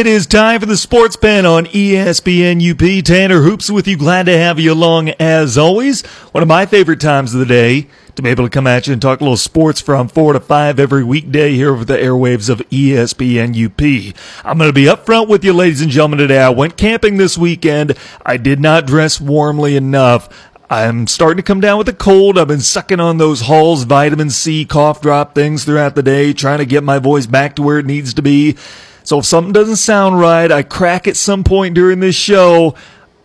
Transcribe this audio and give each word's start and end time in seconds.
It 0.00 0.06
is 0.06 0.26
time 0.26 0.60
for 0.60 0.64
the 0.66 0.78
Sports 0.78 1.16
Pen 1.16 1.44
on 1.44 1.66
ESPN 1.66 2.58
UP. 2.70 3.04
Tanner 3.04 3.42
Hoops 3.42 3.68
with 3.68 3.86
you. 3.86 3.98
Glad 3.98 4.24
to 4.26 4.38
have 4.38 4.58
you 4.58 4.72
along 4.72 5.10
as 5.20 5.58
always. 5.58 6.06
One 6.32 6.40
of 6.40 6.48
my 6.48 6.64
favorite 6.64 7.02
times 7.02 7.34
of 7.34 7.40
the 7.40 7.44
day 7.44 7.86
to 8.14 8.22
be 8.22 8.30
able 8.30 8.44
to 8.44 8.48
come 8.50 8.66
at 8.66 8.86
you 8.86 8.94
and 8.94 9.02
talk 9.02 9.20
a 9.20 9.24
little 9.24 9.36
sports 9.36 9.82
from 9.82 10.08
4 10.08 10.32
to 10.32 10.40
5 10.40 10.80
every 10.80 11.04
weekday 11.04 11.52
here 11.52 11.70
over 11.70 11.84
the 11.84 11.98
airwaves 11.98 12.48
of 12.48 12.60
ESPN 12.70 13.50
UP. 13.52 14.16
I'm 14.42 14.56
going 14.56 14.70
to 14.70 14.72
be 14.72 14.86
upfront 14.86 15.28
with 15.28 15.44
you, 15.44 15.52
ladies 15.52 15.82
and 15.82 15.90
gentlemen, 15.90 16.20
today. 16.20 16.40
I 16.40 16.48
went 16.48 16.78
camping 16.78 17.18
this 17.18 17.36
weekend. 17.36 17.94
I 18.24 18.38
did 18.38 18.58
not 18.58 18.86
dress 18.86 19.20
warmly 19.20 19.76
enough. 19.76 20.30
I'm 20.70 21.08
starting 21.08 21.36
to 21.36 21.42
come 21.42 21.60
down 21.60 21.76
with 21.76 21.90
a 21.90 21.92
cold. 21.92 22.38
I've 22.38 22.48
been 22.48 22.60
sucking 22.60 23.00
on 23.00 23.18
those 23.18 23.42
Halls 23.42 23.82
vitamin 23.82 24.30
C 24.30 24.64
cough 24.64 25.02
drop 25.02 25.34
things 25.34 25.64
throughout 25.64 25.94
the 25.94 26.02
day, 26.02 26.32
trying 26.32 26.60
to 26.60 26.64
get 26.64 26.84
my 26.84 26.98
voice 26.98 27.26
back 27.26 27.56
to 27.56 27.62
where 27.62 27.78
it 27.78 27.84
needs 27.84 28.14
to 28.14 28.22
be. 28.22 28.56
So 29.10 29.18
if 29.18 29.24
something 29.26 29.52
doesn't 29.52 29.74
sound 29.74 30.20
right, 30.20 30.52
I 30.52 30.62
crack 30.62 31.08
at 31.08 31.16
some 31.16 31.42
point 31.42 31.74
during 31.74 31.98
this 31.98 32.14
show. 32.14 32.76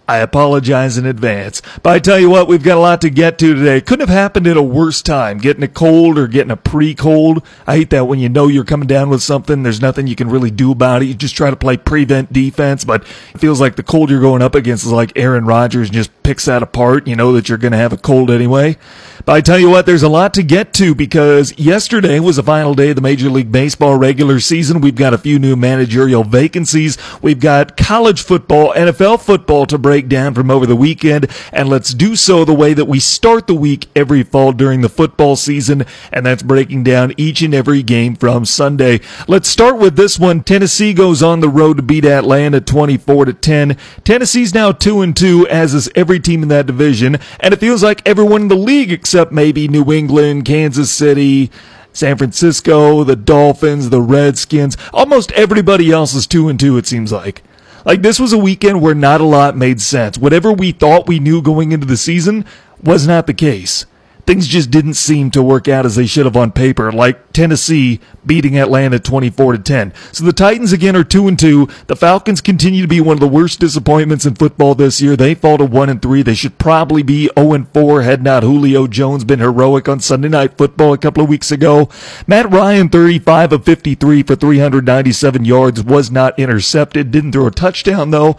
I 0.07 0.17
apologize 0.17 0.97
in 0.97 1.05
advance. 1.05 1.61
But 1.81 1.93
I 1.93 1.99
tell 1.99 2.19
you 2.19 2.29
what, 2.29 2.47
we've 2.47 2.63
got 2.63 2.77
a 2.77 2.81
lot 2.81 3.01
to 3.01 3.09
get 3.09 3.39
to 3.39 3.55
today. 3.55 3.81
Couldn't 3.81 4.07
have 4.07 4.15
happened 4.15 4.45
at 4.47 4.57
a 4.57 4.61
worse 4.61 5.01
time. 5.01 5.39
Getting 5.39 5.63
a 5.63 5.67
cold 5.67 6.17
or 6.17 6.27
getting 6.27 6.51
a 6.51 6.57
pre-cold. 6.57 7.43
I 7.65 7.77
hate 7.77 7.89
that 7.89 8.05
when 8.05 8.19
you 8.19 8.29
know 8.29 8.47
you're 8.47 8.65
coming 8.65 8.87
down 8.87 9.09
with 9.09 9.23
something, 9.23 9.63
there's 9.63 9.81
nothing 9.81 10.05
you 10.05 10.15
can 10.15 10.29
really 10.29 10.51
do 10.51 10.71
about 10.71 11.01
it. 11.01 11.05
You 11.05 11.15
just 11.15 11.35
try 11.35 11.49
to 11.49 11.55
play 11.55 11.77
prevent 11.77 12.31
defense, 12.31 12.83
but 12.83 13.01
it 13.33 13.39
feels 13.39 13.59
like 13.59 13.75
the 13.77 13.83
cold 13.83 14.09
you're 14.11 14.21
going 14.21 14.41
up 14.43 14.53
against 14.53 14.85
is 14.85 14.91
like 14.91 15.11
Aaron 15.15 15.45
Rodgers 15.45 15.87
and 15.87 15.95
just 15.95 16.11
picks 16.21 16.45
that 16.45 16.61
apart. 16.61 17.07
You 17.07 17.15
know 17.15 17.31
that 17.33 17.49
you're 17.49 17.57
going 17.57 17.71
to 17.71 17.77
have 17.77 17.93
a 17.93 17.97
cold 17.97 18.29
anyway. 18.29 18.77
But 19.25 19.33
I 19.33 19.41
tell 19.41 19.57
you 19.57 19.69
what, 19.69 19.87
there's 19.87 20.03
a 20.03 20.09
lot 20.09 20.35
to 20.35 20.43
get 20.43 20.73
to 20.73 20.93
because 20.93 21.57
yesterday 21.57 22.19
was 22.19 22.35
the 22.35 22.43
final 22.43 22.75
day 22.75 22.89
of 22.89 22.95
the 22.95 23.01
Major 23.01 23.29
League 23.29 23.51
Baseball 23.51 23.97
regular 23.97 24.39
season. 24.39 24.81
We've 24.81 24.95
got 24.95 25.15
a 25.15 25.17
few 25.17 25.39
new 25.39 25.55
managerial 25.55 26.23
vacancies. 26.23 26.97
We've 27.23 27.39
got 27.39 27.75
college 27.75 28.21
football, 28.21 28.73
NFL 28.73 29.21
football 29.21 29.65
to 29.67 29.77
break 29.77 29.94
down 30.01 30.33
from 30.33 30.51
over 30.51 30.65
the 30.65 30.75
weekend. 30.75 31.29
And 31.51 31.69
let's 31.69 31.93
do 31.93 32.15
so 32.15 32.45
the 32.45 32.53
way 32.53 32.73
that 32.73 32.85
we 32.85 32.99
start 32.99 33.47
the 33.47 33.55
week 33.55 33.87
every 33.95 34.23
fall 34.23 34.51
during 34.51 34.81
the 34.81 34.89
football 34.89 35.35
season. 35.35 35.85
And 36.11 36.25
that's 36.25 36.43
breaking 36.43 36.83
down 36.83 37.13
each 37.17 37.41
and 37.41 37.53
every 37.53 37.83
game 37.83 38.15
from 38.15 38.45
Sunday. 38.45 38.99
Let's 39.27 39.47
start 39.47 39.77
with 39.77 39.95
this 39.95 40.19
one. 40.19 40.43
Tennessee 40.43 40.93
goes 40.93 41.23
on 41.23 41.39
the 41.39 41.49
road 41.49 41.77
to 41.77 41.83
beat 41.83 42.05
Atlanta 42.05 42.61
24 42.61 43.25
to 43.25 43.33
10. 43.33 43.77
Tennessee's 44.03 44.53
now 44.53 44.71
2 44.71 45.01
and 45.01 45.15
2, 45.15 45.47
as 45.47 45.73
is 45.73 45.89
every 45.95 46.19
team 46.19 46.43
in 46.43 46.49
that 46.49 46.67
division. 46.67 47.17
And 47.39 47.53
it 47.53 47.59
feels 47.59 47.83
like 47.83 48.07
everyone 48.07 48.43
in 48.43 48.47
the 48.49 48.55
league 48.55 48.91
except 48.91 49.31
maybe 49.31 49.67
New 49.67 49.91
England, 49.91 50.45
Kansas 50.45 50.91
City, 50.91 51.51
San 51.95 52.17
Francisco, 52.17 53.03
the 53.03 53.15
Dolphins, 53.15 53.89
the 53.89 54.01
Redskins, 54.01 54.75
almost 54.93 55.31
everybody 55.31 55.91
else 55.91 56.13
is 56.13 56.27
2 56.27 56.49
and 56.49 56.59
2 56.59 56.77
it 56.77 56.85
seems 56.85 57.11
like. 57.11 57.41
Like 57.85 58.01
this 58.01 58.19
was 58.19 58.33
a 58.33 58.37
weekend 58.37 58.81
where 58.81 58.95
not 58.95 59.21
a 59.21 59.25
lot 59.25 59.55
made 59.55 59.79
sense. 59.79 60.17
Whatever 60.17 60.51
we 60.51 60.71
thought 60.71 61.07
we 61.07 61.19
knew 61.19 61.41
going 61.41 61.71
into 61.71 61.85
the 61.85 61.97
season 61.97 62.43
was 62.83 63.07
not 63.07 63.27
the 63.27 63.33
case. 63.33 63.85
Things 64.25 64.47
just 64.47 64.71
didn't 64.71 64.95
seem 64.95 65.29
to 65.31 65.43
work 65.43 65.67
out 65.67 65.85
as 65.85 65.95
they 65.95 66.07
should 66.07 66.25
have 66.25 66.35
on 66.35 66.51
paper, 66.51 66.91
like 66.91 67.31
Tennessee 67.31 67.99
beating 68.25 68.57
Atlanta 68.57 68.99
24 68.99 69.53
to 69.53 69.59
10. 69.59 69.93
So 70.11 70.23
the 70.23 70.33
Titans 70.33 70.73
again 70.73 70.95
are 70.95 71.03
2 71.03 71.27
and 71.27 71.37
2. 71.37 71.67
The 71.85 71.95
Falcons 71.95 72.41
continue 72.41 72.81
to 72.81 72.87
be 72.87 72.99
one 72.99 73.13
of 73.13 73.19
the 73.19 73.27
worst 73.27 73.59
disappointments 73.59 74.25
in 74.25 74.33
football 74.33 74.73
this 74.73 74.99
year. 74.99 75.15
They 75.15 75.35
fall 75.35 75.59
to 75.59 75.65
1 75.65 75.89
and 75.89 76.01
3. 76.01 76.23
They 76.23 76.33
should 76.33 76.57
probably 76.57 77.03
be 77.03 77.29
0 77.37 77.53
and 77.53 77.69
4 77.69 78.01
had 78.01 78.23
not 78.23 78.41
Julio 78.41 78.87
Jones 78.87 79.23
been 79.23 79.39
heroic 79.39 79.87
on 79.87 79.99
Sunday 79.99 80.29
Night 80.29 80.57
Football 80.57 80.93
a 80.93 80.97
couple 80.97 81.21
of 81.21 81.29
weeks 81.29 81.51
ago. 81.51 81.87
Matt 82.25 82.49
Ryan 82.49 82.89
35 82.89 83.53
of 83.53 83.65
53 83.65 84.23
for 84.23 84.35
397 84.35 85.45
yards 85.45 85.83
was 85.83 86.09
not 86.09 86.39
intercepted. 86.39 87.11
Didn't 87.11 87.33
throw 87.33 87.45
a 87.45 87.51
touchdown 87.51 88.09
though. 88.09 88.37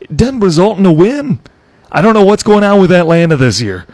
It 0.00 0.16
didn't 0.16 0.40
result 0.40 0.78
in 0.78 0.86
a 0.86 0.92
win. 0.92 1.38
I 1.92 2.02
don't 2.02 2.14
know 2.14 2.24
what's 2.24 2.42
going 2.42 2.64
on 2.64 2.80
with 2.80 2.90
Atlanta 2.90 3.36
this 3.36 3.60
year. 3.60 3.86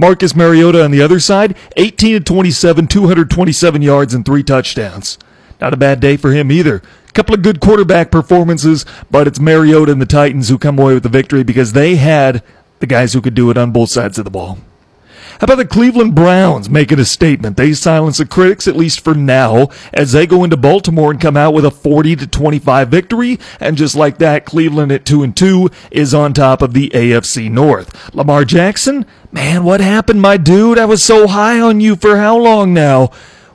Marcus 0.00 0.34
Mariota 0.34 0.82
on 0.82 0.90
the 0.90 1.02
other 1.02 1.20
side, 1.20 1.54
18 1.76 2.14
to 2.14 2.20
27, 2.20 2.86
227 2.86 3.82
yards 3.82 4.14
and 4.14 4.24
three 4.24 4.42
touchdowns. 4.42 5.18
Not 5.60 5.74
a 5.74 5.76
bad 5.76 6.00
day 6.00 6.16
for 6.16 6.32
him 6.32 6.50
either. 6.50 6.82
Couple 7.12 7.34
of 7.34 7.42
good 7.42 7.60
quarterback 7.60 8.10
performances, 8.10 8.86
but 9.10 9.26
it's 9.26 9.38
Mariota 9.38 9.92
and 9.92 10.00
the 10.00 10.06
Titans 10.06 10.48
who 10.48 10.56
come 10.56 10.78
away 10.78 10.94
with 10.94 11.02
the 11.02 11.10
victory 11.10 11.42
because 11.42 11.74
they 11.74 11.96
had 11.96 12.42
the 12.78 12.86
guys 12.86 13.12
who 13.12 13.20
could 13.20 13.34
do 13.34 13.50
it 13.50 13.58
on 13.58 13.72
both 13.72 13.90
sides 13.90 14.16
of 14.16 14.24
the 14.24 14.30
ball. 14.30 14.58
How 15.40 15.46
about 15.46 15.56
the 15.56 15.64
Cleveland 15.64 16.14
Browns 16.14 16.68
making 16.68 16.98
a 16.98 17.04
statement? 17.06 17.56
They 17.56 17.72
silence 17.72 18.18
the 18.18 18.26
critics, 18.26 18.68
at 18.68 18.76
least 18.76 19.00
for 19.00 19.14
now, 19.14 19.70
as 19.90 20.12
they 20.12 20.26
go 20.26 20.44
into 20.44 20.58
Baltimore 20.58 21.10
and 21.10 21.18
come 21.18 21.34
out 21.34 21.54
with 21.54 21.64
a 21.64 21.70
40 21.70 22.14
to 22.16 22.26
25 22.26 22.88
victory. 22.88 23.38
And 23.58 23.78
just 23.78 23.94
like 23.94 24.18
that, 24.18 24.44
Cleveland 24.44 24.92
at 24.92 25.06
2 25.06 25.22
and 25.22 25.34
2 25.34 25.70
is 25.90 26.12
on 26.12 26.34
top 26.34 26.60
of 26.60 26.74
the 26.74 26.90
AFC 26.90 27.50
North. 27.50 28.14
Lamar 28.14 28.44
Jackson, 28.44 29.06
man, 29.32 29.64
what 29.64 29.80
happened, 29.80 30.20
my 30.20 30.36
dude? 30.36 30.78
I 30.78 30.84
was 30.84 31.02
so 31.02 31.26
high 31.26 31.58
on 31.58 31.80
you 31.80 31.96
for 31.96 32.18
how 32.18 32.36
long 32.36 32.74
now? 32.74 33.10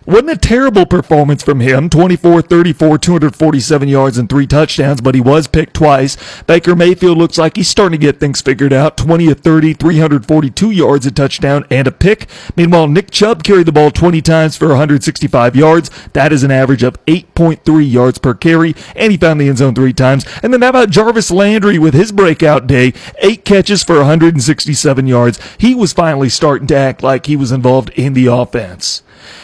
Wasn't 0.08 0.30
a 0.30 0.38
terrible 0.38 0.86
performance 0.86 1.42
from 1.42 1.62
him. 1.62 1.90
24 1.90 2.44
34, 2.44 3.00
247 3.00 3.88
yards 3.88 4.20
and 4.20 4.30
three 4.30 4.46
touchdowns, 4.46 5.02
but 5.02 5.16
he 5.16 5.22
was 5.22 5.48
picked 5.48 5.74
twice. 5.74 6.16
Baker 6.44 6.76
Mayfield 6.76 7.18
looks 7.18 7.40
like 7.40 7.56
he's 7.56 7.70
starting 7.70 8.00
to 8.00 8.06
get 8.06 8.20
things 8.20 8.40
figured 8.40 8.72
out. 8.72 8.98
20 8.98 9.32
of 9.32 9.40
30, 9.40 9.74
342 9.74 10.70
yards, 10.70 11.08
a 11.08 11.12
touchdown, 11.12 11.66
and 11.72 11.88
a 11.88 11.92
pick. 11.92 12.28
Meanwhile, 12.56 12.88
Nick 12.90 13.10
Chubb 13.10 13.44
carried 13.44 13.66
the 13.66 13.72
ball 13.72 13.90
20 13.90 14.22
times 14.22 14.56
for 14.56 14.68
165 14.68 15.56
yards. 15.56 15.90
That 16.14 16.32
is 16.32 16.44
an 16.44 16.52
average 16.52 16.84
of 16.84 17.04
8.3 17.08 17.92
yards 17.92 18.20
per 18.20 18.36
carry, 18.36 18.76
and 18.96 19.12
he 19.12 19.18
found 19.18 19.42
the 19.42 19.50
end 19.50 19.58
zone 19.58 19.74
three 19.74 19.94
times. 19.94 20.24
And 20.44 20.54
then 20.54 20.62
how 20.62 20.70
about 20.70 20.92
Jarvis 20.92 21.32
Landry 21.32 21.80
with 21.80 21.96
his 21.96 22.12
breakout 22.12 22.68
day? 22.68 22.94
Eight 23.24 23.44
catches 23.44 23.84
for 23.84 23.98
167 23.98 25.08
yards. 25.08 25.40
He 25.58 25.74
was 25.74 25.94
finally 25.94 26.30
starting 26.30 26.68
to 26.68 26.78
act 26.78 27.02
like 27.02 27.26
he 27.26 27.36
was 27.36 27.52
involved 27.52 27.90
in 27.96 28.14
the 28.14 28.28
offense. 28.28 29.02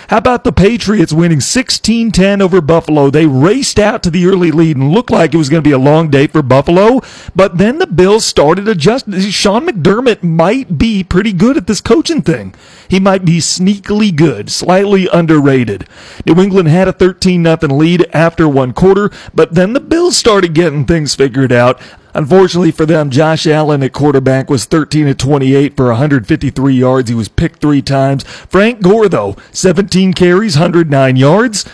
How 0.09 0.18
about 0.18 0.44
the 0.44 0.52
Patriots 0.52 1.14
winning 1.14 1.42
16 1.42 2.12
10 2.12 2.42
over 2.42 2.62
Buffalo? 2.62 3.09
They 3.09 3.25
raced 3.25 3.80
out 3.80 4.03
to 4.03 4.09
the 4.09 4.25
early 4.25 4.52
lead 4.52 4.78
and 4.78 4.92
looked 4.92 5.12
like 5.12 5.34
it 5.34 5.38
was 5.38 5.50
going 5.50 5.64
to 5.64 5.68
be 5.68 5.74
a 5.74 5.78
long 5.78 6.09
day 6.09 6.28
for 6.28 6.42
Buffalo, 6.42 7.02
but 7.36 7.58
then 7.58 7.78
the 7.78 7.88
Bills 7.88 8.25
started 8.25 8.68
adjusting. 8.68 9.20
Sean 9.20 9.68
McDermott 9.68 10.24
might 10.24 10.78
be 10.78 11.03
pretty 11.03 11.34
good 11.34 11.58
at 11.58 11.68
this 11.68 11.81
coaching 11.81 12.22
thing. 12.22 12.53
He 12.88 13.00
might 13.00 13.24
be 13.24 13.40
sneakily 13.40 14.16
good, 14.16 14.52
slightly 14.52 15.08
underrated. 15.08 15.88
New 16.25 16.41
England 16.41 16.68
had 16.68 16.88
a 16.88 16.94
13 16.94 17.44
0 17.44 17.58
lead 17.74 18.06
after 18.14 18.47
one 18.47 18.74
quarter, 18.74 19.12
but 19.34 19.53
then 19.53 19.74
the 19.74 19.80
Bills 19.80 20.18
started 20.18 20.53
getting 20.53 20.86
things 20.86 21.16
figured 21.16 21.52
out. 21.52 21.80
Unfortunately 22.13 22.72
for 22.72 22.85
them, 22.85 23.09
Josh 23.09 23.47
Allen 23.47 23.83
at 23.83 23.94
quarterback 23.94 24.49
was 24.49 24.66
13 24.66 25.05
to 25.05 25.16
28 25.16 25.75
for 25.75 25.88
153 25.88 26.73
yards. 26.73 27.09
He 27.09 27.16
was 27.16 27.29
picked 27.29 27.61
three 27.61 27.81
times. 27.81 28.23
Frank 28.23 28.81
Gore, 28.81 29.09
though, 29.09 29.35
17 29.51 30.13
carries, 30.13 30.55
109 30.55 31.16
yards. 31.16 31.66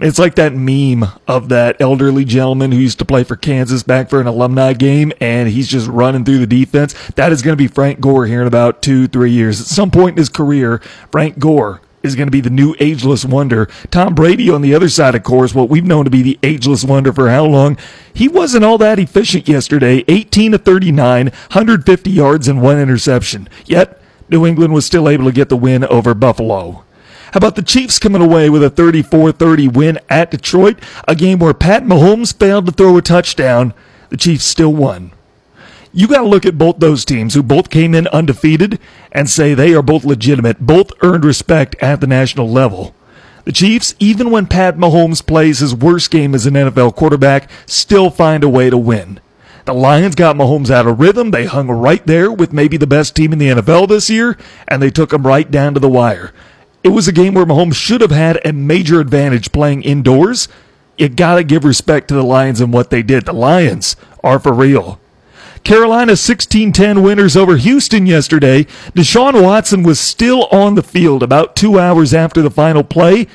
It's 0.00 0.18
like 0.18 0.34
that 0.34 0.54
meme 0.54 1.08
of 1.28 1.48
that 1.50 1.80
elderly 1.80 2.24
gentleman 2.24 2.72
who 2.72 2.78
used 2.78 2.98
to 2.98 3.04
play 3.04 3.22
for 3.22 3.36
Kansas 3.36 3.84
back 3.84 4.10
for 4.10 4.20
an 4.20 4.26
alumni 4.26 4.72
game, 4.72 5.12
and 5.20 5.48
he's 5.48 5.68
just 5.68 5.86
running 5.86 6.24
through 6.24 6.38
the 6.38 6.46
defense. 6.46 6.94
That 7.14 7.30
is 7.30 7.42
going 7.42 7.52
to 7.56 7.62
be 7.62 7.68
Frank 7.68 8.00
Gore 8.00 8.26
here 8.26 8.40
in 8.40 8.48
about 8.48 8.82
two, 8.82 9.06
three 9.06 9.30
years. 9.30 9.60
At 9.60 9.66
some 9.68 9.90
point 9.90 10.14
in 10.14 10.18
his 10.18 10.28
career, 10.28 10.78
Frank 11.12 11.38
Gore 11.38 11.80
is 12.04 12.14
going 12.14 12.28
to 12.28 12.32
be 12.32 12.40
the 12.40 12.50
new 12.50 12.76
ageless 12.78 13.24
wonder. 13.24 13.66
Tom 13.90 14.14
Brady 14.14 14.50
on 14.50 14.62
the 14.62 14.74
other 14.74 14.88
side, 14.88 15.14
of 15.14 15.24
course, 15.24 15.54
what 15.54 15.68
we've 15.68 15.84
known 15.84 16.04
to 16.04 16.10
be 16.10 16.22
the 16.22 16.38
ageless 16.42 16.84
wonder 16.84 17.12
for 17.12 17.30
how 17.30 17.46
long? 17.46 17.76
He 18.12 18.28
wasn't 18.28 18.64
all 18.64 18.78
that 18.78 18.98
efficient 18.98 19.48
yesterday. 19.48 20.04
18 20.06 20.52
to 20.52 20.58
39, 20.58 21.26
150 21.26 22.10
yards 22.10 22.46
and 22.46 22.62
one 22.62 22.78
interception. 22.78 23.48
Yet, 23.64 24.00
New 24.28 24.46
England 24.46 24.74
was 24.74 24.86
still 24.86 25.08
able 25.08 25.24
to 25.24 25.32
get 25.32 25.48
the 25.48 25.56
win 25.56 25.84
over 25.84 26.14
Buffalo. 26.14 26.84
How 27.32 27.38
about 27.38 27.56
the 27.56 27.62
Chiefs 27.62 27.98
coming 27.98 28.22
away 28.22 28.48
with 28.48 28.62
a 28.62 28.70
34-30 28.70 29.72
win 29.74 29.98
at 30.08 30.30
Detroit? 30.30 30.78
A 31.08 31.16
game 31.16 31.40
where 31.40 31.54
Pat 31.54 31.82
Mahomes 31.82 32.32
failed 32.38 32.66
to 32.66 32.72
throw 32.72 32.96
a 32.96 33.02
touchdown. 33.02 33.74
The 34.10 34.16
Chiefs 34.16 34.44
still 34.44 34.72
won 34.72 35.10
you 35.94 36.08
got 36.08 36.22
to 36.22 36.28
look 36.28 36.44
at 36.44 36.58
both 36.58 36.80
those 36.80 37.04
teams 37.04 37.34
who 37.34 37.42
both 37.42 37.70
came 37.70 37.94
in 37.94 38.08
undefeated 38.08 38.80
and 39.12 39.30
say 39.30 39.54
they 39.54 39.72
are 39.74 39.82
both 39.82 40.04
legitimate, 40.04 40.58
both 40.58 40.90
earned 41.02 41.24
respect 41.24 41.76
at 41.80 42.00
the 42.00 42.06
national 42.08 42.50
level. 42.50 42.94
The 43.44 43.52
Chiefs, 43.52 43.94
even 44.00 44.30
when 44.30 44.46
Pat 44.46 44.76
Mahomes 44.76 45.24
plays 45.24 45.60
his 45.60 45.74
worst 45.74 46.10
game 46.10 46.34
as 46.34 46.46
an 46.46 46.54
NFL 46.54 46.96
quarterback, 46.96 47.48
still 47.66 48.10
find 48.10 48.42
a 48.42 48.48
way 48.48 48.70
to 48.70 48.76
win. 48.76 49.20
The 49.66 49.72
Lions 49.72 50.16
got 50.16 50.34
Mahomes 50.34 50.70
out 50.70 50.86
of 50.86 50.98
rhythm. 50.98 51.30
They 51.30 51.46
hung 51.46 51.68
right 51.68 52.04
there 52.06 52.30
with 52.30 52.52
maybe 52.52 52.76
the 52.76 52.86
best 52.86 53.14
team 53.14 53.32
in 53.32 53.38
the 53.38 53.48
NFL 53.48 53.88
this 53.88 54.10
year, 54.10 54.36
and 54.66 54.82
they 54.82 54.90
took 54.90 55.12
him 55.12 55.26
right 55.26 55.48
down 55.48 55.74
to 55.74 55.80
the 55.80 55.88
wire. 55.88 56.32
It 56.82 56.88
was 56.88 57.06
a 57.06 57.12
game 57.12 57.34
where 57.34 57.46
Mahomes 57.46 57.76
should 57.76 58.00
have 58.00 58.10
had 58.10 58.40
a 58.44 58.52
major 58.52 58.98
advantage 58.98 59.52
playing 59.52 59.84
indoors. 59.84 60.48
You 60.98 61.08
gotta 61.08 61.44
give 61.44 61.64
respect 61.64 62.08
to 62.08 62.14
the 62.14 62.24
Lions 62.24 62.60
and 62.60 62.72
what 62.72 62.90
they 62.90 63.02
did. 63.02 63.26
The 63.26 63.32
Lions 63.32 63.96
are 64.22 64.38
for 64.38 64.52
real. 64.52 64.98
Carolina 65.64 66.12
16-10 66.12 67.02
winners 67.02 67.36
over 67.38 67.56
Houston 67.56 68.04
yesterday. 68.04 68.64
Deshaun 68.94 69.42
Watson 69.42 69.82
was 69.82 69.98
still 69.98 70.44
on 70.52 70.74
the 70.74 70.82
field 70.82 71.22
about 71.22 71.56
two 71.56 71.78
hours 71.78 72.12
after 72.12 72.42
the 72.42 72.50
final 72.50 72.84
play. 72.84 73.26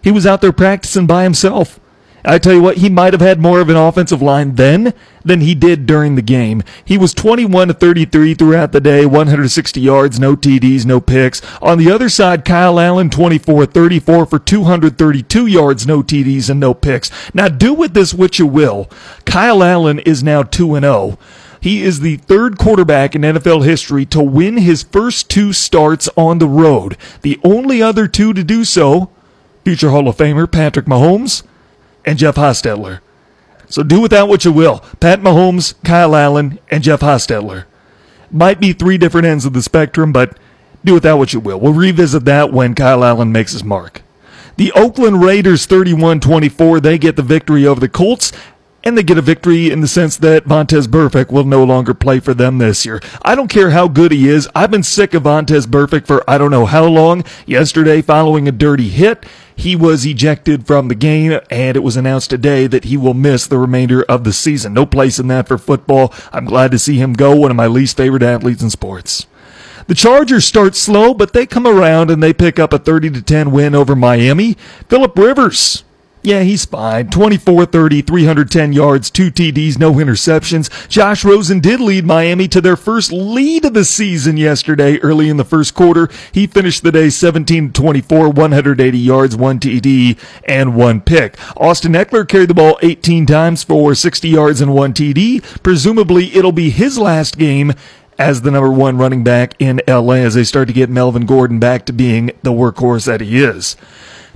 He 0.00 0.12
was 0.12 0.24
out 0.24 0.40
there 0.40 0.52
practicing 0.52 1.08
by 1.08 1.24
himself. 1.24 1.80
I 2.24 2.38
tell 2.38 2.52
you 2.52 2.62
what, 2.62 2.76
he 2.76 2.88
might 2.88 3.12
have 3.12 3.20
had 3.20 3.40
more 3.40 3.60
of 3.60 3.68
an 3.68 3.74
offensive 3.74 4.22
line 4.22 4.54
then 4.54 4.94
than 5.24 5.40
he 5.40 5.56
did 5.56 5.86
during 5.86 6.14
the 6.14 6.22
game. 6.22 6.62
He 6.84 6.96
was 6.96 7.12
21 7.14 7.68
to 7.68 7.74
33 7.74 8.34
throughout 8.34 8.70
the 8.70 8.80
day, 8.80 9.04
160 9.04 9.80
yards, 9.80 10.20
no 10.20 10.36
TDs, 10.36 10.86
no 10.86 11.00
picks. 11.00 11.42
On 11.60 11.78
the 11.78 11.90
other 11.90 12.08
side, 12.08 12.44
Kyle 12.44 12.78
Allen 12.78 13.10
24 13.10 13.66
34 13.66 14.26
for 14.26 14.38
232 14.38 15.46
yards, 15.46 15.84
no 15.84 16.00
TDs 16.00 16.48
and 16.48 16.60
no 16.60 16.74
picks. 16.74 17.10
Now 17.34 17.48
do 17.48 17.74
with 17.74 17.92
this 17.92 18.14
what 18.14 18.38
you 18.38 18.46
will. 18.46 18.88
Kyle 19.24 19.64
Allen 19.64 19.98
is 19.98 20.22
now 20.22 20.44
2 20.44 20.76
and 20.76 20.84
0. 20.84 21.18
He 21.62 21.82
is 21.82 22.00
the 22.00 22.16
third 22.16 22.58
quarterback 22.58 23.14
in 23.14 23.22
NFL 23.22 23.64
history 23.64 24.04
to 24.06 24.20
win 24.20 24.56
his 24.56 24.82
first 24.82 25.30
two 25.30 25.52
starts 25.52 26.08
on 26.16 26.40
the 26.40 26.48
road. 26.48 26.96
The 27.20 27.38
only 27.44 27.80
other 27.80 28.08
two 28.08 28.32
to 28.32 28.42
do 28.42 28.64
so, 28.64 29.10
future 29.64 29.90
Hall 29.90 30.08
of 30.08 30.16
Famer 30.16 30.50
Patrick 30.50 30.86
Mahomes 30.86 31.44
and 32.04 32.18
Jeff 32.18 32.34
Hostetler. 32.34 32.98
So 33.68 33.84
do 33.84 34.00
with 34.00 34.10
that 34.10 34.26
what 34.26 34.44
you 34.44 34.50
will. 34.50 34.80
Pat 34.98 35.20
Mahomes, 35.20 35.74
Kyle 35.84 36.16
Allen, 36.16 36.58
and 36.68 36.82
Jeff 36.82 36.98
Hostetler. 36.98 37.66
Might 38.32 38.58
be 38.58 38.72
three 38.72 38.98
different 38.98 39.28
ends 39.28 39.44
of 39.44 39.52
the 39.52 39.62
spectrum, 39.62 40.12
but 40.12 40.36
do 40.84 40.94
with 40.94 41.04
that 41.04 41.16
what 41.16 41.32
you 41.32 41.38
will. 41.38 41.60
We'll 41.60 41.74
revisit 41.74 42.24
that 42.24 42.52
when 42.52 42.74
Kyle 42.74 43.04
Allen 43.04 43.30
makes 43.30 43.52
his 43.52 43.62
mark. 43.62 44.02
The 44.56 44.72
Oakland 44.72 45.22
Raiders 45.22 45.64
31 45.66 46.20
24, 46.20 46.80
they 46.80 46.98
get 46.98 47.16
the 47.16 47.22
victory 47.22 47.66
over 47.66 47.80
the 47.80 47.88
Colts 47.88 48.32
and 48.84 48.96
they 48.96 49.02
get 49.02 49.18
a 49.18 49.22
victory 49.22 49.70
in 49.70 49.80
the 49.80 49.88
sense 49.88 50.16
that 50.18 50.44
Vontaze 50.44 50.86
Burfict 50.86 51.30
will 51.30 51.44
no 51.44 51.64
longer 51.64 51.94
play 51.94 52.20
for 52.20 52.34
them 52.34 52.58
this 52.58 52.84
year. 52.84 53.00
I 53.22 53.34
don't 53.34 53.48
care 53.48 53.70
how 53.70 53.88
good 53.88 54.12
he 54.12 54.28
is. 54.28 54.48
I've 54.54 54.70
been 54.70 54.82
sick 54.82 55.14
of 55.14 55.24
Vontaze 55.24 55.66
Burfict 55.66 56.06
for 56.06 56.28
I 56.28 56.38
don't 56.38 56.50
know 56.50 56.66
how 56.66 56.84
long. 56.84 57.24
Yesterday, 57.46 58.02
following 58.02 58.48
a 58.48 58.52
dirty 58.52 58.88
hit, 58.88 59.24
he 59.54 59.76
was 59.76 60.04
ejected 60.04 60.66
from 60.66 60.88
the 60.88 60.94
game, 60.94 61.38
and 61.50 61.76
it 61.76 61.82
was 61.82 61.96
announced 61.96 62.30
today 62.30 62.66
that 62.66 62.84
he 62.84 62.96
will 62.96 63.14
miss 63.14 63.46
the 63.46 63.58
remainder 63.58 64.02
of 64.04 64.24
the 64.24 64.32
season. 64.32 64.74
No 64.74 64.86
place 64.86 65.18
in 65.18 65.28
that 65.28 65.46
for 65.46 65.58
football. 65.58 66.12
I'm 66.32 66.46
glad 66.46 66.70
to 66.72 66.78
see 66.78 66.96
him 66.98 67.12
go, 67.12 67.36
one 67.36 67.50
of 67.50 67.56
my 67.56 67.66
least 67.66 67.96
favorite 67.96 68.22
athletes 68.22 68.62
in 68.62 68.70
sports. 68.70 69.26
The 69.88 69.94
Chargers 69.94 70.44
start 70.44 70.74
slow, 70.74 71.12
but 71.12 71.32
they 71.32 71.46
come 71.46 71.66
around 71.66 72.10
and 72.10 72.22
they 72.22 72.32
pick 72.32 72.58
up 72.58 72.72
a 72.72 72.78
30 72.78 73.10
to 73.10 73.22
10 73.22 73.50
win 73.50 73.74
over 73.74 73.96
Miami. 73.96 74.54
Philip 74.88 75.16
Rivers 75.18 75.84
yeah, 76.22 76.42
he's 76.42 76.64
fine. 76.64 77.10
24 77.10 77.66
30, 77.66 78.02
310 78.02 78.72
yards, 78.72 79.10
two 79.10 79.30
TDs, 79.30 79.78
no 79.78 79.92
interceptions. 79.94 80.88
Josh 80.88 81.24
Rosen 81.24 81.60
did 81.60 81.80
lead 81.80 82.04
Miami 82.04 82.48
to 82.48 82.60
their 82.60 82.76
first 82.76 83.12
lead 83.12 83.64
of 83.64 83.74
the 83.74 83.84
season 83.84 84.36
yesterday, 84.36 84.98
early 84.98 85.28
in 85.28 85.36
the 85.36 85.44
first 85.44 85.74
quarter. 85.74 86.08
He 86.30 86.46
finished 86.46 86.82
the 86.82 86.92
day 86.92 87.10
17 87.10 87.72
24, 87.72 88.30
180 88.30 88.98
yards, 88.98 89.36
one 89.36 89.58
TD, 89.58 90.18
and 90.46 90.76
one 90.76 91.00
pick. 91.00 91.36
Austin 91.56 91.92
Ekeler 91.92 92.28
carried 92.28 92.50
the 92.50 92.54
ball 92.54 92.78
18 92.82 93.26
times 93.26 93.64
for 93.64 93.94
60 93.94 94.28
yards 94.28 94.60
and 94.60 94.74
one 94.74 94.92
TD. 94.92 95.42
Presumably, 95.62 96.34
it'll 96.34 96.52
be 96.52 96.70
his 96.70 96.98
last 96.98 97.36
game 97.36 97.72
as 98.18 98.42
the 98.42 98.50
number 98.50 98.70
one 98.70 98.98
running 98.98 99.24
back 99.24 99.54
in 99.58 99.80
LA 99.88 100.14
as 100.14 100.34
they 100.34 100.44
start 100.44 100.68
to 100.68 100.74
get 100.74 100.88
Melvin 100.88 101.26
Gordon 101.26 101.58
back 101.58 101.84
to 101.86 101.92
being 101.92 102.30
the 102.42 102.52
workhorse 102.52 103.06
that 103.06 103.20
he 103.20 103.42
is. 103.42 103.76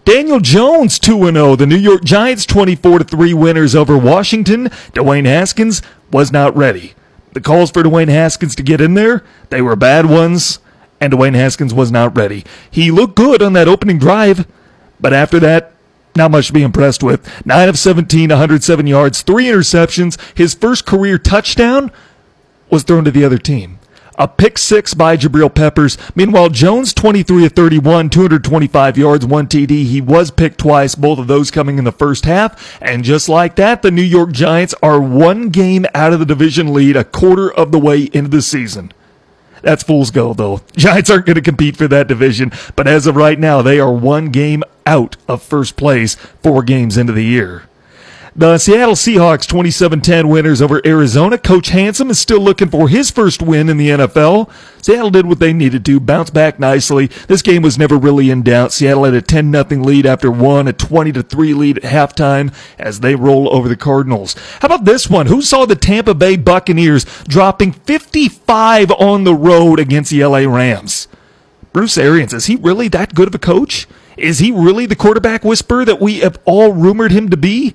Daniel 0.07 0.39
Jones 0.39 1.01
2 1.01 1.33
0. 1.33 1.57
The 1.57 1.67
New 1.67 1.77
York 1.77 2.05
Giants 2.05 2.47
24 2.47 3.01
3 3.01 3.35
winners 3.35 3.75
over 3.75 3.99
Washington. 3.99 4.69
Dwayne 4.95 5.25
Haskins 5.25 5.83
was 6.13 6.31
not 6.31 6.57
ready. 6.57 6.95
The 7.33 7.41
calls 7.41 7.73
for 7.73 7.83
Dwayne 7.83 8.07
Haskins 8.07 8.55
to 8.55 8.63
get 8.63 8.81
in 8.81 8.95
there, 8.95 9.25
they 9.51 9.61
were 9.61 9.75
bad 9.75 10.07
ones, 10.07 10.61
and 11.01 11.13
Dwayne 11.13 11.35
Haskins 11.35 11.75
was 11.75 11.91
not 11.91 12.17
ready. 12.17 12.45
He 12.71 12.93
looked 12.93 13.17
good 13.17 13.43
on 13.43 13.55
that 13.55 13.67
opening 13.67 13.99
drive, 13.99 14.47
but 15.01 15.13
after 15.13 15.41
that, 15.41 15.73
not 16.15 16.31
much 16.31 16.47
to 16.47 16.53
be 16.53 16.63
impressed 16.63 17.03
with. 17.03 17.45
9 17.45 17.69
of 17.69 17.77
17, 17.77 18.31
107 18.31 18.87
yards, 18.87 19.23
3 19.23 19.47
interceptions. 19.47 20.21
His 20.37 20.55
first 20.55 20.87
career 20.87 21.19
touchdown 21.19 21.91
was 22.71 22.85
thrown 22.85 23.05
to 23.05 23.11
the 23.11 23.25
other 23.25 23.39
team 23.39 23.76
a 24.19 24.29
pick 24.29 24.59
six 24.59 24.95
by 24.95 25.17
Jabril 25.17 25.55
Peppers. 25.55 25.97
Meanwhile, 26.15 26.51
Jones 26.51 26.93
23 26.95 27.47
of 27.47 27.53
31, 27.53 28.11
225 28.11 28.99
yards, 28.99 29.27
one 29.27 29.47
TD. 29.47 29.85
He 29.85 30.01
was 30.01 30.31
picked 30.31 30.59
twice, 30.59 30.95
both 30.95 31.19
of 31.19 31.27
those 31.27 31.51
coming 31.51 31.79
in 31.79 31.85
the 31.85 31.93
first 31.93 32.25
half. 32.25 32.81
And 32.83 33.05
just 33.05 33.29
like 33.29 33.57
that, 33.57 33.83
the 33.83 33.91
New 33.91 34.03
York 34.03 34.33
Giants 34.33 34.75
are 34.83 35.01
one 35.01 35.51
game 35.51 35.87
out 35.95 36.13
of 36.13 36.19
the 36.19 36.27
division 36.27 36.73
lead, 36.73 36.97
a 36.97 37.05
quarter 37.05 37.53
of 37.53 37.73
the 37.73 37.79
way 37.79 38.05
into 38.13 38.31
the 38.31 38.43
season. 38.43 38.93
That's 39.63 39.83
fool's 39.83 40.11
gold, 40.11 40.37
though. 40.37 40.61
Giants 40.77 41.11
aren't 41.11 41.27
going 41.27 41.37
to 41.37 41.43
compete 41.43 41.77
for 41.77 41.89
that 41.89 42.09
division, 42.09 42.53
but 42.77 42.87
as 42.87 43.07
of 43.07 43.17
right 43.17 43.39
now, 43.39 43.63
they 43.63 43.81
are 43.81 43.93
one 43.93 44.27
game 44.31 44.63
out 44.87 45.17
of 45.27 45.43
first 45.43 45.77
place, 45.77 46.15
four 46.15 46.63
games 46.63 46.97
into 46.97 47.13
the 47.13 47.25
year. 47.25 47.65
The 48.39 48.59
Seattle 48.59 48.97
Seahawks 48.97 49.47
27-10 49.47 50.29
winners 50.29 50.61
over 50.61 50.83
Arizona. 50.85 51.39
Coach 51.39 51.71
Handsome 51.71 52.11
is 52.11 52.19
still 52.19 52.39
looking 52.39 52.69
for 52.69 52.87
his 52.87 53.11
first 53.11 53.41
win 53.41 53.71
in 53.71 53.79
the 53.79 53.89
NFL. 53.89 54.51
Seattle 54.83 55.09
did 55.09 55.25
what 55.25 55.39
they 55.39 55.55
needed 55.55 55.87
to, 55.87 55.99
bounce 55.99 56.29
back 56.29 56.61
nicely. 56.61 57.07
This 57.29 57.41
game 57.41 57.63
was 57.63 57.79
never 57.79 57.97
really 57.97 58.29
in 58.29 58.43
doubt. 58.43 58.75
Seattle 58.75 59.05
had 59.05 59.15
a 59.15 59.23
10 59.23 59.51
0 59.51 59.65
lead 59.83 60.05
after 60.05 60.31
one, 60.31 60.69
a 60.69 60.75
20 60.75 61.13
3 61.13 61.55
lead 61.55 61.79
at 61.79 61.85
halftime 61.85 62.53
as 62.79 63.01
they 63.01 63.15
roll 63.15 63.51
over 63.57 63.71
the 63.71 63.75
Cardinals. 63.77 64.35
How 64.61 64.67
about 64.67 64.85
this 64.85 65.09
one? 65.09 65.29
Who 65.29 65.41
saw 65.41 65.65
the 65.65 65.75
Tampa 65.75 66.13
Bay 66.13 66.37
Buccaneers 66.37 67.07
dropping 67.25 67.73
55 67.73 68.91
on 68.91 69.25
the 69.25 69.35
road 69.35 69.81
against 69.81 70.11
the 70.11 70.23
LA 70.23 70.41
Rams? 70.41 71.09
Bruce 71.73 71.97
Arians, 71.97 72.35
is 72.35 72.45
he 72.45 72.57
really 72.57 72.89
that 72.89 73.15
good 73.15 73.29
of 73.29 73.35
a 73.35 73.39
coach? 73.39 73.87
Is 74.19 74.41
he 74.41 74.53
really 74.53 74.85
the 74.85 74.95
quarterback 74.95 75.43
whisperer 75.43 75.87
that 75.87 76.03
we 76.03 76.19
have 76.19 76.39
all 76.45 76.75
rumored 76.75 77.13
him 77.13 77.31
to 77.31 77.37
be? 77.39 77.75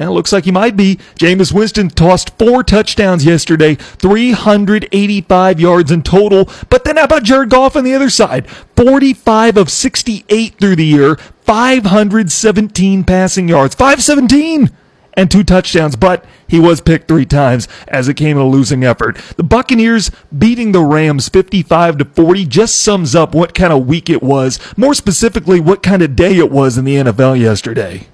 And 0.00 0.08
it 0.08 0.12
looks 0.12 0.32
like 0.32 0.46
he 0.46 0.50
might 0.50 0.78
be. 0.78 0.96
Jameis 1.16 1.52
Winston 1.52 1.90
tossed 1.90 2.38
four 2.38 2.64
touchdowns 2.64 3.22
yesterday, 3.26 3.74
385 3.74 5.60
yards 5.60 5.92
in 5.92 6.02
total. 6.02 6.48
But 6.70 6.84
then 6.84 6.96
how 6.96 7.04
about 7.04 7.22
Jared 7.22 7.50
Goff 7.50 7.76
on 7.76 7.84
the 7.84 7.92
other 7.92 8.08
side? 8.08 8.48
45 8.48 9.58
of 9.58 9.68
68 9.68 10.54
through 10.54 10.76
the 10.76 10.86
year, 10.86 11.16
517 11.16 13.04
passing 13.04 13.46
yards, 13.46 13.74
517 13.74 14.70
and 15.12 15.30
two 15.30 15.44
touchdowns, 15.44 15.96
but 15.96 16.24
he 16.48 16.58
was 16.58 16.80
picked 16.80 17.06
three 17.06 17.26
times 17.26 17.68
as 17.86 18.08
it 18.08 18.14
came 18.14 18.38
in 18.38 18.42
a 18.42 18.48
losing 18.48 18.82
effort. 18.82 19.16
The 19.36 19.42
Buccaneers 19.42 20.10
beating 20.36 20.72
the 20.72 20.80
Rams 20.80 21.28
55 21.28 21.98
to 21.98 22.04
40 22.06 22.46
just 22.46 22.80
sums 22.80 23.14
up 23.14 23.34
what 23.34 23.52
kind 23.52 23.70
of 23.70 23.86
week 23.86 24.08
it 24.08 24.22
was, 24.22 24.58
more 24.78 24.94
specifically 24.94 25.60
what 25.60 25.82
kind 25.82 26.00
of 26.00 26.16
day 26.16 26.38
it 26.38 26.50
was 26.50 26.78
in 26.78 26.86
the 26.86 26.96
NFL 26.96 27.38
yesterday. 27.38 28.06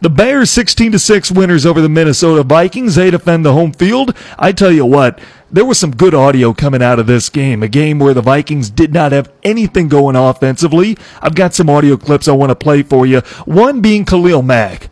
The 0.00 0.10
Bears 0.10 0.50
16 0.50 0.92
to 0.92 0.98
6 0.98 1.32
winners 1.32 1.64
over 1.64 1.80
the 1.80 1.88
Minnesota 1.88 2.42
Vikings. 2.42 2.96
They 2.96 3.10
defend 3.10 3.44
the 3.44 3.52
home 3.52 3.72
field. 3.72 4.14
I 4.38 4.52
tell 4.52 4.70
you 4.70 4.84
what, 4.84 5.18
there 5.50 5.64
was 5.64 5.78
some 5.78 5.96
good 5.96 6.14
audio 6.14 6.52
coming 6.52 6.82
out 6.82 6.98
of 6.98 7.06
this 7.06 7.28
game, 7.28 7.62
a 7.62 7.68
game 7.68 7.98
where 7.98 8.12
the 8.12 8.20
Vikings 8.20 8.68
did 8.68 8.92
not 8.92 9.12
have 9.12 9.32
anything 9.42 9.88
going 9.88 10.16
offensively. 10.16 10.98
I've 11.22 11.34
got 11.34 11.54
some 11.54 11.70
audio 11.70 11.96
clips 11.96 12.28
I 12.28 12.32
want 12.32 12.50
to 12.50 12.56
play 12.56 12.82
for 12.82 13.06
you. 13.06 13.20
One 13.46 13.80
being 13.80 14.04
Khalil 14.04 14.42
Mack. 14.42 14.90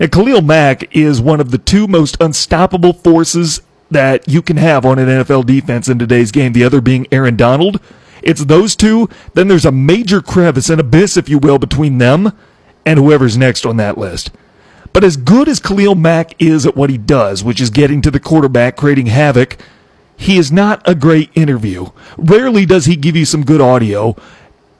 Now, 0.00 0.06
Khalil 0.06 0.42
Mack 0.42 0.94
is 0.94 1.20
one 1.20 1.40
of 1.40 1.50
the 1.50 1.58
two 1.58 1.86
most 1.86 2.16
unstoppable 2.20 2.92
forces 2.92 3.60
that 3.90 4.28
you 4.28 4.42
can 4.42 4.56
have 4.56 4.84
on 4.84 4.98
an 4.98 5.08
NFL 5.08 5.46
defense 5.46 5.88
in 5.88 5.98
today's 5.98 6.32
game, 6.32 6.52
the 6.52 6.64
other 6.64 6.80
being 6.80 7.06
Aaron 7.12 7.36
Donald. 7.36 7.80
It's 8.22 8.44
those 8.44 8.74
two, 8.74 9.08
then 9.34 9.48
there's 9.48 9.64
a 9.64 9.72
major 9.72 10.20
crevice, 10.20 10.70
an 10.70 10.80
abyss, 10.80 11.16
if 11.16 11.28
you 11.28 11.38
will, 11.38 11.58
between 11.58 11.98
them 11.98 12.32
and 12.84 12.98
whoever's 12.98 13.36
next 13.36 13.66
on 13.66 13.76
that 13.76 13.98
list. 13.98 14.30
But 14.96 15.04
as 15.04 15.18
good 15.18 15.46
as 15.46 15.60
Khalil 15.60 15.94
Mack 15.94 16.40
is 16.40 16.64
at 16.64 16.74
what 16.74 16.88
he 16.88 16.96
does, 16.96 17.44
which 17.44 17.60
is 17.60 17.68
getting 17.68 18.00
to 18.00 18.10
the 18.10 18.18
quarterback, 18.18 18.78
creating 18.78 19.08
havoc, 19.08 19.58
he 20.16 20.38
is 20.38 20.50
not 20.50 20.80
a 20.86 20.94
great 20.94 21.28
interview. 21.34 21.88
Rarely 22.16 22.64
does 22.64 22.86
he 22.86 22.96
give 22.96 23.14
you 23.14 23.26
some 23.26 23.44
good 23.44 23.60
audio. 23.60 24.16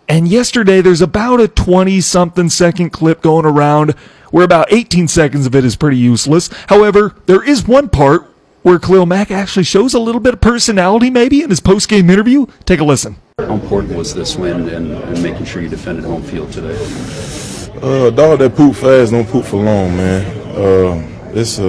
And 0.08 0.26
yesterday, 0.26 0.80
there's 0.80 1.02
about 1.02 1.40
a 1.40 1.48
20 1.48 2.00
something 2.00 2.48
second 2.48 2.94
clip 2.94 3.20
going 3.20 3.44
around 3.44 3.90
where 4.30 4.42
about 4.42 4.72
18 4.72 5.06
seconds 5.06 5.44
of 5.44 5.54
it 5.54 5.66
is 5.66 5.76
pretty 5.76 5.98
useless. 5.98 6.48
However, 6.68 7.14
there 7.26 7.46
is 7.46 7.68
one 7.68 7.90
part 7.90 8.22
where 8.62 8.78
Khalil 8.78 9.04
Mack 9.04 9.30
actually 9.30 9.64
shows 9.64 9.92
a 9.92 10.00
little 10.00 10.22
bit 10.22 10.32
of 10.32 10.40
personality 10.40 11.10
maybe 11.10 11.42
in 11.42 11.50
his 11.50 11.60
post 11.60 11.90
game 11.90 12.08
interview. 12.08 12.46
Take 12.64 12.80
a 12.80 12.84
listen. 12.84 13.16
How 13.36 13.52
important 13.52 13.94
was 13.94 14.14
this 14.14 14.34
win 14.34 14.66
and, 14.70 14.92
and 14.92 15.22
making 15.22 15.44
sure 15.44 15.60
you 15.60 15.68
defended 15.68 16.06
home 16.06 16.22
field 16.22 16.52
today? 16.52 17.54
Uh, 17.82 18.10
dog 18.10 18.38
that 18.38 18.56
poop 18.56 18.74
fast 18.74 19.12
don't 19.12 19.28
poop 19.28 19.44
for 19.44 19.56
long, 19.56 19.94
man. 19.96 20.24
Uh, 20.56 21.30
it's 21.34 21.58
a 21.58 21.68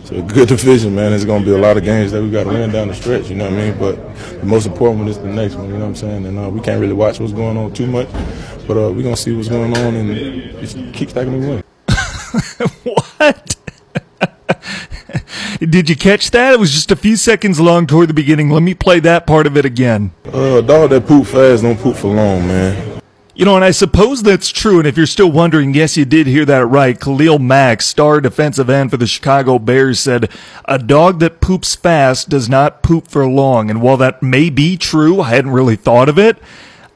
it's 0.00 0.10
a 0.12 0.22
good 0.22 0.48
division, 0.56 0.94
man. 0.94 1.12
It's 1.12 1.24
gonna 1.24 1.44
be 1.44 1.50
a 1.50 1.58
lot 1.58 1.76
of 1.76 1.82
games 1.82 2.12
that 2.12 2.22
we 2.22 2.30
got 2.30 2.44
to 2.44 2.50
win 2.50 2.70
down 2.70 2.88
the 2.88 2.94
stretch. 2.94 3.28
You 3.28 3.34
know 3.34 3.50
what 3.50 3.54
I 3.54 3.56
mean? 3.56 3.78
But 3.78 3.96
the 4.40 4.46
most 4.46 4.66
important 4.66 5.00
one 5.00 5.08
is 5.08 5.18
the 5.18 5.26
next 5.26 5.56
one. 5.56 5.66
You 5.66 5.74
know 5.74 5.80
what 5.80 5.86
I'm 5.86 5.96
saying? 5.96 6.26
And 6.26 6.38
uh, 6.38 6.48
we 6.50 6.60
can't 6.60 6.80
really 6.80 6.92
watch 6.92 7.18
what's 7.18 7.32
going 7.32 7.56
on 7.56 7.72
too 7.72 7.88
much, 7.88 8.08
but 8.68 8.76
uh, 8.76 8.92
we're 8.92 9.02
gonna 9.02 9.16
see 9.16 9.34
what's 9.34 9.48
going 9.48 9.76
on 9.76 9.94
and 9.96 10.60
just 10.60 10.76
keep 10.94 11.10
stacking 11.10 11.40
the 11.40 11.48
win. 11.48 11.64
what? 13.18 13.56
Did 15.70 15.90
you 15.90 15.96
catch 15.96 16.30
that? 16.30 16.54
It 16.54 16.60
was 16.60 16.70
just 16.70 16.92
a 16.92 16.96
few 16.96 17.16
seconds 17.16 17.58
long 17.58 17.88
toward 17.88 18.08
the 18.08 18.14
beginning. 18.14 18.50
Let 18.50 18.62
me 18.62 18.74
play 18.74 19.00
that 19.00 19.26
part 19.26 19.48
of 19.48 19.56
it 19.56 19.64
again. 19.64 20.12
Uh, 20.26 20.60
dog 20.60 20.90
that 20.90 21.06
poop 21.06 21.26
fast 21.26 21.64
don't 21.64 21.78
poop 21.78 21.96
for 21.96 22.14
long, 22.14 22.46
man. 22.46 22.99
You 23.40 23.46
know, 23.46 23.56
and 23.56 23.64
I 23.64 23.70
suppose 23.70 24.22
that's 24.22 24.50
true. 24.50 24.80
And 24.80 24.86
if 24.86 24.98
you're 24.98 25.06
still 25.06 25.32
wondering, 25.32 25.72
yes, 25.72 25.96
you 25.96 26.04
did 26.04 26.26
hear 26.26 26.44
that 26.44 26.66
right. 26.66 27.00
Khalil 27.00 27.38
Mack, 27.38 27.80
star 27.80 28.20
defensive 28.20 28.68
end 28.68 28.90
for 28.90 28.98
the 28.98 29.06
Chicago 29.06 29.58
Bears, 29.58 29.98
said, 29.98 30.30
A 30.66 30.78
dog 30.78 31.20
that 31.20 31.40
poops 31.40 31.74
fast 31.74 32.28
does 32.28 32.50
not 32.50 32.82
poop 32.82 33.08
for 33.08 33.26
long. 33.26 33.70
And 33.70 33.80
while 33.80 33.96
that 33.96 34.22
may 34.22 34.50
be 34.50 34.76
true, 34.76 35.22
I 35.22 35.30
hadn't 35.30 35.52
really 35.52 35.76
thought 35.76 36.10
of 36.10 36.18
it. 36.18 36.36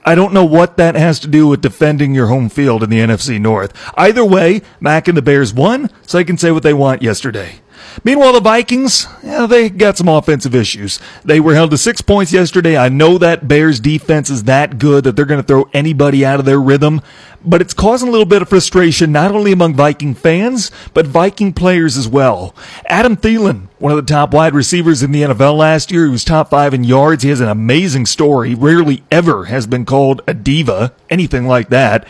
I 0.05 0.15
don't 0.15 0.35
know 0.35 0.45
what 0.45 0.77
that 0.77 0.97
has 0.97 1.19
to 1.21 1.29
do 1.29 1.49
with 1.49 1.63
defending 1.63 2.15
your 2.15 2.27
home 2.27 2.51
field 2.51 2.83
in 2.83 2.91
the 2.91 3.01
NFC 3.01 3.41
North. 3.41 3.73
Either 3.97 4.23
way, 4.23 4.61
Mack 4.81 5.09
and 5.09 5.17
the 5.17 5.23
Bears 5.23 5.55
won, 5.55 5.89
so 6.03 6.19
they 6.19 6.25
can 6.25 6.37
say 6.37 6.51
what 6.51 6.63
they 6.63 6.75
want 6.75 7.01
yesterday. 7.01 7.61
Meanwhile, 8.03 8.35
the 8.35 8.41
Vikings, 8.41 9.07
yeah, 9.23 9.47
they 9.47 9.69
got 9.71 9.97
some 9.97 10.09
offensive 10.09 10.55
issues. 10.55 11.01
They 11.25 11.41
were 11.41 11.55
held 11.55 11.71
to 11.71 11.79
six 11.79 12.01
points 12.01 12.33
yesterday. 12.33 12.77
I 12.77 12.89
know 12.89 13.19
that 13.19 13.49
Bears 13.49 13.81
defense 13.81 14.31
is 14.31 14.45
that 14.45 14.79
good 14.79 15.05
that 15.05 15.17
they're 15.17 15.25
going 15.25 15.41
to 15.41 15.47
throw 15.47 15.69
anybody 15.73 16.25
out 16.25 16.41
of 16.41 16.47
their 16.47 16.61
rhythm, 16.61 17.01
but 17.45 17.61
it's 17.61 17.75
causing 17.75 18.09
a 18.09 18.11
little 18.11 18.27
bit 18.27 18.43
of 18.43 18.49
frustration 18.49 19.13
not 19.13 19.33
only 19.33 19.53
among 19.53 19.75
Viking 19.75 20.15
fans, 20.15 20.71
but 20.93 21.07
Viking 21.07 21.53
players 21.53 21.97
as 21.97 22.09
well. 22.09 22.55
Adam 22.87 23.17
Thielen, 23.17 23.69
one 23.79 23.93
of 23.93 23.97
the 23.97 24.13
top 24.13 24.33
wide 24.33 24.55
receivers 24.55 25.03
in 25.03 25.13
the 25.13 25.23
NFL 25.23 25.57
last 25.57 25.93
year, 25.93 26.07
he 26.07 26.11
was 26.11 26.25
top 26.25 26.51
five 26.51 26.75
in 26.75 26.85
yards. 26.85 27.23
He 27.23 27.31
has 27.31 27.41
an 27.41 27.49
amazing 27.49 28.07
story. 28.07 28.55
Rarely 28.55 29.03
ever 29.11 29.47
has 29.47 29.67
been 29.67 29.85
called 29.85 30.23
a 30.27 30.35
diva, 30.35 30.93
anything 31.11 31.47
like 31.47 31.69
that. 31.69 32.07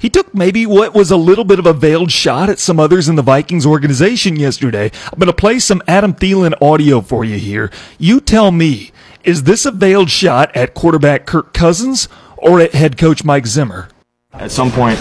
He 0.00 0.08
took 0.08 0.34
maybe 0.34 0.64
what 0.64 0.94
was 0.94 1.10
a 1.10 1.16
little 1.16 1.44
bit 1.44 1.58
of 1.58 1.66
a 1.66 1.74
veiled 1.74 2.10
shot 2.10 2.48
at 2.48 2.58
some 2.58 2.80
others 2.80 3.06
in 3.06 3.16
the 3.16 3.22
Vikings 3.22 3.66
organization 3.66 4.36
yesterday. 4.36 4.90
I'm 5.12 5.18
going 5.18 5.26
to 5.26 5.32
play 5.34 5.58
some 5.58 5.82
Adam 5.86 6.14
Thielen 6.14 6.54
audio 6.62 7.02
for 7.02 7.22
you 7.22 7.38
here. 7.38 7.70
You 7.98 8.20
tell 8.20 8.50
me, 8.50 8.92
is 9.24 9.42
this 9.42 9.66
a 9.66 9.70
veiled 9.70 10.08
shot 10.08 10.56
at 10.56 10.72
quarterback 10.72 11.26
Kirk 11.26 11.52
Cousins 11.52 12.08
or 12.38 12.60
at 12.60 12.72
head 12.72 12.96
coach 12.96 13.24
Mike 13.24 13.46
Zimmer? 13.46 13.88
At 14.32 14.50
some 14.50 14.70
point, 14.70 14.98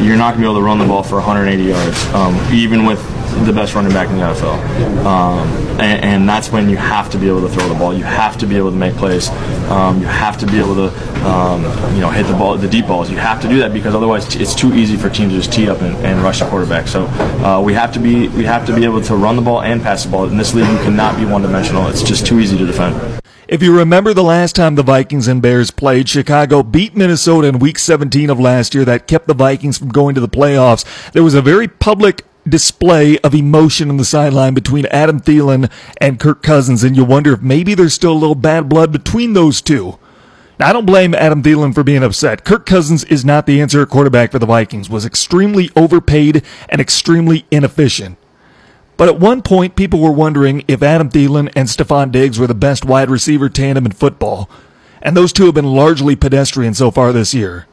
you're 0.00 0.16
not 0.16 0.30
going 0.30 0.36
to 0.36 0.38
be 0.38 0.44
able 0.44 0.54
to 0.54 0.62
run 0.62 0.78
the 0.78 0.86
ball 0.86 1.02
for 1.02 1.16
180 1.16 1.62
yards, 1.62 2.06
um, 2.14 2.34
even 2.50 2.86
with 2.86 2.98
the 3.44 3.52
best 3.52 3.74
running 3.74 3.92
back 3.92 4.08
in 4.08 4.16
the 4.16 4.22
NFL. 4.22 5.04
Um, 5.04 5.48
and, 5.80 6.04
and, 6.04 6.28
that's 6.28 6.52
when 6.52 6.68
you 6.68 6.76
have 6.76 7.10
to 7.10 7.18
be 7.18 7.26
able 7.28 7.40
to 7.40 7.48
throw 7.48 7.68
the 7.68 7.74
ball. 7.74 7.92
You 7.94 8.04
have 8.04 8.36
to 8.38 8.46
be 8.46 8.56
able 8.56 8.70
to 8.70 8.76
make 8.76 8.94
plays. 8.94 9.28
Um, 9.70 10.00
you 10.00 10.06
have 10.06 10.38
to 10.38 10.46
be 10.46 10.58
able 10.58 10.74
to, 10.74 11.28
um, 11.28 11.62
you 11.94 12.00
know, 12.00 12.10
hit 12.10 12.26
the 12.26 12.34
ball, 12.34 12.56
the 12.56 12.68
deep 12.68 12.86
balls. 12.86 13.10
You 13.10 13.16
have 13.16 13.40
to 13.42 13.48
do 13.48 13.58
that 13.60 13.72
because 13.72 13.94
otherwise 13.94 14.36
it's 14.36 14.54
too 14.54 14.74
easy 14.74 14.96
for 14.96 15.08
teams 15.08 15.32
to 15.32 15.38
just 15.38 15.52
tee 15.52 15.68
up 15.68 15.80
and, 15.80 15.96
and 16.04 16.22
rush 16.22 16.40
the 16.40 16.48
quarterback. 16.48 16.86
So 16.86 17.06
uh, 17.06 17.60
we 17.64 17.72
have 17.74 17.92
to 17.94 17.98
be 17.98 18.28
we 18.28 18.44
have 18.44 18.66
to 18.66 18.74
be 18.74 18.84
able 18.84 19.02
to 19.02 19.16
run 19.16 19.36
the 19.36 19.42
ball 19.42 19.62
and 19.62 19.82
pass 19.82 20.04
the 20.04 20.10
ball. 20.10 20.26
In 20.26 20.36
this 20.36 20.54
league, 20.54 20.68
you 20.70 20.78
cannot 20.78 21.16
be 21.16 21.24
one 21.24 21.42
dimensional. 21.42 21.88
It's 21.88 22.02
just 22.02 22.26
too 22.26 22.38
easy 22.38 22.58
to 22.58 22.66
defend. 22.66 23.20
If 23.50 23.64
you 23.64 23.76
remember 23.76 24.14
the 24.14 24.22
last 24.22 24.54
time 24.54 24.76
the 24.76 24.84
Vikings 24.84 25.26
and 25.26 25.42
Bears 25.42 25.72
played, 25.72 26.08
Chicago 26.08 26.62
beat 26.62 26.94
Minnesota 26.94 27.48
in 27.48 27.58
week 27.58 27.80
17 27.80 28.30
of 28.30 28.38
last 28.38 28.76
year. 28.76 28.84
That 28.84 29.08
kept 29.08 29.26
the 29.26 29.34
Vikings 29.34 29.76
from 29.76 29.88
going 29.88 30.14
to 30.14 30.20
the 30.20 30.28
playoffs. 30.28 30.84
There 31.10 31.24
was 31.24 31.34
a 31.34 31.42
very 31.42 31.66
public 31.66 32.24
display 32.50 33.18
of 33.18 33.34
emotion 33.34 33.88
on 33.88 33.96
the 33.96 34.04
sideline 34.04 34.54
between 34.54 34.86
Adam 34.86 35.20
Thielen 35.20 35.70
and 36.00 36.20
Kirk 36.20 36.42
Cousins, 36.42 36.84
and 36.84 36.96
you 36.96 37.04
wonder 37.04 37.32
if 37.32 37.42
maybe 37.42 37.74
there's 37.74 37.94
still 37.94 38.12
a 38.12 38.14
little 38.14 38.34
bad 38.34 38.68
blood 38.68 38.92
between 38.92 39.32
those 39.32 39.62
two. 39.62 39.98
Now, 40.58 40.68
I 40.68 40.72
don't 40.74 40.84
blame 40.84 41.14
Adam 41.14 41.42
Thielen 41.42 41.74
for 41.74 41.82
being 41.82 42.02
upset. 42.02 42.44
Kirk 42.44 42.66
Cousins 42.66 43.04
is 43.04 43.24
not 43.24 43.46
the 43.46 43.60
answer 43.62 43.80
at 43.80 43.88
quarterback 43.88 44.32
for 44.32 44.38
the 44.38 44.46
Vikings, 44.46 44.90
was 44.90 45.06
extremely 45.06 45.70
overpaid 45.74 46.42
and 46.68 46.80
extremely 46.80 47.46
inefficient. 47.50 48.18
But 48.98 49.08
at 49.08 49.18
one 49.18 49.40
point, 49.40 49.76
people 49.76 50.00
were 50.00 50.12
wondering 50.12 50.62
if 50.68 50.82
Adam 50.82 51.08
Thielen 51.08 51.50
and 51.56 51.68
Stefon 51.68 52.12
Diggs 52.12 52.38
were 52.38 52.46
the 52.46 52.54
best 52.54 52.84
wide 52.84 53.08
receiver 53.08 53.48
tandem 53.48 53.86
in 53.86 53.92
football. 53.92 54.50
And 55.00 55.16
those 55.16 55.32
two 55.32 55.46
have 55.46 55.54
been 55.54 55.64
largely 55.64 56.14
pedestrian 56.14 56.74
so 56.74 56.90
far 56.90 57.10
this 57.10 57.32
year. 57.32 57.66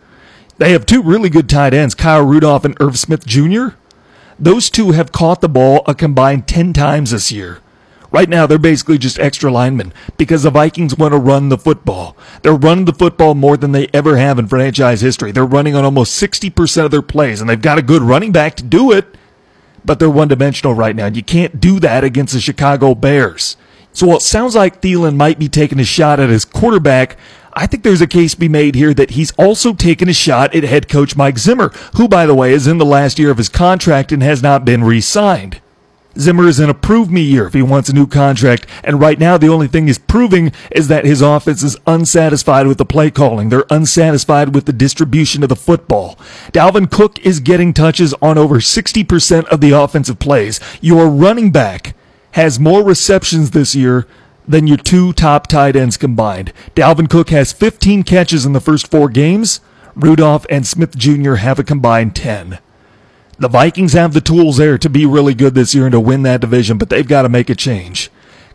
They 0.57 0.71
have 0.71 0.85
two 0.85 1.03
really 1.03 1.29
good 1.29 1.49
tight 1.49 1.73
ends, 1.73 1.93
Kyle 1.93 2.23
Rudolph 2.23 2.63
and 2.63 2.77
Irv 2.79 2.97
Smith 2.97 3.25
Jr. 3.25 3.75
Those 4.39 4.69
two 4.69 4.91
have 4.91 5.11
caught 5.11 5.41
the 5.41 5.49
ball 5.49 5.81
a 5.87 5.95
combined 5.95 6.47
10 6.47 6.73
times 6.73 7.11
this 7.11 7.31
year. 7.31 7.59
Right 8.11 8.29
now, 8.29 8.47
they're 8.47 8.57
basically 8.57 8.97
just 8.97 9.19
extra 9.19 9.51
linemen 9.51 9.91
because 10.17 10.43
the 10.43 10.51
Vikings 10.51 10.97
want 10.97 11.13
to 11.13 11.17
run 11.17 11.49
the 11.49 11.57
football. 11.57 12.15
They're 12.41 12.53
running 12.53 12.85
the 12.85 12.93
football 12.93 13.35
more 13.35 13.57
than 13.57 13.73
they 13.73 13.87
ever 13.93 14.17
have 14.17 14.39
in 14.39 14.47
franchise 14.47 15.01
history. 15.01 15.31
They're 15.31 15.45
running 15.45 15.75
on 15.75 15.83
almost 15.83 16.21
60% 16.21 16.85
of 16.85 16.91
their 16.91 17.01
plays, 17.01 17.41
and 17.41 17.49
they've 17.49 17.61
got 17.61 17.77
a 17.77 17.81
good 17.81 18.01
running 18.01 18.31
back 18.31 18.55
to 18.55 18.63
do 18.63 18.91
it, 18.91 19.17
but 19.83 19.99
they're 19.99 20.09
one 20.09 20.29
dimensional 20.29 20.73
right 20.73 20.95
now. 20.95 21.07
And 21.07 21.17
you 21.17 21.23
can't 21.23 21.59
do 21.59 21.79
that 21.81 22.03
against 22.03 22.33
the 22.33 22.39
Chicago 22.39 22.95
Bears. 22.95 23.57
So 23.91 24.07
while 24.07 24.17
it 24.17 24.21
sounds 24.21 24.55
like 24.55 24.81
Thielen 24.81 25.15
might 25.15 25.39
be 25.39 25.49
taking 25.49 25.79
a 25.79 25.83
shot 25.83 26.19
at 26.19 26.29
his 26.29 26.45
quarterback, 26.45 27.17
I 27.57 27.65
think 27.65 27.81
there's 27.81 28.01
a 28.01 28.07
case 28.07 28.35
to 28.35 28.39
be 28.39 28.47
made 28.47 28.75
here 28.75 28.93
that 28.93 29.11
he's 29.11 29.31
also 29.31 29.73
taken 29.73 30.07
a 30.07 30.13
shot 30.13 30.53
at 30.53 30.63
head 30.63 30.87
coach 30.87 31.15
Mike 31.15 31.39
Zimmer, 31.39 31.69
who, 31.95 32.07
by 32.07 32.27
the 32.27 32.35
way, 32.35 32.53
is 32.53 32.67
in 32.67 32.77
the 32.77 32.85
last 32.85 33.17
year 33.17 33.31
of 33.31 33.39
his 33.39 33.49
contract 33.49 34.11
and 34.11 34.21
has 34.21 34.43
not 34.43 34.63
been 34.63 34.83
re 34.83 35.01
signed. 35.01 35.59
Zimmer 36.19 36.47
is 36.47 36.59
in 36.59 36.69
a 36.69 36.75
prove 36.75 37.11
me 37.11 37.21
year 37.21 37.47
if 37.47 37.55
he 37.55 37.63
wants 37.63 37.89
a 37.89 37.93
new 37.93 38.05
contract, 38.05 38.67
and 38.83 38.99
right 38.99 39.17
now 39.17 39.39
the 39.39 39.49
only 39.49 39.67
thing 39.67 39.87
he's 39.87 39.97
proving 39.97 40.51
is 40.69 40.87
that 40.87 41.05
his 41.05 41.21
offense 41.21 41.63
is 41.63 41.77
unsatisfied 41.87 42.67
with 42.67 42.77
the 42.77 42.85
play 42.85 43.09
calling. 43.09 43.49
They're 43.49 43.65
unsatisfied 43.71 44.53
with 44.53 44.65
the 44.65 44.73
distribution 44.73 45.41
of 45.41 45.49
the 45.49 45.55
football. 45.55 46.15
Dalvin 46.51 46.91
Cook 46.91 47.17
is 47.25 47.39
getting 47.39 47.73
touches 47.73 48.13
on 48.21 48.37
over 48.37 48.57
60% 48.57 49.45
of 49.45 49.61
the 49.61 49.71
offensive 49.71 50.19
plays. 50.19 50.59
Your 50.79 51.09
running 51.09 51.51
back 51.51 51.95
has 52.33 52.59
more 52.59 52.83
receptions 52.83 53.49
this 53.49 53.75
year 53.75 54.05
than 54.47 54.67
your 54.67 54.77
two 54.77 55.13
top 55.13 55.47
tight 55.47 55.75
ends 55.75 55.97
combined. 55.97 56.53
Dalvin 56.75 57.09
Cook 57.09 57.29
has 57.29 57.51
15 57.51 58.03
catches 58.03 58.45
in 58.45 58.53
the 58.53 58.61
first 58.61 58.89
four 58.89 59.09
games. 59.09 59.59
Rudolph 59.95 60.45
and 60.49 60.65
Smith 60.65 60.95
Jr. 60.95 61.35
have 61.35 61.59
a 61.59 61.63
combined 61.63 62.15
10. 62.15 62.59
The 63.39 63.47
Vikings 63.47 63.93
have 63.93 64.13
the 64.13 64.21
tools 64.21 64.57
there 64.57 64.77
to 64.77 64.89
be 64.89 65.05
really 65.05 65.33
good 65.33 65.53
this 65.53 65.75
year 65.75 65.85
and 65.85 65.91
to 65.91 65.99
win 65.99 66.23
that 66.23 66.41
division, 66.41 66.77
but 66.77 66.89
they've 66.89 67.07
got 67.07 67.23
to 67.23 67.29
make 67.29 67.49
a 67.49 67.55
change. 67.55 68.09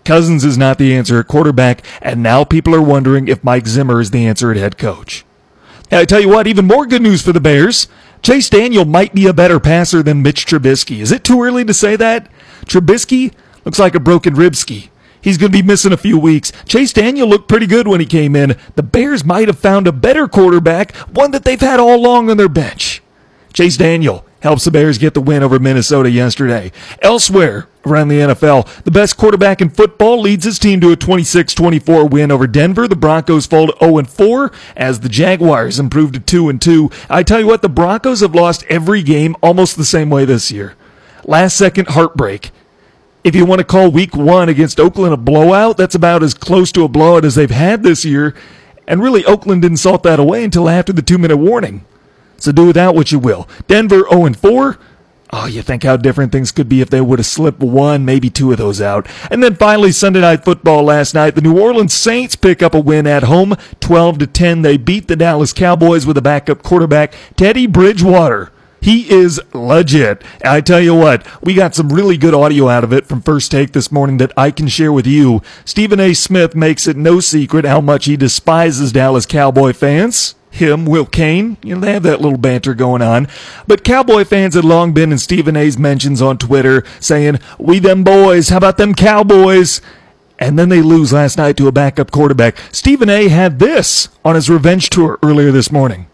Cousins 0.05 0.45
is 0.45 0.59
not 0.59 0.79
the 0.79 0.95
answer 0.95 1.21
at 1.21 1.29
quarterback, 1.29 1.85
and 2.01 2.23
now 2.23 2.43
people 2.43 2.75
are 2.75 2.83
wondering 2.83 3.29
if 3.29 3.45
Mike 3.45 3.69
Zimmer 3.69 4.01
is 4.01 4.11
the 4.11 4.27
answer 4.27 4.51
at 4.51 4.57
head 4.57 4.77
coach. 4.77 5.25
I 5.93 6.05
tell 6.05 6.21
you 6.21 6.29
what, 6.29 6.47
even 6.47 6.67
more 6.67 6.87
good 6.87 7.03
news 7.03 7.23
for 7.23 7.33
the 7.33 7.41
Bears. 7.41 7.87
Chase 8.23 8.49
Daniel 8.49 8.85
might 8.85 9.15
be 9.15 9.27
a 9.27 9.33
better 9.33 9.61
passer 9.61 10.03
than 10.03 10.23
Mitch 10.23 10.47
Trubisky. 10.47 11.01
Is 11.01 11.13
it 11.13 11.23
too 11.23 11.43
early 11.43 11.65
to 11.65 11.75
say 11.75 11.97
that? 11.97 12.31
Trubisky 12.67 13.33
looks 13.65 13.79
like 13.79 13.95
a 13.95 14.01
broken 14.01 14.35
ribski. 14.35 14.89
He's 15.23 15.39
going 15.39 15.53
to 15.53 15.59
be 15.59 15.67
missing 15.67 15.93
a 15.93 15.97
few 15.97 16.19
weeks. 16.19 16.53
Chase 16.67 16.93
Daniel 16.93 17.29
looked 17.29 17.49
pretty 17.49 17.67
good 17.67 17.87
when 17.87 18.01
he 18.01 18.07
came 18.07 18.37
in. 18.37 18.57
The 18.75 18.83
Bears 18.83 19.25
might 19.25 19.49
have 19.49 19.59
found 19.59 19.87
a 19.87 19.93
better 19.93 20.29
quarterback, 20.29 20.95
one 20.97 21.31
that 21.31 21.45
they've 21.45 21.61
had 21.61 21.81
all 21.81 21.95
along 21.95 22.29
on 22.29 22.37
their 22.37 22.49
bench. 22.49 23.03
Chase 23.53 23.77
Daniel 23.77 24.27
helps 24.41 24.65
the 24.65 24.71
Bears 24.71 24.99
get 24.99 25.15
the 25.15 25.21
win 25.21 25.43
over 25.43 25.59
Minnesota 25.59 26.11
yesterday. 26.11 26.73
Elsewhere 27.01 27.69
around 27.87 28.09
the 28.09 28.19
NFL, 28.19 28.83
the 28.83 28.91
best 28.91 29.17
quarterback 29.17 29.61
in 29.61 29.71
football 29.71 30.21
leads 30.21 30.45
his 30.45 30.59
team 30.59 30.81
to 30.81 30.91
a 30.91 30.97
26-24 30.97 32.11
win 32.11 32.33
over 32.33 32.47
Denver. 32.47 32.89
The 32.89 32.97
Broncos 32.97 33.47
fall 33.47 33.69
to 33.69 33.73
0-4 33.75 34.53
as 34.77 35.01
the 35.01 35.09
Jaguars 35.09 35.79
improve 35.79 36.13
to 36.13 36.21
2-2. 36.21 36.93
I 37.09 37.23
tell 37.23 37.41
you 37.41 37.47
what, 37.47 37.63
the 37.63 37.69
Broncos 37.69 38.21
have 38.21 38.35
lost 38.35 38.65
every 38.69 39.03
game 39.03 39.37
almost 39.43 39.77
the 39.77 39.85
same 39.85 40.11
way 40.11 40.25
this 40.25 40.51
year. 40.51 40.75
Last 41.25 41.57
second 41.57 41.89
heartbreak 41.89 42.51
if 43.25 43.35
you 43.35 43.47
want 43.47 43.61
to 43.61 43.65
call 43.65 43.91
week 43.91 44.17
one 44.17 44.49
against 44.49 44.81
Oakland 44.81 45.15
a 45.15 45.17
blowout, 45.17 45.77
that's 45.77 45.95
about 45.95 46.23
as 46.23 46.35
close 46.35 46.73
to 46.73 46.85
a 46.85 46.89
blowout 46.89 47.25
as 47.25 47.35
they've 47.35 47.51
had 47.51 47.83
this 47.83 48.05
year. 48.05 48.35
And 48.87 49.03
really, 49.03 49.25
Oakland 49.25 49.63
didn't 49.63 49.77
salt 49.79 50.03
that 50.03 50.19
away 50.19 50.43
until 50.45 50.69
after 50.69 50.93
the 50.93 51.03
two 51.03 51.19
minute 51.19 51.37
warning. 51.37 51.85
So 52.37 52.51
do 52.51 52.67
with 52.67 52.75
that 52.75 52.95
what 52.95 53.13
you 53.13 53.19
will. 53.21 53.49
Denver 53.69 54.05
0 54.11 54.33
4. 54.33 54.79
Oh, 55.35 55.47
you 55.47 55.63
think 55.63 55.85
how 55.85 55.97
different 55.97 56.31
things 56.31 56.53
could 56.53 56.69
be 56.69 56.83
if 56.83 56.91
they 56.91 57.01
would 57.01 57.19
have 57.19 57.25
slipped 57.25 57.61
one, 57.61 58.05
maybe 58.05 58.29
two 58.29 58.53
of 58.53 58.59
those 58.59 58.83
out. 58.83 59.07
And 59.31 59.43
then 59.43 59.55
finally, 59.55 59.91
Sunday 59.91 60.21
night 60.21 60.45
football 60.45 60.83
last 60.83 61.15
night. 61.15 61.35
The 61.35 61.41
New 61.41 61.59
Orleans 61.59 61.95
Saints 61.95 62.37
pick 62.37 62.63
up 62.63 62.75
a 62.75 62.81
win 62.81 63.07
at 63.07 63.23
home, 63.23 63.57
12 63.81 64.19
to 64.19 64.27
10. 64.27 64.61
They 64.61 64.77
beat 64.77 65.09
the 65.09 65.17
Dallas 65.17 65.55
Cowboys 65.55 66.05
with 66.05 66.19
a 66.19 66.23
backup 66.23 66.63
quarterback, 66.63 67.15
Teddy 67.37 67.67
Bridgewater. 67.67 68.53
He 68.83 69.09
is 69.11 69.41
legit. 69.55 70.23
I 70.45 70.61
tell 70.61 70.81
you 70.81 70.95
what, 70.95 71.27
we 71.43 71.55
got 71.55 71.75
some 71.75 71.91
really 71.91 72.19
good 72.19 72.35
audio 72.35 72.69
out 72.69 72.85
of 72.85 72.93
it 72.93 73.07
from 73.07 73.23
First 73.23 73.51
Take 73.51 73.73
this 73.73 73.93
morning 73.93 74.19
that 74.19 74.33
I 74.37 74.51
can 74.51 74.69
share 74.69 74.93
with 74.93 75.07
you. 75.07 75.41
Stephen 75.65 76.01
A. 76.01 76.13
Smith 76.13 76.55
makes 76.55 76.87
it 76.89 76.97
no 76.97 77.21
secret 77.21 77.65
how 77.65 77.81
much 77.81 78.07
he 78.07 78.17
despises 78.17 78.93
Dallas 78.93 79.25
Cowboy 79.25 79.73
fans 79.73 80.35
him, 80.53 80.85
Will 80.85 81.07
Cain. 81.07 81.57
You 81.63 81.75
know, 81.75 81.81
they 81.81 81.95
have 81.95 82.03
that 82.03 82.21
little 82.21 82.39
banter 82.39 82.75
going 82.75 83.03
on. 83.03 83.27
But 83.67 83.85
Cowboy 83.85 84.25
fans 84.25 84.55
had 84.55 84.65
long 84.65 84.93
been 84.93 85.11
in 85.11 85.19
Stephen 85.19 85.57
A.'s 85.57 85.79
mentions 85.79 86.23
on 86.23 86.39
Twitter 86.39 86.85
saying, 87.01 87.41
We 87.59 87.79
them 87.79 88.05
boys, 88.05 88.51
how 88.51 88.59
about 88.59 88.77
them 88.77 88.95
Cowboys? 88.95 89.81
And 90.39 90.59
then 90.59 90.69
they 90.69 90.83
lose 90.83 91.13
last 91.13 91.39
night 91.39 91.57
to 91.57 91.69
a 91.69 91.73
backup 91.73 92.11
quarterback. 92.11 92.57
Stephen 92.73 93.09
A. 93.09 93.29
had 93.29 93.59
this 93.59 94.09
on 94.25 94.35
his 94.35 94.51
revenge 94.51 94.91
tour 94.91 95.19
earlier 95.23 95.53
this 95.53 95.71
morning. 95.71 96.07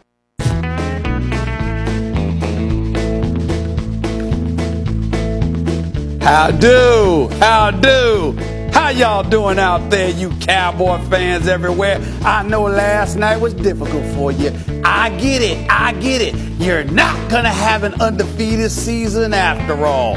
How 6.20 6.50
do? 6.50 7.28
How 7.40 7.70
do? 7.70 8.36
How 8.72 8.90
y'all 8.90 9.22
doing 9.22 9.58
out 9.58 9.90
there, 9.90 10.10
you 10.10 10.30
Cowboy 10.40 10.98
fans 11.08 11.48
everywhere? 11.48 11.98
I 12.22 12.42
know 12.42 12.62
last 12.62 13.16
night 13.16 13.40
was 13.40 13.54
difficult 13.54 14.04
for 14.14 14.30
you. 14.30 14.52
I 14.84 15.10
get 15.18 15.42
it, 15.42 15.66
I 15.70 15.92
get 15.94 16.20
it. 16.20 16.34
You're 16.60 16.84
not 16.84 17.30
gonna 17.30 17.52
have 17.52 17.82
an 17.82 18.00
undefeated 18.00 18.70
season 18.70 19.32
after 19.32 19.84
all. 19.84 20.16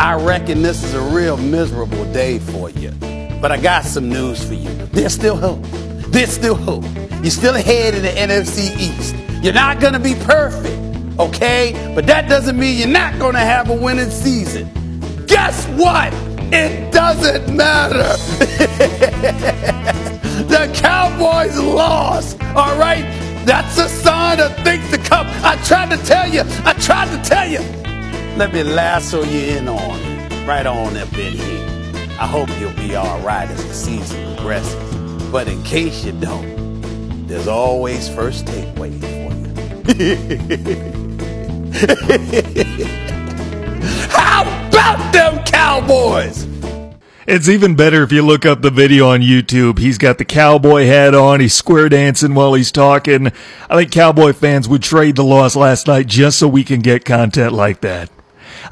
I 0.00 0.14
reckon 0.14 0.62
this 0.62 0.82
is 0.82 0.94
a 0.94 1.00
real 1.00 1.36
miserable 1.36 2.04
day 2.12 2.38
for 2.38 2.70
you. 2.70 2.90
But 3.40 3.52
I 3.52 3.56
got 3.56 3.84
some 3.84 4.08
news 4.08 4.44
for 4.44 4.54
you. 4.54 4.70
There's 4.92 5.14
still 5.14 5.36
hope. 5.36 5.62
There's 6.12 6.30
still 6.30 6.54
hope. 6.54 6.84
You're 7.22 7.30
still 7.30 7.54
ahead 7.54 7.94
in 7.94 8.02
the 8.02 8.08
NFC 8.08 8.76
East. 8.78 9.14
You're 9.42 9.54
not 9.54 9.80
gonna 9.80 10.00
be 10.00 10.14
perfect, 10.14 10.78
okay? 11.18 11.92
But 11.94 12.06
that 12.06 12.28
doesn't 12.28 12.58
mean 12.58 12.78
you're 12.78 12.88
not 12.88 13.18
gonna 13.18 13.40
have 13.40 13.70
a 13.70 13.74
winning 13.74 14.10
season. 14.10 14.70
Guess 15.32 15.66
what? 15.68 16.12
It 16.52 16.92
doesn't 16.92 17.56
matter. 17.56 18.02
the 20.44 20.70
Cowboys 20.74 21.58
lost. 21.58 22.38
All 22.54 22.78
right? 22.78 23.02
That's 23.46 23.78
a 23.78 23.88
sign 23.88 24.40
of 24.40 24.54
things 24.58 24.90
to 24.90 24.98
come. 24.98 25.26
I 25.42 25.56
tried 25.64 25.88
to 25.88 25.96
tell 26.04 26.28
you. 26.28 26.42
I 26.66 26.74
tried 26.74 27.08
to 27.16 27.22
tell 27.26 27.48
you. 27.48 27.60
Let 28.36 28.52
me 28.52 28.62
lasso 28.62 29.22
you 29.24 29.56
in 29.56 29.68
on 29.68 30.00
it. 30.00 30.46
Right 30.46 30.66
on 30.66 30.98
up 30.98 31.14
in 31.14 31.32
here. 31.32 31.66
I 32.20 32.26
hope 32.26 32.50
you'll 32.60 32.74
be 32.74 32.94
all 32.94 33.18
right 33.20 33.48
as 33.48 33.66
the 33.66 33.72
season 33.72 34.36
progresses. 34.36 35.30
But 35.30 35.48
in 35.48 35.62
case 35.62 36.04
you 36.04 36.12
don't, 36.12 37.26
there's 37.26 37.48
always 37.48 38.06
first 38.06 38.46
take 38.46 38.76
waiting 38.76 39.00
for 39.00 39.32
you. 42.84 42.98
About 44.82 45.12
them 45.12 45.44
Cowboys? 45.44 46.44
It's 47.28 47.48
even 47.48 47.76
better 47.76 48.02
if 48.02 48.10
you 48.10 48.20
look 48.26 48.44
up 48.44 48.62
the 48.62 48.70
video 48.70 49.10
on 49.10 49.20
YouTube. 49.20 49.78
He's 49.78 49.96
got 49.96 50.18
the 50.18 50.24
cowboy 50.24 50.86
hat 50.86 51.14
on. 51.14 51.38
He's 51.38 51.54
square 51.54 51.88
dancing 51.88 52.34
while 52.34 52.54
he's 52.54 52.72
talking. 52.72 53.28
I 53.70 53.76
think 53.76 53.92
cowboy 53.92 54.32
fans 54.32 54.68
would 54.68 54.82
trade 54.82 55.14
the 55.14 55.22
loss 55.22 55.54
last 55.54 55.86
night 55.86 56.08
just 56.08 56.40
so 56.40 56.48
we 56.48 56.64
can 56.64 56.80
get 56.80 57.04
content 57.04 57.52
like 57.52 57.80
that. 57.82 58.10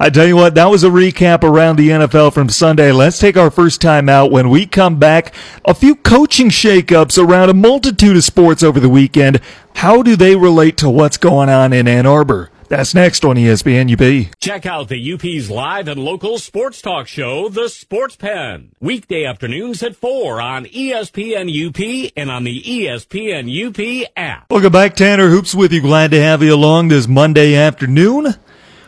I 0.00 0.11
tell 0.11 0.26
you 0.26 0.35
what, 0.35 0.57
that 0.57 0.69
was 0.69 0.83
a 0.83 0.88
recap 0.88 1.45
around 1.45 1.76
the 1.76 1.90
NFL 1.90 2.35
from 2.35 2.49
Sunday. 2.49 2.90
Let's 2.90 3.21
take 3.21 3.37
our 3.37 3.52
first 3.52 3.81
time 3.81 4.09
out 4.09 4.33
when 4.33 4.50
we 4.50 4.67
come 4.67 4.99
back. 4.99 5.33
A 5.64 5.75
few 5.75 5.95
coaching 5.95 6.49
shakeups 6.49 7.25
around 7.25 7.50
a 7.50 7.55
multitude 7.55 8.17
of 8.17 8.25
sports 8.25 8.64
over 8.64 8.81
the 8.81 8.88
weekend. 8.88 9.40
How 9.76 10.02
do 10.02 10.17
they 10.17 10.35
relate 10.35 10.76
to 10.79 10.90
what's 10.90 11.19
going 11.19 11.49
on 11.49 11.73
in 11.73 11.87
Ann 11.87 12.05
Arbor? 12.05 12.50
That's 12.71 12.95
next 12.95 13.25
on 13.25 13.35
ESPN 13.35 13.91
UP. 13.91 14.33
Check 14.39 14.65
out 14.65 14.87
the 14.87 15.12
UP's 15.12 15.50
live 15.50 15.89
and 15.89 16.00
local 16.00 16.39
sports 16.39 16.81
talk 16.81 17.09
show, 17.09 17.49
The 17.49 17.69
Sports 17.69 18.15
Pen. 18.15 18.71
Weekday 18.79 19.25
afternoons 19.25 19.83
at 19.83 19.97
4 19.97 20.41
on 20.41 20.67
ESPN 20.67 21.50
UP 21.50 22.12
and 22.17 22.31
on 22.31 22.45
the 22.45 22.62
ESPN 22.62 23.50
UP 23.50 24.09
app. 24.17 24.49
Welcome 24.53 24.71
back, 24.71 24.95
Tanner 24.95 25.31
Hoops 25.31 25.53
with 25.53 25.73
you. 25.73 25.81
Glad 25.81 26.12
to 26.12 26.23
have 26.23 26.45
you 26.45 26.55
along 26.55 26.87
this 26.87 27.09
Monday 27.09 27.57
afternoon. 27.57 28.37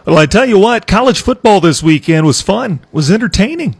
Well, 0.06 0.18
I 0.18 0.26
tell 0.26 0.46
you 0.46 0.60
what, 0.60 0.86
college 0.86 1.20
football 1.20 1.60
this 1.60 1.82
weekend 1.82 2.24
was 2.24 2.40
fun, 2.40 2.86
was 2.92 3.10
entertaining. 3.10 3.74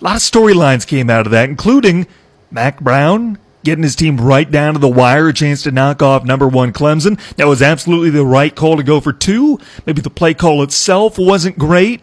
A 0.00 0.04
lot 0.04 0.16
of 0.16 0.22
storylines 0.22 0.84
came 0.84 1.08
out 1.08 1.24
of 1.24 1.30
that, 1.30 1.48
including 1.48 2.08
Mack 2.50 2.80
Brown 2.80 3.38
getting 3.66 3.82
his 3.82 3.96
team 3.96 4.16
right 4.18 4.48
down 4.48 4.74
to 4.74 4.78
the 4.78 4.88
wire, 4.88 5.28
a 5.28 5.32
chance 5.32 5.64
to 5.64 5.72
knock 5.72 6.00
off 6.00 6.24
number 6.24 6.46
one 6.46 6.72
Clemson. 6.72 7.18
That 7.34 7.48
was 7.48 7.60
absolutely 7.60 8.10
the 8.10 8.24
right 8.24 8.54
call 8.54 8.76
to 8.76 8.84
go 8.84 9.00
for 9.00 9.12
two. 9.12 9.58
Maybe 9.84 10.00
the 10.00 10.08
play 10.08 10.34
call 10.34 10.62
itself 10.62 11.18
wasn't 11.18 11.58
great, 11.58 12.00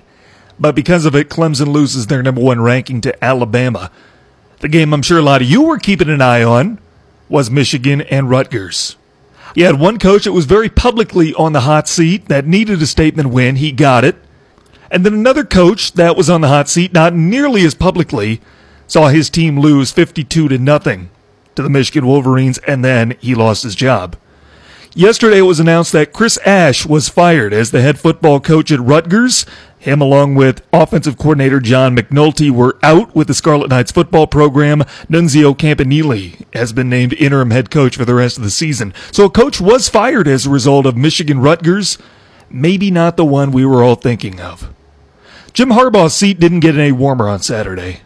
but 0.60 0.76
because 0.76 1.06
of 1.06 1.16
it, 1.16 1.30
Clemson 1.30 1.68
loses 1.68 2.08
their 2.08 2.22
number 2.22 2.42
one 2.42 2.60
ranking 2.60 3.00
to 3.02 3.24
Alabama. 3.24 3.92
The 4.60 4.68
game 4.68 4.94
I'm 4.94 5.02
sure 5.02 5.20
a 5.20 5.22
lot 5.22 5.42
of 5.42 5.50
you 5.50 5.62
were 5.64 5.80
keeping 5.80 6.10
an 6.10 6.22
eye 6.22 6.44
on 6.44 6.80
was 7.30 7.50
Michigan 7.50 8.02
and 8.02 8.30
Rutgers. 8.30 8.98
You 9.56 9.64
had 9.64 9.80
one 9.80 10.00
coach 10.00 10.26
that 10.26 10.34
was 10.34 10.46
very 10.46 10.68
publicly 10.68 11.34
on 11.36 11.54
the 11.54 11.62
hot 11.62 11.88
seat 11.88 12.28
that 12.28 12.46
needed 12.46 12.82
a 12.82 12.88
statement 12.88 13.30
win. 13.30 13.56
He 13.56 13.72
got 13.72 14.04
it. 14.04 14.18
And 14.92 15.06
then 15.06 15.14
another 15.14 15.46
coach 15.46 15.94
that 15.94 16.18
was 16.18 16.30
on 16.30 16.42
the 16.42 16.50
hot 16.50 16.68
seat, 16.68 16.92
not 16.92 17.14
nearly 17.14 17.66
as 17.66 17.74
publicly, 17.74 18.42
saw 18.86 19.08
his 19.08 19.30
team 19.30 19.58
lose 19.62 19.94
52 19.94 20.50
to 20.50 20.58
nothing 20.58 21.10
to 21.56 21.62
the 21.62 21.70
Michigan 21.70 22.08
Wolverines, 22.08 22.58
and 22.60 22.84
then 22.84 23.16
he 23.20 23.36
lost 23.36 23.64
his 23.64 23.76
job. 23.76 24.16
Yesterday 24.96 25.40
it 25.40 25.44
was 25.44 25.60
announced 25.60 25.92
that 25.94 26.14
Chris 26.14 26.38
Ash 26.46 26.86
was 26.86 27.10
fired 27.10 27.52
as 27.52 27.72
the 27.72 27.82
head 27.82 27.98
football 27.98 28.40
coach 28.40 28.72
at 28.72 28.80
Rutgers. 28.80 29.44
Him, 29.80 30.02
along 30.02 30.36
with 30.36 30.66
offensive 30.72 31.18
coordinator 31.18 31.60
John 31.60 31.96
McNulty, 31.96 32.52
were 32.52 32.78
out 32.84 33.16
with 33.16 33.28
the 33.28 33.34
Scarlet 33.34 33.70
Knights 33.70 33.92
football 33.92 34.28
program. 34.28 34.82
Nunzio 35.10 35.58
Campanile 35.58 36.38
has 36.54 36.74
been 36.74 36.90
named 36.90 37.14
interim 37.14 37.50
head 37.50 37.72
coach 37.72 37.98
for 37.98 38.06
the 38.06 38.14
rest 38.14 38.38
of 38.38 38.44
the 38.44 38.52
season. 38.52 38.94
So 39.12 39.26
a 39.26 39.32
coach 39.32 39.60
was 39.60 39.90
fired 39.90 40.28
as 40.28 40.46
a 40.46 40.52
result 40.52 40.86
of 40.86 40.96
Michigan 40.96 41.40
Rutgers. 41.40 41.98
Maybe 42.50 42.92
not 42.92 43.18
the 43.18 43.26
one 43.26 43.52
we 43.52 43.66
were 43.66 43.84
all 43.84 43.96
thinking 43.96 44.40
of. 44.40 44.72
Jim 45.54 45.70
Harbaugh's 45.70 46.14
seat 46.14 46.40
didn't 46.40 46.62
get 46.62 46.78
any 46.78 46.92
warmer 46.92 47.28
on 47.28 47.42
Saturday. 47.42 48.02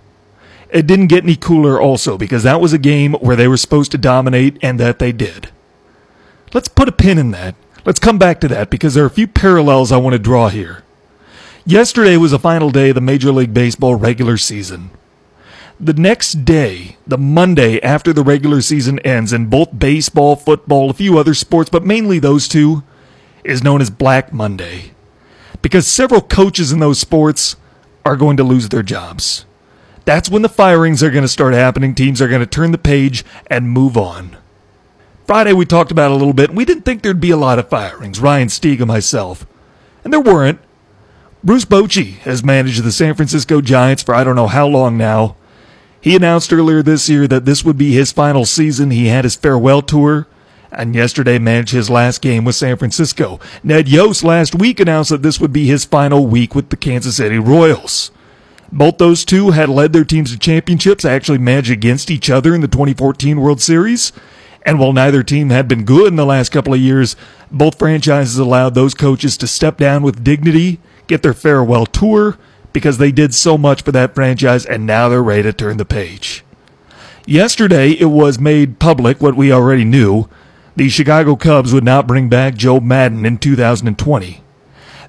It 0.69 0.87
didn't 0.87 1.07
get 1.07 1.23
any 1.23 1.35
cooler 1.35 1.79
also 1.79 2.17
because 2.17 2.43
that 2.43 2.59
was 2.61 2.73
a 2.73 2.77
game 2.77 3.13
where 3.13 3.35
they 3.35 3.47
were 3.47 3.57
supposed 3.57 3.91
to 3.91 3.97
dominate 3.97 4.57
and 4.61 4.79
that 4.79 4.99
they 4.99 5.11
did. 5.11 5.49
Let's 6.53 6.67
put 6.67 6.89
a 6.89 6.91
pin 6.91 7.17
in 7.17 7.31
that. 7.31 7.55
Let's 7.85 7.99
come 7.99 8.17
back 8.17 8.41
to 8.41 8.47
that 8.49 8.69
because 8.69 8.93
there 8.93 9.03
are 9.03 9.07
a 9.07 9.11
few 9.11 9.27
parallels 9.27 9.91
I 9.91 9.97
want 9.97 10.13
to 10.13 10.19
draw 10.19 10.49
here. 10.49 10.83
Yesterday 11.65 12.17
was 12.17 12.31
the 12.31 12.39
final 12.39 12.69
day 12.69 12.89
of 12.89 12.95
the 12.95 13.01
Major 13.01 13.31
League 13.31 13.53
Baseball 13.53 13.95
regular 13.95 14.37
season. 14.37 14.91
The 15.79 15.93
next 15.93 16.43
day, 16.43 16.97
the 17.05 17.17
Monday 17.17 17.81
after 17.81 18.11
the 18.11 18.23
regular 18.23 18.61
season 18.61 18.99
ends 18.99 19.31
in 19.31 19.45
both 19.47 19.77
baseball, 19.77 20.35
football, 20.35 20.89
a 20.89 20.93
few 20.93 21.17
other 21.17 21.33
sports, 21.33 21.69
but 21.69 21.85
mainly 21.85 22.19
those 22.19 22.47
two, 22.47 22.83
is 23.43 23.63
known 23.63 23.81
as 23.81 23.89
Black 23.89 24.33
Monday. 24.33 24.91
Because 25.61 25.87
several 25.87 26.21
coaches 26.21 26.71
in 26.71 26.79
those 26.79 26.99
sports 26.99 27.55
are 28.05 28.15
going 28.15 28.37
to 28.37 28.43
lose 28.43 28.69
their 28.69 28.83
jobs. 28.83 29.45
That's 30.07 30.29
when 30.29 30.41
the 30.41 30.47
firings 30.47 31.03
are 31.03 31.11
going 31.11 31.25
to 31.25 31.27
start 31.27 31.53
happening. 31.53 31.93
Teams 31.93 32.21
are 32.21 32.29
going 32.29 32.39
to 32.39 32.45
turn 32.45 32.71
the 32.71 32.77
page 32.77 33.25
and 33.47 33.69
move 33.69 33.97
on. 33.97 34.37
Friday, 35.25 35.51
we 35.51 35.65
talked 35.65 35.91
about 35.91 36.11
a 36.11 36.15
little 36.15 36.31
bit. 36.31 36.49
We 36.49 36.63
didn't 36.63 36.83
think 36.83 37.01
there'd 37.01 37.19
be 37.19 37.31
a 37.31 37.35
lot 37.35 37.59
of 37.59 37.67
firings, 37.67 38.21
Ryan 38.21 38.47
Stieg 38.47 38.77
and 38.77 38.87
myself. 38.87 39.45
And 40.05 40.13
there 40.13 40.21
weren't. 40.21 40.61
Bruce 41.43 41.65
Bochy 41.65 42.19
has 42.19 42.41
managed 42.41 42.83
the 42.83 42.91
San 42.93 43.15
Francisco 43.15 43.59
Giants 43.59 44.01
for 44.01 44.15
I 44.15 44.23
don't 44.23 44.37
know 44.37 44.47
how 44.47 44.65
long 44.65 44.97
now. 44.97 45.35
He 45.99 46.15
announced 46.15 46.53
earlier 46.53 46.81
this 46.81 47.09
year 47.09 47.27
that 47.27 47.43
this 47.43 47.65
would 47.65 47.77
be 47.77 47.91
his 47.91 48.13
final 48.13 48.45
season. 48.45 48.91
He 48.91 49.07
had 49.07 49.25
his 49.25 49.35
farewell 49.35 49.81
tour, 49.81 50.25
and 50.71 50.95
yesterday 50.95 51.37
managed 51.37 51.73
his 51.73 51.89
last 51.89 52.21
game 52.21 52.45
with 52.45 52.55
San 52.55 52.77
Francisco. 52.77 53.41
Ned 53.61 53.89
Yost 53.89 54.23
last 54.23 54.55
week 54.55 54.79
announced 54.79 55.09
that 55.09 55.21
this 55.21 55.41
would 55.41 55.51
be 55.51 55.67
his 55.67 55.83
final 55.83 56.25
week 56.25 56.55
with 56.55 56.69
the 56.69 56.77
Kansas 56.77 57.17
City 57.17 57.39
Royals. 57.39 58.11
Both 58.71 58.97
those 58.97 59.23
two 59.23 59.51
had 59.51 59.69
led 59.69 59.93
their 59.93 60.03
teams 60.03 60.31
to 60.31 60.39
championships, 60.39 61.05
actually 61.05 61.37
managed 61.37 61.71
against 61.71 62.11
each 62.11 62.29
other 62.29 62.53
in 62.53 62.61
the 62.61 62.67
2014 62.67 63.39
World 63.39 63.61
Series. 63.61 64.11
And 64.63 64.79
while 64.79 64.91
neither 64.91 65.23
team 65.23 65.49
had 65.49 65.67
been 65.67 65.85
good 65.85 66.07
in 66.07 66.17
the 66.17 66.25
last 66.25 66.49
couple 66.49 66.73
of 66.73 66.79
years, 66.79 67.15
both 67.49 67.79
franchises 67.79 68.37
allowed 68.37 68.75
those 68.75 68.93
coaches 68.93 69.37
to 69.37 69.47
step 69.47 69.77
down 69.77 70.03
with 70.03 70.23
dignity, 70.23 70.79
get 71.07 71.23
their 71.23 71.33
farewell 71.33 71.85
tour, 71.85 72.37
because 72.73 72.97
they 72.97 73.11
did 73.11 73.33
so 73.33 73.57
much 73.57 73.81
for 73.81 73.93
that 73.93 74.13
franchise, 74.13 74.65
and 74.65 74.85
now 74.85 75.07
they're 75.07 75.23
ready 75.23 75.43
to 75.43 75.53
turn 75.53 75.77
the 75.77 75.85
page. 75.85 76.43
Yesterday, 77.25 77.91
it 77.91 78.05
was 78.05 78.39
made 78.39 78.79
public 78.79 79.21
what 79.21 79.35
we 79.35 79.51
already 79.51 79.85
knew. 79.85 80.27
The 80.75 80.89
Chicago 80.89 81.35
Cubs 81.35 81.73
would 81.73 81.83
not 81.83 82.05
bring 82.05 82.27
back 82.29 82.55
Joe 82.55 82.79
Maddon 82.79 83.25
in 83.25 83.37
2020. 83.37 84.43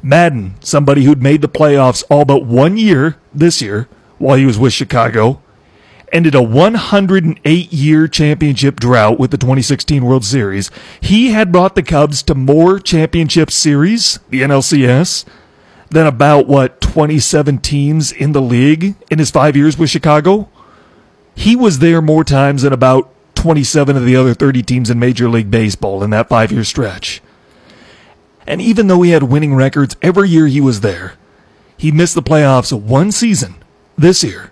Maddon, 0.03 0.55
somebody 0.61 1.05
who'd 1.05 1.23
made 1.23 1.43
the 1.43 1.49
playoffs 1.49 2.05
all 2.11 2.25
but 2.25 2.45
one 2.45 2.77
year 2.77 3.17
this 3.35 3.61
year 3.61 3.89
while 4.19 4.37
he 4.37 4.47
was 4.47 4.59
with 4.59 4.73
Chicago, 4.73 5.41
ended 6.13 6.35
a 6.35 6.43
108 6.43 7.73
year 7.73 8.09
championship 8.09 8.81
drought 8.81 9.19
with 9.19 9.31
the 9.31 9.39
2016 9.39 10.05
World 10.05 10.25
Series. 10.25 10.71
He 11.01 11.29
had 11.29 11.53
brought 11.53 11.75
the 11.75 11.83
Cubs 11.83 12.23
to 12.25 12.35
more 12.35 12.79
championship 12.79 13.51
series, 13.51 14.19
the 14.31 14.43
NLCS, 14.43 15.25
than 15.91 16.07
about 16.07 16.47
what 16.47 16.81
27 16.81 17.59
teams 17.59 18.13
in 18.13 18.33
the 18.33 18.43
league 18.43 18.95
in 19.11 19.19
his 19.19 19.31
five 19.31 19.57
years 19.57 19.79
with 19.79 19.91
Chicago. 19.91 20.49
He 21.35 21.55
was 21.57 21.79
there 21.79 22.03
more 22.03 22.25
times 22.25 22.63
than 22.63 22.73
about 22.73 23.11
27 23.37 23.97
of 23.97 24.05
the 24.05 24.17
other 24.17 24.35
30 24.35 24.63
teams 24.65 24.91
in 24.91 24.99
Major 24.99 25.29
League 25.29 25.51
Baseball 25.51 26.03
in 26.03 26.11
that 26.11 26.29
five 26.29 26.51
year 26.51 26.65
stretch. 26.65 27.23
And 28.49 28.63
even 28.63 28.87
though 28.87 29.03
he 29.03 29.11
had 29.11 29.25
winning 29.25 29.55
records 29.55 29.95
every 30.01 30.31
year 30.31 30.47
he 30.47 30.61
was 30.61 30.81
there, 30.81 31.13
he 31.77 31.93
missed 31.93 32.15
the 32.15 32.23
playoffs 32.23 32.73
one 32.73 33.13
season 33.13 33.57
this 33.97 34.25
year. 34.25 34.51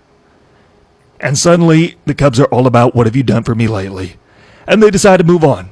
And 1.19 1.35
suddenly, 1.35 1.95
the 2.05 2.13
Cubs 2.13 2.39
are 2.39 2.45
all 2.45 2.67
about 2.67 2.93
what 2.93 3.07
have 3.07 3.15
you 3.15 3.23
done 3.23 3.41
for 3.41 3.55
me 3.55 3.67
lately? 3.67 4.17
And 4.67 4.83
they 4.83 4.91
decide 4.91 5.17
to 5.17 5.23
move 5.23 5.43
on. 5.43 5.69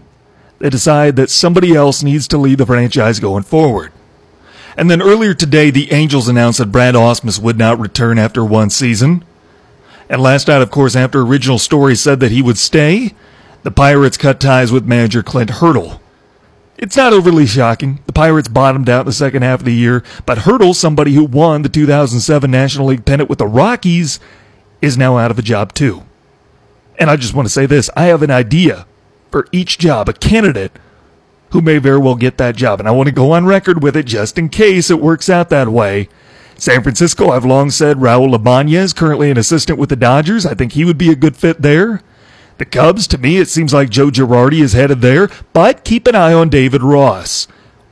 They 0.57 0.71
decide 0.71 1.17
that 1.17 1.29
somebody 1.29 1.75
else 1.75 2.01
needs 2.01 2.27
to 2.29 2.39
lead 2.39 2.57
the 2.57 2.65
franchise 2.65 3.19
going 3.19 3.43
forward. 3.43 3.91
And 4.75 4.89
then 4.89 5.03
earlier 5.03 5.35
today, 5.35 5.69
the 5.69 5.91
Angels 5.91 6.27
announced 6.27 6.57
that 6.57 6.71
Brad 6.71 6.95
Ausmus 6.95 7.39
would 7.39 7.59
not 7.59 7.79
return 7.79 8.17
after 8.17 8.43
one 8.43 8.71
season. 8.71 9.23
And 10.09 10.19
last 10.19 10.47
night, 10.47 10.63
of 10.63 10.71
course, 10.71 10.95
after 10.95 11.21
original 11.21 11.59
story 11.59 11.95
said 11.95 12.19
that 12.21 12.31
he 12.31 12.41
would 12.41 12.57
stay, 12.57 13.13
the 13.61 13.71
Pirates 13.71 14.17
cut 14.17 14.39
ties 14.39 14.71
with 14.71 14.87
manager 14.87 15.21
Clint 15.21 15.51
Hurdle. 15.51 16.01
It's 16.85 16.95
not 16.95 17.13
overly 17.13 17.47
shocking. 17.47 17.97
The 18.05 18.13
Pirates 18.13 18.47
bottomed 18.47 18.89
out 18.89 18.99
in 18.99 19.05
the 19.07 19.11
second 19.11 19.41
half 19.41 19.61
of 19.61 19.65
the 19.65 19.73
year, 19.73 20.03
but 20.27 20.37
Hurdle, 20.37 20.75
somebody 20.75 21.13
who 21.13 21.23
won 21.23 21.63
the 21.63 21.67
2007 21.67 22.51
National 22.51 22.85
League 22.85 23.05
pennant 23.05 23.27
with 23.27 23.39
the 23.39 23.47
Rockies, 23.47 24.19
is 24.83 24.95
now 24.95 25.17
out 25.17 25.31
of 25.31 25.39
a 25.39 25.41
job 25.41 25.73
too. 25.73 26.03
And 26.99 27.09
I 27.09 27.15
just 27.15 27.33
want 27.33 27.47
to 27.47 27.51
say 27.51 27.65
this 27.65 27.89
I 27.97 28.03
have 28.03 28.21
an 28.21 28.29
idea 28.29 28.85
for 29.31 29.47
each 29.51 29.79
job, 29.79 30.07
a 30.09 30.13
candidate 30.13 30.73
who 31.49 31.59
may 31.59 31.79
very 31.79 31.97
well 31.97 32.13
get 32.13 32.37
that 32.37 32.55
job. 32.55 32.79
And 32.79 32.87
I 32.87 32.91
want 32.91 33.07
to 33.07 33.15
go 33.15 33.31
on 33.31 33.47
record 33.47 33.81
with 33.81 33.97
it 33.97 34.05
just 34.05 34.37
in 34.37 34.47
case 34.47 34.91
it 34.91 35.01
works 35.01 35.27
out 35.27 35.49
that 35.49 35.69
way. 35.69 36.07
San 36.55 36.83
Francisco, 36.83 37.31
I've 37.31 37.45
long 37.45 37.71
said 37.71 37.97
Raul 37.97 38.35
Ibanez, 38.35 38.93
currently 38.93 39.31
an 39.31 39.39
assistant 39.39 39.79
with 39.79 39.89
the 39.89 39.95
Dodgers. 39.95 40.45
I 40.45 40.53
think 40.53 40.73
he 40.73 40.85
would 40.85 40.99
be 40.99 41.09
a 41.09 41.15
good 41.15 41.35
fit 41.35 41.63
there. 41.63 42.03
The 42.57 42.65
Cubs, 42.65 43.05
to 43.07 43.17
me, 43.17 43.37
it 43.37 43.49
seems 43.49 43.73
like 43.73 43.89
Joe 43.89 44.09
Girardi 44.09 44.61
is 44.61 44.73
headed 44.73 45.01
there, 45.01 45.29
but 45.51 45.83
keep 45.83 46.07
an 46.07 46.15
eye 46.15 46.33
on 46.33 46.47
David 46.47 46.81
Ross. 46.83 47.49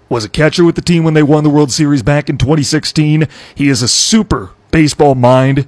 Was 0.07 0.23
a 0.23 0.29
catcher 0.29 0.63
with 0.63 0.75
the 0.75 0.81
team 0.81 1.03
when 1.03 1.15
they 1.15 1.23
won 1.23 1.43
the 1.43 1.49
World 1.49 1.71
Series 1.71 2.03
back 2.03 2.29
in 2.29 2.37
2016. 2.37 3.27
He 3.55 3.67
is 3.67 3.81
a 3.81 3.87
super 3.89 4.51
baseball 4.71 5.15
mind. 5.15 5.67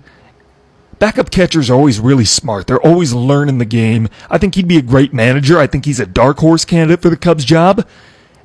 Backup 0.97 1.29
catchers 1.29 1.69
are 1.69 1.73
always 1.73 1.99
really 1.99 2.23
smart. 2.23 2.67
They're 2.67 2.79
always 2.79 3.13
learning 3.13 3.57
the 3.57 3.65
game. 3.65 4.07
I 4.29 4.37
think 4.37 4.55
he'd 4.55 4.67
be 4.67 4.77
a 4.77 4.81
great 4.81 5.13
manager. 5.13 5.59
I 5.59 5.67
think 5.67 5.83
he's 5.83 5.99
a 5.99 6.05
dark 6.05 6.37
horse 6.37 6.63
candidate 6.63 7.01
for 7.01 7.09
the 7.09 7.17
Cubs 7.17 7.43
job. 7.43 7.85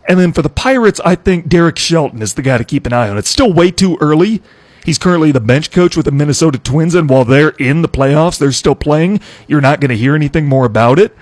And 0.09 0.19
then 0.19 0.33
for 0.33 0.43
the 0.43 0.49
Pirates, 0.49 1.01
I 1.05 1.15
think 1.15 1.49
Derek 1.49 1.79
Shelton 1.79 2.23
is 2.23 2.35
the 2.35 2.43
guy 2.43 2.59
to 2.59 2.65
keep 2.65 2.87
an 2.87 2.93
eye 2.93 3.09
on. 3.09 3.19
It's 3.19 3.31
still 3.31 3.53
way 3.53 3.71
too 3.71 3.97
early. 4.01 4.43
He's 4.85 4.99
currently 4.99 5.33
the 5.33 5.41
bench 5.41 5.71
coach 5.71 5.97
with 5.97 6.07
the 6.07 6.13
Minnesota 6.13 6.59
Twins, 6.59 6.95
and 6.95 7.09
while 7.09 7.25
they're 7.25 7.51
in 7.51 7.83
the 7.83 7.89
playoffs, 7.89 8.39
they're 8.39 8.53
still 8.53 8.75
playing. 8.75 9.21
You're 9.47 9.61
not 9.61 9.81
going 9.81 9.91
to 9.91 9.97
hear 9.97 10.15
anything 10.15 10.47
more 10.47 10.65
about 10.65 10.99
it. 10.99 11.15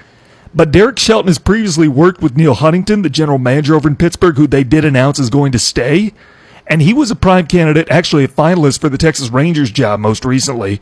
But 0.54 0.72
Derek 0.72 0.98
Shelton 0.98 1.28
has 1.28 1.38
previously 1.38 1.88
worked 1.88 2.22
with 2.22 2.36
Neal 2.36 2.54
Huntington, 2.54 3.02
the 3.02 3.10
general 3.10 3.38
manager 3.38 3.74
over 3.74 3.88
in 3.88 3.96
Pittsburgh, 3.96 4.36
who 4.36 4.46
they 4.46 4.64
did 4.64 4.84
announce 4.84 5.18
is 5.18 5.30
going 5.30 5.52
to 5.52 5.58
stay. 5.58 6.12
And 6.66 6.82
he 6.82 6.94
was 6.94 7.10
a 7.10 7.16
prime 7.16 7.46
candidate, 7.46 7.90
actually 7.90 8.24
a 8.24 8.28
finalist 8.28 8.80
for 8.80 8.88
the 8.88 8.98
Texas 8.98 9.30
Rangers 9.30 9.70
job 9.70 10.00
most 10.00 10.24
recently. 10.24 10.80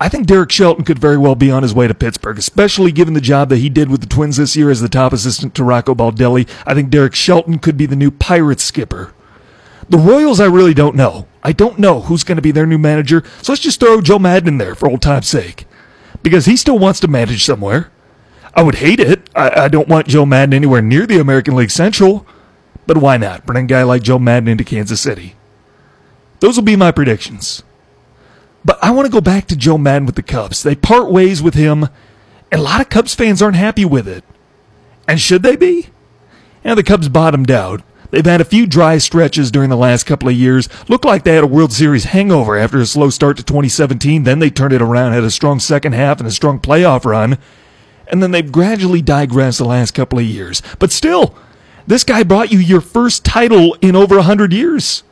I 0.00 0.08
think 0.08 0.26
Derek 0.26 0.50
Shelton 0.50 0.84
could 0.84 0.98
very 0.98 1.16
well 1.16 1.36
be 1.36 1.50
on 1.50 1.62
his 1.62 1.74
way 1.74 1.86
to 1.86 1.94
Pittsburgh, 1.94 2.36
especially 2.36 2.90
given 2.90 3.14
the 3.14 3.20
job 3.20 3.48
that 3.50 3.58
he 3.58 3.68
did 3.68 3.88
with 3.88 4.00
the 4.00 4.08
Twins 4.08 4.36
this 4.36 4.56
year 4.56 4.68
as 4.68 4.80
the 4.80 4.88
top 4.88 5.12
assistant 5.12 5.54
to 5.54 5.64
Rocco 5.64 5.94
Baldelli. 5.94 6.48
I 6.66 6.74
think 6.74 6.90
Derek 6.90 7.14
Shelton 7.14 7.60
could 7.60 7.76
be 7.76 7.86
the 7.86 7.94
new 7.94 8.10
Pirates 8.10 8.64
skipper. 8.64 9.14
The 9.88 9.98
Royals, 9.98 10.40
I 10.40 10.46
really 10.46 10.74
don't 10.74 10.96
know. 10.96 11.28
I 11.42 11.52
don't 11.52 11.78
know 11.78 12.02
who's 12.02 12.24
going 12.24 12.36
to 12.36 12.42
be 12.42 12.52
their 12.52 12.66
new 12.66 12.78
manager, 12.78 13.24
so 13.42 13.52
let's 13.52 13.62
just 13.62 13.80
throw 13.80 14.00
Joe 14.00 14.18
Maddon 14.18 14.48
in 14.48 14.58
there 14.58 14.74
for 14.74 14.88
old 14.88 15.02
time's 15.02 15.28
sake. 15.28 15.66
Because 16.22 16.46
he 16.46 16.56
still 16.56 16.78
wants 16.78 17.00
to 17.00 17.08
manage 17.08 17.44
somewhere. 17.44 17.90
I 18.54 18.62
would 18.62 18.76
hate 18.76 19.00
it. 19.00 19.28
I, 19.34 19.64
I 19.64 19.68
don't 19.68 19.88
want 19.88 20.06
Joe 20.06 20.26
Maddon 20.26 20.54
anywhere 20.54 20.82
near 20.82 21.06
the 21.06 21.20
American 21.20 21.56
League 21.56 21.70
Central. 21.70 22.26
But 22.86 22.98
why 22.98 23.16
not? 23.16 23.46
Bring 23.46 23.64
a 23.64 23.66
guy 23.66 23.82
like 23.82 24.02
Joe 24.02 24.18
Maddon 24.18 24.48
into 24.48 24.64
Kansas 24.64 25.00
City. 25.00 25.34
Those 26.40 26.56
will 26.56 26.64
be 26.64 26.76
my 26.76 26.92
predictions. 26.92 27.62
But 28.64 28.78
I 28.82 28.90
want 28.90 29.06
to 29.06 29.12
go 29.12 29.20
back 29.20 29.46
to 29.48 29.56
Joe 29.56 29.78
Maddon 29.78 30.06
with 30.06 30.14
the 30.14 30.22
Cubs. 30.22 30.62
They 30.62 30.74
part 30.74 31.10
ways 31.10 31.42
with 31.42 31.54
him, 31.54 31.88
and 32.50 32.60
a 32.60 32.64
lot 32.64 32.80
of 32.80 32.88
Cubs 32.88 33.14
fans 33.14 33.42
aren't 33.42 33.56
happy 33.56 33.84
with 33.84 34.06
it. 34.06 34.24
And 35.08 35.20
should 35.20 35.42
they 35.42 35.56
be? 35.56 35.88
And 36.62 36.78
the 36.78 36.84
Cubs 36.84 37.08
bottomed 37.08 37.50
out. 37.50 37.82
They've 38.12 38.24
had 38.24 38.42
a 38.42 38.44
few 38.44 38.66
dry 38.66 38.98
stretches 38.98 39.50
during 39.50 39.70
the 39.70 39.76
last 39.76 40.04
couple 40.04 40.28
of 40.28 40.34
years. 40.34 40.68
Looked 40.86 41.06
like 41.06 41.24
they 41.24 41.34
had 41.34 41.44
a 41.44 41.46
World 41.46 41.72
Series 41.72 42.04
hangover 42.04 42.58
after 42.58 42.78
a 42.78 42.84
slow 42.84 43.08
start 43.08 43.38
to 43.38 43.42
2017. 43.42 44.24
Then 44.24 44.38
they 44.38 44.50
turned 44.50 44.74
it 44.74 44.82
around, 44.82 45.14
had 45.14 45.24
a 45.24 45.30
strong 45.30 45.58
second 45.58 45.94
half 45.94 46.18
and 46.20 46.28
a 46.28 46.30
strong 46.30 46.60
playoff 46.60 47.06
run. 47.06 47.38
And 48.08 48.22
then 48.22 48.30
they've 48.30 48.52
gradually 48.52 49.00
digressed 49.00 49.56
the 49.56 49.64
last 49.64 49.92
couple 49.92 50.18
of 50.18 50.26
years. 50.26 50.60
But 50.78 50.92
still, 50.92 51.34
this 51.86 52.04
guy 52.04 52.22
brought 52.22 52.52
you 52.52 52.58
your 52.58 52.82
first 52.82 53.24
title 53.24 53.78
in 53.80 53.96
over 53.96 54.16
100 54.16 54.52
years. 54.52 55.04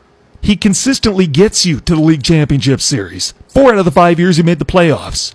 He 0.42 0.54
consistently 0.54 1.26
gets 1.26 1.64
you 1.64 1.80
to 1.80 1.94
the 1.94 2.02
league 2.02 2.22
championship 2.22 2.82
series. 2.82 3.32
Four 3.48 3.72
out 3.72 3.78
of 3.78 3.86
the 3.86 3.90
five 3.90 4.20
years 4.20 4.36
he 4.36 4.42
made 4.42 4.58
the 4.58 4.66
playoffs. 4.66 5.32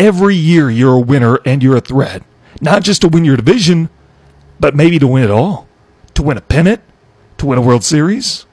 Every 0.00 0.34
year 0.34 0.68
you're 0.68 0.94
a 0.94 1.00
winner 1.00 1.38
and 1.44 1.62
you're 1.62 1.76
a 1.76 1.80
threat. 1.80 2.24
Not 2.60 2.82
just 2.82 3.02
to 3.02 3.08
win 3.08 3.24
your 3.24 3.36
division, 3.36 3.88
but 4.58 4.74
maybe 4.74 4.98
to 4.98 5.06
win 5.06 5.22
it 5.22 5.30
all. 5.30 5.68
To 6.14 6.24
win 6.24 6.36
a 6.36 6.40
pennant, 6.40 6.82
to 7.38 7.46
win 7.46 7.58
a 7.58 7.62
World 7.62 7.84
Series. 7.84 8.46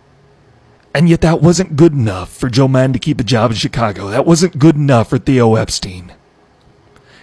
And 0.94 1.10
yet 1.10 1.22
that 1.22 1.42
wasn't 1.42 1.76
good 1.76 1.92
enough 1.92 2.32
for 2.32 2.50
Joe 2.50 2.70
Maddon 2.70 2.94
to 2.94 3.00
keep 3.00 3.20
a 3.20 3.24
job 3.24 3.52
in 3.52 3.58
Chicago. 3.58 4.10
That 4.10 4.26
wasn't 4.26 4.60
good 4.60 4.76
enough 4.76 5.10
for 5.10 5.18
Theo 5.18 5.56
Epstein. 5.56 6.14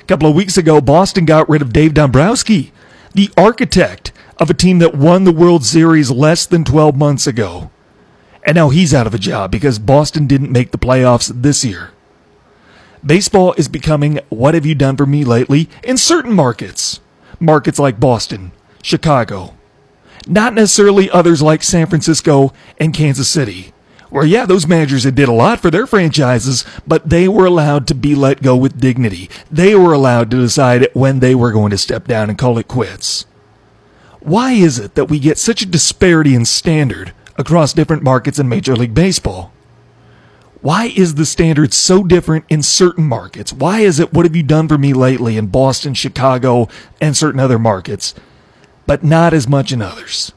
A 0.01 0.05
couple 0.05 0.29
of 0.29 0.35
weeks 0.37 0.59
ago, 0.59 0.81
Boston 0.81 1.25
got 1.25 1.49
rid 1.49 1.63
of 1.63 1.73
Dave 1.73 1.95
Dombrowski, 1.95 2.73
the 3.15 3.31
architect 3.37 4.13
of 4.39 4.51
a 4.51 4.55
team 4.55 4.79
that 4.81 4.95
won 4.95 5.25
the 5.25 5.33
World 5.33 5.65
Series 5.65 6.11
less 6.11 6.45
than 6.45 6.65
12 6.65 6.97
months 6.97 7.27
ago. 7.27 7.71
And 8.45 8.57
now 8.57 8.69
he's 8.69 8.93
out 8.93 9.07
of 9.07 9.15
a 9.15 9.19
job 9.19 9.51
because 9.51 9.79
Boston 9.79 10.27
didn't 10.27 10.53
make 10.53 10.73
the 10.73 10.79
playoffs 10.79 11.33
this 11.35 11.65
year. 11.65 11.93
Baseball 13.05 13.55
is 13.57 13.69
becoming 13.69 14.21
what 14.29 14.55
have 14.55 14.67
you 14.67 14.75
done 14.75 14.97
for 14.97 15.07
me 15.07 15.25
lately 15.25 15.71
in 15.83 15.97
certain 15.97 16.33
markets. 16.33 17.01
Markets 17.41 17.79
like 17.79 17.99
Boston, 17.99 18.53
Chicago. 18.83 19.55
Not 20.27 20.55
necessarily 20.55 21.11
others 21.11 21.43
like 21.43 21.63
San 21.63 21.87
Francisco 21.87 22.53
and 22.79 22.95
Kansas 22.95 23.29
City. 23.29 23.73
Where, 24.11 24.27
yeah, 24.27 24.45
those 24.45 24.67
managers 24.67 25.05
did 25.05 25.29
a 25.29 25.33
lot 25.33 25.61
for 25.61 25.71
their 25.71 25.87
franchises, 25.87 26.67
but 26.87 27.09
they 27.09 27.29
were 27.29 27.47
allowed 27.47 27.87
to 27.87 27.95
be 27.95 28.15
let 28.15 28.43
go 28.43 28.55
with 28.55 28.81
dignity. 28.81 29.31
They 29.51 29.75
were 29.75 29.95
allowed 29.95 30.31
to 30.33 30.37
decide 30.37 30.89
when 30.93 31.21
they 31.21 31.35
were 31.35 31.51
going 31.51 31.71
to 31.71 31.79
step 31.79 32.07
down 32.07 32.29
and 32.29 32.37
call 32.37 32.59
it 32.59 32.69
quits. 32.69 33.25
Why 34.21 34.53
is 34.53 34.79
it 34.79 34.95
that 34.95 35.07
we 35.07 35.19
get 35.19 35.39
such 35.39 35.63
a 35.63 35.67
disparity 35.67 36.35
in 36.35 36.45
standard 36.45 37.13
across 37.37 37.73
different 37.73 38.03
markets 38.03 38.39
in 38.39 38.49
Major 38.49 38.77
League 38.77 38.95
Baseball. 38.95 39.53
Why 40.61 40.93
is 40.95 41.17
the 41.17 41.27
standard 41.27 41.75
so 41.75 42.05
different 42.05 42.45
in 42.49 42.63
certain 42.63 43.05
markets? 43.05 43.53
Why 43.53 43.81
is 43.81 43.99
it 43.99 44.13
what 44.13 44.27
have 44.27 44.37
you 44.37 44.45
done 44.45 44.69
for 44.69 44.79
me 44.79 44.93
lately 44.93 45.37
in 45.37 45.49
Boston, 45.49 45.93
Chicago, 45.95 46.69
and 47.01 47.17
certain 47.17 47.41
other 47.41 47.59
markets, 47.59 48.15
but 48.87 49.05
not 49.05 49.33
as 49.35 49.49
much 49.49 49.73
in 49.73 49.83
others? 49.83 50.33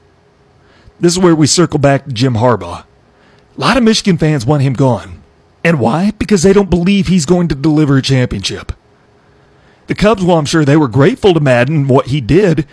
This 0.99 1.13
is 1.13 1.19
where 1.19 1.35
we 1.35 1.47
circle 1.47 1.79
back 1.79 2.05
to 2.05 2.13
Jim 2.13 2.35
Harbaugh. 2.35 2.83
A 2.83 3.59
lot 3.59 3.77
of 3.77 3.83
Michigan 3.83 4.17
fans 4.17 4.45
want 4.45 4.63
him 4.63 4.73
gone. 4.73 5.23
And 5.63 5.79
why? 5.79 6.11
Because 6.11 6.43
they 6.43 6.53
don't 6.53 6.69
believe 6.69 7.07
he's 7.07 7.25
going 7.25 7.47
to 7.47 7.55
deliver 7.55 7.97
a 7.97 8.01
championship. 8.01 8.71
The 9.87 9.95
Cubs, 9.95 10.23
while 10.23 10.37
I'm 10.37 10.45
sure 10.45 10.65
they 10.65 10.77
were 10.77 10.87
grateful 10.87 11.33
to 11.33 11.39
Maddon 11.39 11.87
what 11.87 12.07
he 12.07 12.21
did, 12.21 12.67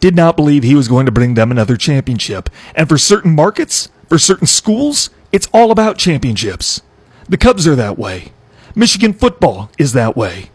did 0.00 0.14
not 0.14 0.36
believe 0.36 0.62
he 0.62 0.74
was 0.74 0.88
going 0.88 1.06
to 1.06 1.12
bring 1.12 1.34
them 1.34 1.50
another 1.50 1.76
championship. 1.76 2.50
And 2.74 2.88
for 2.88 2.98
certain 2.98 3.34
markets, 3.34 3.90
for 4.08 4.18
certain 4.18 4.46
schools, 4.46 5.10
it's 5.32 5.48
all 5.52 5.70
about 5.70 5.98
championships. 5.98 6.82
The 7.28 7.36
Cubs 7.36 7.66
are 7.66 7.76
that 7.76 7.98
way. 7.98 8.32
Michigan 8.74 9.12
football 9.12 9.70
is 9.78 9.92
that 9.92 10.16
way. 10.16 10.50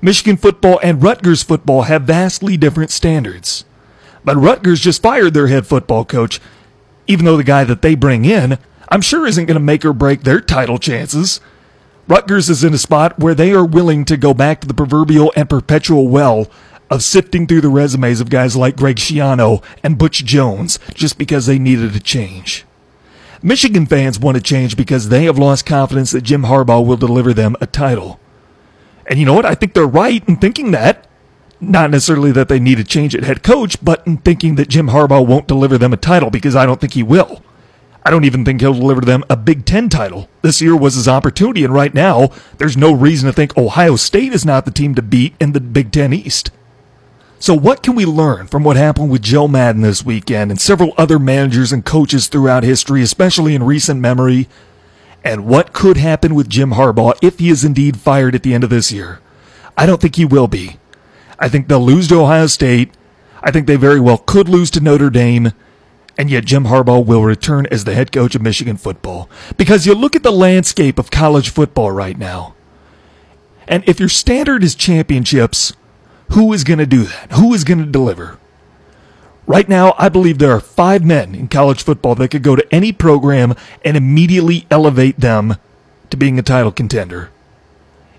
Michigan 0.00 0.36
football 0.36 0.80
and 0.82 1.02
Rutgers 1.02 1.42
football 1.42 1.82
have 1.82 2.02
vastly 2.02 2.56
different 2.56 2.90
standards. 2.90 3.64
But 4.28 4.36
Rutgers 4.36 4.80
just 4.80 5.00
fired 5.00 5.32
their 5.32 5.46
head 5.46 5.66
football 5.66 6.04
coach, 6.04 6.38
even 7.06 7.24
though 7.24 7.38
the 7.38 7.42
guy 7.42 7.64
that 7.64 7.80
they 7.80 7.94
bring 7.94 8.26
in, 8.26 8.58
I'm 8.90 9.00
sure 9.00 9.26
isn't 9.26 9.46
going 9.46 9.54
to 9.54 9.58
make 9.58 9.86
or 9.86 9.94
break 9.94 10.24
their 10.24 10.42
title 10.42 10.76
chances. 10.76 11.40
Rutgers 12.06 12.50
is 12.50 12.62
in 12.62 12.74
a 12.74 12.76
spot 12.76 13.18
where 13.18 13.34
they 13.34 13.52
are 13.52 13.64
willing 13.64 14.04
to 14.04 14.18
go 14.18 14.34
back 14.34 14.60
to 14.60 14.68
the 14.68 14.74
proverbial 14.74 15.32
and 15.34 15.48
perpetual 15.48 16.08
well 16.08 16.50
of 16.90 17.02
sifting 17.02 17.46
through 17.46 17.62
the 17.62 17.70
resumes 17.70 18.20
of 18.20 18.28
guys 18.28 18.54
like 18.54 18.76
Greg 18.76 18.96
Schiano 18.96 19.64
and 19.82 19.96
Butch 19.96 20.22
Jones 20.26 20.78
just 20.92 21.16
because 21.16 21.46
they 21.46 21.58
needed 21.58 21.96
a 21.96 21.98
change. 21.98 22.66
Michigan 23.40 23.86
fans 23.86 24.20
want 24.20 24.36
to 24.36 24.42
change 24.42 24.76
because 24.76 25.08
they 25.08 25.24
have 25.24 25.38
lost 25.38 25.64
confidence 25.64 26.10
that 26.10 26.20
Jim 26.20 26.42
Harbaugh 26.42 26.84
will 26.84 26.98
deliver 26.98 27.32
them 27.32 27.56
a 27.62 27.66
title. 27.66 28.20
And 29.06 29.18
you 29.18 29.24
know 29.24 29.32
what? 29.32 29.46
I 29.46 29.54
think 29.54 29.72
they're 29.72 29.86
right 29.86 30.22
in 30.28 30.36
thinking 30.36 30.72
that. 30.72 31.07
Not 31.60 31.90
necessarily 31.90 32.30
that 32.32 32.48
they 32.48 32.60
need 32.60 32.78
to 32.78 32.84
change 32.84 33.14
at 33.14 33.24
head 33.24 33.42
coach, 33.42 33.82
but 33.84 34.06
in 34.06 34.18
thinking 34.18 34.54
that 34.54 34.68
Jim 34.68 34.88
Harbaugh 34.88 35.26
won't 35.26 35.48
deliver 35.48 35.76
them 35.76 35.92
a 35.92 35.96
title 35.96 36.30
because 36.30 36.54
I 36.54 36.66
don't 36.66 36.80
think 36.80 36.92
he 36.92 37.02
will. 37.02 37.42
I 38.04 38.10
don't 38.10 38.24
even 38.24 38.44
think 38.44 38.60
he'll 38.60 38.74
deliver 38.74 39.00
them 39.00 39.24
a 39.28 39.36
Big 39.36 39.66
Ten 39.66 39.88
title. 39.88 40.28
This 40.40 40.62
year 40.62 40.76
was 40.76 40.94
his 40.94 41.08
opportunity, 41.08 41.64
and 41.64 41.74
right 41.74 41.92
now, 41.92 42.30
there's 42.58 42.76
no 42.76 42.92
reason 42.92 43.26
to 43.26 43.32
think 43.32 43.56
Ohio 43.58 43.96
State 43.96 44.32
is 44.32 44.46
not 44.46 44.64
the 44.64 44.70
team 44.70 44.94
to 44.94 45.02
beat 45.02 45.34
in 45.40 45.52
the 45.52 45.60
Big 45.60 45.90
Ten 45.90 46.12
East. 46.12 46.50
So, 47.40 47.54
what 47.54 47.82
can 47.82 47.94
we 47.94 48.06
learn 48.06 48.46
from 48.46 48.64
what 48.64 48.76
happened 48.76 49.10
with 49.10 49.22
Joe 49.22 49.46
Maddon 49.46 49.82
this 49.82 50.04
weekend 50.04 50.50
and 50.50 50.60
several 50.60 50.94
other 50.96 51.18
managers 51.18 51.72
and 51.72 51.84
coaches 51.84 52.28
throughout 52.28 52.64
history, 52.64 53.02
especially 53.02 53.54
in 53.54 53.62
recent 53.62 54.00
memory? 54.00 54.48
And 55.22 55.46
what 55.46 55.72
could 55.72 55.96
happen 55.96 56.34
with 56.34 56.48
Jim 56.48 56.72
Harbaugh 56.72 57.18
if 57.20 57.38
he 57.40 57.50
is 57.50 57.64
indeed 57.64 57.98
fired 57.98 58.34
at 58.34 58.42
the 58.42 58.54
end 58.54 58.64
of 58.64 58.70
this 58.70 58.90
year? 58.90 59.20
I 59.76 59.86
don't 59.86 60.00
think 60.00 60.16
he 60.16 60.24
will 60.24 60.48
be. 60.48 60.78
I 61.38 61.48
think 61.48 61.68
they'll 61.68 61.84
lose 61.84 62.08
to 62.08 62.20
Ohio 62.20 62.46
State. 62.46 62.90
I 63.42 63.50
think 63.50 63.66
they 63.66 63.76
very 63.76 64.00
well 64.00 64.18
could 64.18 64.48
lose 64.48 64.70
to 64.72 64.80
Notre 64.80 65.10
Dame. 65.10 65.52
And 66.16 66.30
yet 66.30 66.44
Jim 66.44 66.64
Harbaugh 66.64 67.04
will 67.04 67.22
return 67.22 67.66
as 67.70 67.84
the 67.84 67.94
head 67.94 68.10
coach 68.10 68.34
of 68.34 68.42
Michigan 68.42 68.76
football. 68.76 69.30
Because 69.56 69.86
you 69.86 69.94
look 69.94 70.16
at 70.16 70.24
the 70.24 70.32
landscape 70.32 70.98
of 70.98 71.12
college 71.12 71.50
football 71.50 71.92
right 71.92 72.18
now. 72.18 72.54
And 73.68 73.88
if 73.88 74.00
your 74.00 74.08
standard 74.08 74.64
is 74.64 74.74
championships, 74.74 75.74
who 76.32 76.52
is 76.52 76.64
going 76.64 76.80
to 76.80 76.86
do 76.86 77.04
that? 77.04 77.32
Who 77.32 77.54
is 77.54 77.64
going 77.64 77.78
to 77.78 77.86
deliver? 77.86 78.38
Right 79.46 79.68
now, 79.68 79.94
I 79.96 80.08
believe 80.08 80.38
there 80.38 80.52
are 80.52 80.60
five 80.60 81.04
men 81.04 81.34
in 81.34 81.48
college 81.48 81.82
football 81.82 82.14
that 82.16 82.28
could 82.28 82.42
go 82.42 82.56
to 82.56 82.74
any 82.74 82.92
program 82.92 83.54
and 83.84 83.96
immediately 83.96 84.66
elevate 84.70 85.20
them 85.20 85.56
to 86.10 86.16
being 86.16 86.38
a 86.38 86.42
title 86.42 86.72
contender. 86.72 87.30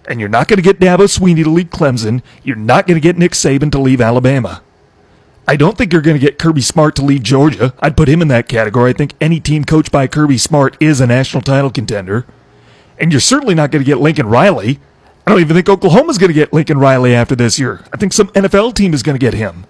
And 0.10 0.20
you're 0.20 0.28
not 0.28 0.48
going 0.48 0.58
to 0.58 0.64
get 0.64 0.80
Dabo 0.80 1.06
Swinney 1.06 1.44
to 1.44 1.50
lead 1.52 1.70
Clemson. 1.70 2.24
You're 2.44 2.56
not 2.56 2.88
going 2.88 2.96
to 2.96 3.02
get 3.02 3.18
Nick 3.18 3.34
Saban 3.34 3.72
to 3.72 3.80
leave 3.80 4.02
Alabama. 4.02 4.64
I 5.48 5.56
don't 5.56 5.78
think 5.78 5.94
you're 5.94 6.02
going 6.02 6.20
to 6.20 6.26
get 6.26 6.40
Kirby 6.40 6.62
Smart 6.62 6.96
to 6.96 7.04
leave 7.04 7.24
Georgia. 7.24 7.74
I'd 7.80 7.96
put 7.96 8.08
him 8.08 8.22
in 8.22 8.28
that 8.28 8.50
category. 8.50 8.90
I 8.90 8.94
think 8.94 9.14
any 9.22 9.40
team 9.40 9.64
coached 9.64 9.92
by 9.92 10.08
Kirby 10.08 10.40
Smart 10.40 10.76
is 10.80 11.00
a 11.00 11.08
national 11.08 11.42
title 11.42 11.70
contender. 11.70 12.26
And 13.00 13.12
you're 13.12 13.22
certainly 13.22 13.56
not 13.56 13.72
going 13.72 13.84
to 13.84 13.86
get 13.86 14.00
Lincoln 14.00 14.28
Riley. 14.28 14.80
I 15.26 15.32
don't 15.32 15.42
even 15.42 15.56
think 15.56 15.70
Oklahoma's 15.70 16.18
going 16.18 16.30
to 16.30 16.34
get 16.34 16.54
Lincoln 16.54 16.80
Riley 16.80 17.14
after 17.16 17.36
this 17.36 17.60
year. 17.60 17.84
I 17.94 17.98
think 17.98 18.14
some 18.14 18.30
NFL 18.30 18.74
team 18.74 18.94
is 18.94 19.04
going 19.04 19.18
to 19.18 19.24
get 19.24 19.36
him. 19.36 19.66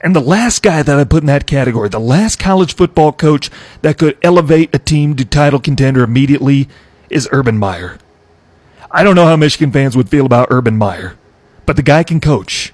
And 0.00 0.16
the 0.16 0.20
last 0.20 0.62
guy 0.62 0.82
that 0.82 0.98
I 0.98 1.04
put 1.04 1.22
in 1.22 1.26
that 1.26 1.46
category, 1.46 1.88
the 1.88 2.00
last 2.00 2.38
college 2.38 2.74
football 2.74 3.12
coach 3.12 3.50
that 3.82 3.98
could 3.98 4.16
elevate 4.22 4.74
a 4.74 4.78
team 4.78 5.14
to 5.16 5.24
title 5.24 5.60
contender 5.60 6.02
immediately 6.02 6.68
is 7.10 7.28
Urban 7.32 7.58
Meyer. 7.58 7.98
I 8.92 9.04
don't 9.04 9.14
know 9.14 9.26
how 9.26 9.36
Michigan 9.36 9.70
fans 9.70 9.96
would 9.96 10.08
feel 10.08 10.26
about 10.26 10.48
Urban 10.50 10.76
Meyer, 10.76 11.16
but 11.64 11.76
the 11.76 11.82
guy 11.82 12.02
can 12.02 12.20
coach. 12.20 12.72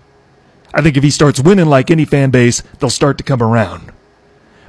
I 0.73 0.83
think 0.83 0.97
if 0.97 1.03
he 1.03 1.11
starts 1.11 1.41
winning 1.41 1.67
like 1.67 1.91
any 1.91 2.05
fan 2.05 2.31
base, 2.31 2.63
they'll 2.79 2.91
start 2.91 3.19
to 3.19 3.25
come 3.25 3.43
around. 3.43 3.93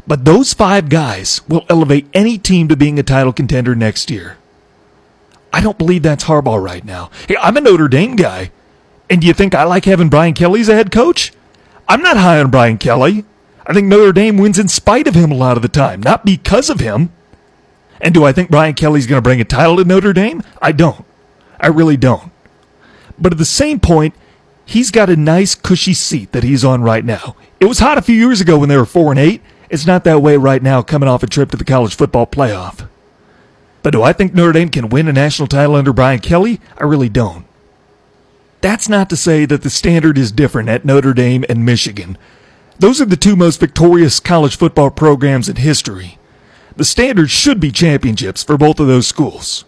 But 0.05 0.25
those 0.25 0.53
five 0.53 0.89
guys 0.89 1.41
will 1.47 1.65
elevate 1.69 2.07
any 2.13 2.37
team 2.37 2.67
to 2.69 2.75
being 2.75 2.97
a 2.97 3.03
title 3.03 3.33
contender 3.33 3.75
next 3.75 4.09
year. 4.09 4.37
I 5.51 5.61
don't 5.61 5.77
believe 5.77 6.03
that's 6.03 6.25
Harbaugh 6.25 6.61
right 6.61 6.83
now. 6.83 7.09
Hey, 7.27 7.35
I'm 7.41 7.57
a 7.57 7.61
Notre 7.61 7.87
Dame 7.87 8.15
guy. 8.15 8.51
And 9.09 9.21
do 9.21 9.27
you 9.27 9.33
think 9.33 9.55
I 9.55 9.63
like 9.63 9.85
having 9.85 10.09
Brian 10.09 10.33
Kelly 10.33 10.61
as 10.61 10.69
a 10.69 10.75
head 10.75 10.91
coach? 10.91 11.33
I'm 11.87 12.01
not 12.01 12.17
high 12.17 12.39
on 12.39 12.51
Brian 12.51 12.77
Kelly. 12.77 13.25
I 13.65 13.73
think 13.73 13.87
Notre 13.87 14.11
Dame 14.13 14.37
wins 14.37 14.59
in 14.59 14.67
spite 14.67 15.07
of 15.07 15.15
him 15.15 15.31
a 15.31 15.35
lot 15.35 15.57
of 15.57 15.63
the 15.63 15.69
time, 15.69 16.01
not 16.01 16.25
because 16.25 16.69
of 16.69 16.79
him. 16.79 17.11
And 17.99 18.13
do 18.13 18.23
I 18.23 18.31
think 18.31 18.49
Brian 18.49 18.75
Kelly's 18.75 19.07
going 19.07 19.17
to 19.17 19.23
bring 19.23 19.41
a 19.41 19.45
title 19.45 19.77
to 19.77 19.85
Notre 19.85 20.13
Dame? 20.13 20.43
I 20.61 20.71
don't. 20.71 21.06
I 21.59 21.67
really 21.67 21.97
don't. 21.97 22.31
But 23.19 23.31
at 23.31 23.37
the 23.37 23.45
same 23.45 23.79
point, 23.79 24.13
he's 24.65 24.91
got 24.91 25.09
a 25.09 25.15
nice 25.15 25.55
cushy 25.55 25.93
seat 25.93 26.31
that 26.31 26.43
he's 26.43 26.63
on 26.63 26.83
right 26.83 27.03
now. 27.03 27.35
It 27.59 27.65
was 27.65 27.79
hot 27.79 27.97
a 27.97 28.01
few 28.03 28.15
years 28.15 28.41
ago 28.41 28.59
when 28.59 28.69
they 28.69 28.77
were 28.77 28.85
4 28.85 29.11
and 29.11 29.19
8. 29.19 29.41
It's 29.69 29.87
not 29.87 30.03
that 30.03 30.21
way 30.21 30.37
right 30.37 30.61
now 30.61 30.81
coming 30.81 31.09
off 31.09 31.23
a 31.23 31.27
trip 31.27 31.51
to 31.51 31.57
the 31.57 31.65
college 31.65 31.95
football 31.95 32.27
playoff. 32.27 32.87
But 33.83 33.91
do 33.91 34.03
I 34.03 34.13
think 34.13 34.33
Notre 34.33 34.53
Dame 34.53 34.69
can 34.69 34.89
win 34.89 35.07
a 35.07 35.13
national 35.13 35.47
title 35.47 35.75
under 35.75 35.93
Brian 35.93 36.19
Kelly? 36.19 36.59
I 36.77 36.83
really 36.83 37.09
don't. 37.09 37.45
That's 38.61 38.89
not 38.89 39.09
to 39.09 39.15
say 39.15 39.45
that 39.45 39.61
the 39.61 39.69
standard 39.69 40.17
is 40.17 40.31
different 40.31 40.69
at 40.69 40.83
Notre 40.83 41.13
Dame 41.13 41.45
and 41.47 41.65
Michigan. 41.65 42.17
Those 42.79 42.99
are 43.01 43.05
the 43.05 43.15
two 43.15 43.35
most 43.35 43.59
victorious 43.59 44.19
college 44.19 44.57
football 44.57 44.89
programs 44.89 45.49
in 45.49 45.55
history. 45.55 46.17
The 46.75 46.85
standard 46.85 47.31
should 47.31 47.59
be 47.59 47.71
championships 47.71 48.43
for 48.43 48.57
both 48.57 48.79
of 48.79 48.87
those 48.87 49.07
schools. 49.07 49.65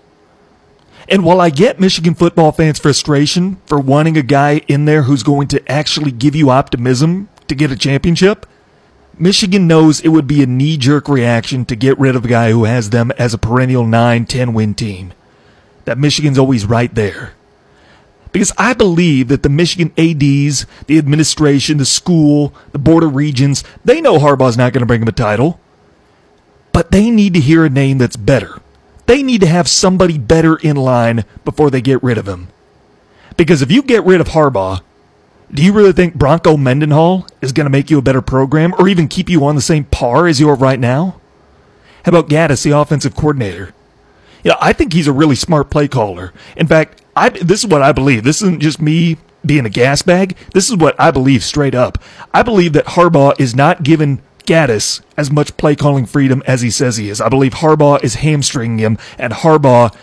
And 1.10 1.26
while 1.26 1.42
I 1.42 1.50
get 1.50 1.80
Michigan 1.80 2.14
football 2.14 2.52
fans' 2.52 2.78
frustration 2.78 3.56
for 3.66 3.80
wanting 3.80 4.16
a 4.16 4.22
guy 4.22 4.62
in 4.68 4.86
there 4.86 5.04
who's 5.04 5.24
going 5.24 5.48
to 5.48 5.72
actually 5.72 6.12
give 6.12 6.36
you 6.36 6.52
optimism 6.52 7.30
to 7.48 7.56
get 7.56 7.72
a 7.72 7.76
championship, 7.76 8.46
Michigan 9.18 9.66
knows 9.66 10.00
it 10.00 10.10
would 10.10 10.28
be 10.28 10.44
a 10.44 10.48
knee 10.48 10.78
jerk 10.78 11.10
reaction 11.10 11.66
to 11.66 11.76
get 11.76 11.98
rid 11.98 12.16
of 12.16 12.26
a 12.26 12.28
guy 12.28 12.52
who 12.52 12.66
has 12.66 12.92
them 12.92 13.12
as 13.18 13.34
a 13.34 13.40
perennial 13.40 13.86
9 13.86 14.26
10 14.28 14.54
win 14.54 14.76
team. 14.76 15.12
That 15.86 15.98
Michigan's 15.98 16.38
always 16.38 16.66
right 16.66 16.94
there. 16.94 17.34
Because 18.32 18.54
I 18.60 18.74
believe 18.74 19.30
that 19.30 19.42
the 19.42 19.50
Michigan 19.50 19.92
ADs, 19.98 20.68
the 20.86 21.00
administration, 21.00 21.80
the 21.80 21.86
school, 21.86 22.54
the 22.72 22.78
Board 22.78 23.04
of 23.04 23.16
Regents, 23.16 23.64
they 23.84 24.00
know 24.00 24.20
Harbaugh's 24.20 24.58
not 24.58 24.74
going 24.74 24.82
to 24.82 24.86
bring 24.86 25.00
them 25.00 25.10
a 25.10 25.12
title. 25.12 25.60
But 26.72 26.92
they 26.92 27.10
need 27.10 27.34
to 27.34 27.40
hear 27.40 27.66
a 27.66 27.70
name 27.70 27.98
that's 27.98 28.16
better. 28.16 28.62
They 29.10 29.24
need 29.24 29.42
to 29.42 29.48
have 29.48 29.68
somebody 29.68 30.20
better 30.20 30.56
in 30.56 30.76
line 30.76 31.26
before 31.44 31.72
they 31.72 31.82
get 31.82 32.04
rid 32.04 32.20
of 32.20 32.28
him. 32.28 32.50
Because 33.38 33.64
if 33.64 33.72
you 33.72 33.82
get 33.82 34.04
rid 34.04 34.22
of 34.22 34.28
Harbaugh, 34.28 34.82
do 35.52 35.64
you 35.64 35.74
really 35.74 35.94
think 35.94 36.14
Bronco 36.14 36.58
Mendenhall 36.58 37.26
is 37.42 37.52
going 37.52 37.66
to 37.66 37.72
make 37.72 37.90
you 37.90 37.98
a 37.98 38.04
better 38.04 38.22
program 38.22 38.72
or 38.78 38.88
even 38.88 39.08
keep 39.08 39.28
you 39.28 39.44
on 39.46 39.56
the 39.56 39.64
same 39.64 39.86
par 39.86 40.28
as 40.28 40.40
you 40.40 40.48
are 40.48 40.56
right 40.56 40.80
now? 40.80 41.20
How 42.06 42.12
about 42.12 42.30
Gattis, 42.30 42.64
the 42.64 42.78
offensive 42.78 43.16
coordinator? 43.16 43.74
Yeah, 44.44 44.58
I 44.62 44.74
think 44.74 44.94
he's 44.94 45.08
a 45.08 45.12
really 45.12 45.36
smart 45.36 45.72
play 45.72 45.88
caller. 45.88 46.32
In 46.56 46.68
fact, 46.68 47.02
I, 47.16 47.30
this 47.30 47.64
is 47.64 47.68
what 47.68 47.82
I 47.82 47.92
believe. 47.92 48.24
This 48.24 48.44
isn't 48.44 48.62
just 48.62 48.80
me 48.80 49.18
being 49.44 49.66
a 49.66 49.72
gas 49.72 50.04
bag. 50.04 50.38
This 50.54 50.70
is 50.70 50.76
what 50.76 50.94
I 51.02 51.10
believe 51.10 51.44
straight 51.44 51.74
up. 51.74 51.98
I 52.32 52.44
believe 52.44 52.74
that 52.74 52.86
Harbaugh 52.86 53.40
is 53.40 53.56
not 53.56 53.82
given 53.82 54.22
Gattis 54.50 55.02
as 55.16 55.30
much 55.30 55.56
play 55.58 55.76
calling 55.76 56.08
freedom 56.08 56.42
as 56.48 56.62
he 56.62 56.72
says 56.72 56.98
he 56.98 57.08
is. 57.08 57.22
I 57.22 57.30
believe 57.30 57.54
Harbaugh 57.54 58.04
is 58.04 58.16
hamstringing 58.16 58.80
him, 58.80 58.98
and 59.20 59.32
Harbaugh 59.32 59.96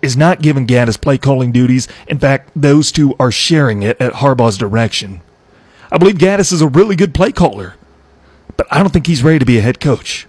is 0.00 0.16
not 0.16 0.40
giving 0.40 0.66
Gattis 0.66 0.98
play 0.98 1.18
calling 1.18 1.52
duties. 1.52 1.86
In 2.08 2.18
fact, 2.18 2.50
those 2.56 2.90
two 2.90 3.14
are 3.20 3.30
sharing 3.30 3.82
it 3.82 4.00
at 4.00 4.14
Harbaugh's 4.14 4.56
direction. 4.56 5.20
I 5.92 5.98
believe 5.98 6.16
Gattis 6.16 6.50
is 6.50 6.62
a 6.62 6.68
really 6.68 6.96
good 6.96 7.12
play 7.12 7.30
caller, 7.30 7.74
but 8.56 8.66
I 8.70 8.78
don't 8.78 8.90
think 8.90 9.06
he's 9.06 9.22
ready 9.22 9.38
to 9.38 9.44
be 9.44 9.58
a 9.58 9.62
head 9.62 9.80
coach. 9.80 10.26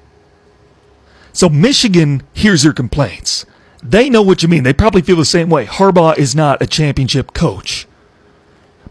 So 1.32 1.48
Michigan 1.48 2.24
hears 2.34 2.66
your 2.66 2.74
complaints. 2.74 3.46
They 3.82 4.10
know 4.10 4.22
what 4.22 4.44
you 4.44 4.50
mean. 4.50 4.64
They 4.64 4.74
probably 4.74 5.02
feel 5.02 5.16
the 5.16 5.24
same 5.24 5.50
way. 5.50 5.66
Harbaugh 5.66 6.18
is 6.18 6.36
not 6.36 6.62
a 6.62 6.68
championship 6.68 7.34
coach. 7.34 7.88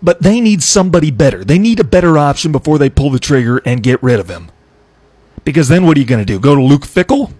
But 0.02 0.22
they 0.22 0.40
need 0.40 0.62
somebody 0.62 1.10
better. 1.10 1.44
They 1.44 1.58
need 1.58 1.80
a 1.80 1.84
better 1.84 2.16
option 2.16 2.50
before 2.50 2.78
they 2.78 2.88
pull 2.88 3.10
the 3.10 3.18
trigger 3.18 3.60
and 3.66 3.82
get 3.82 4.02
rid 4.02 4.18
of 4.18 4.30
him. 4.30 4.50
Because 5.44 5.68
then 5.68 5.86
what 5.86 5.96
are 5.96 6.00
you 6.00 6.06
going 6.06 6.24
to 6.24 6.32
do? 6.32 6.38
Go 6.38 6.54
to 6.54 6.62
Luke 6.62 6.86
Fickell? 6.86 7.32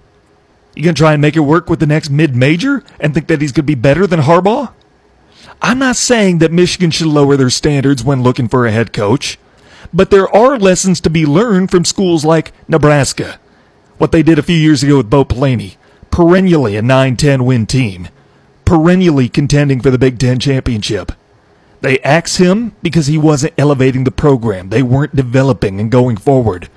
You 0.74 0.84
going 0.84 0.94
to 0.94 0.98
try 0.98 1.12
and 1.12 1.22
make 1.22 1.36
it 1.36 1.40
work 1.40 1.68
with 1.68 1.80
the 1.80 1.86
next 1.86 2.10
mid 2.10 2.34
major 2.34 2.84
and 2.98 3.12
think 3.12 3.26
that 3.26 3.40
he's 3.40 3.52
going 3.52 3.64
to 3.64 3.70
be 3.70 3.74
better 3.74 4.06
than 4.06 4.20
Harbaugh? 4.20 4.72
I'm 5.62 5.78
not 5.78 5.96
saying 5.96 6.38
that 6.38 6.52
Michigan 6.52 6.90
should 6.90 7.08
lower 7.08 7.36
their 7.36 7.50
standards 7.50 8.02
when 8.02 8.22
looking 8.22 8.48
for 8.48 8.66
a 8.66 8.70
head 8.70 8.92
coach, 8.92 9.38
but 9.92 10.10
there 10.10 10.34
are 10.34 10.58
lessons 10.58 11.00
to 11.02 11.10
be 11.10 11.26
learned 11.26 11.70
from 11.70 11.84
schools 11.84 12.24
like 12.24 12.52
Nebraska. 12.68 13.38
What 13.98 14.12
they 14.12 14.22
did 14.22 14.38
a 14.38 14.42
few 14.42 14.56
years 14.56 14.82
ago 14.82 14.96
with 14.98 15.10
Bo 15.10 15.24
Pelini, 15.24 15.76
perennially 16.10 16.76
a 16.76 16.82
9 16.82 17.16
10 17.16 17.44
win 17.44 17.66
team, 17.66 18.08
perennially 18.64 19.28
contending 19.28 19.80
for 19.80 19.90
the 19.90 19.98
Big 19.98 20.18
Ten 20.18 20.38
championship. 20.38 21.12
They 21.80 21.98
axed 22.00 22.38
him 22.38 22.72
because 22.82 23.06
he 23.06 23.18
wasn't 23.18 23.54
elevating 23.58 24.04
the 24.04 24.10
program. 24.10 24.68
They 24.68 24.82
weren't 24.82 25.16
developing 25.16 25.80
and 25.80 25.90
going 25.90 26.16
forward. 26.16 26.68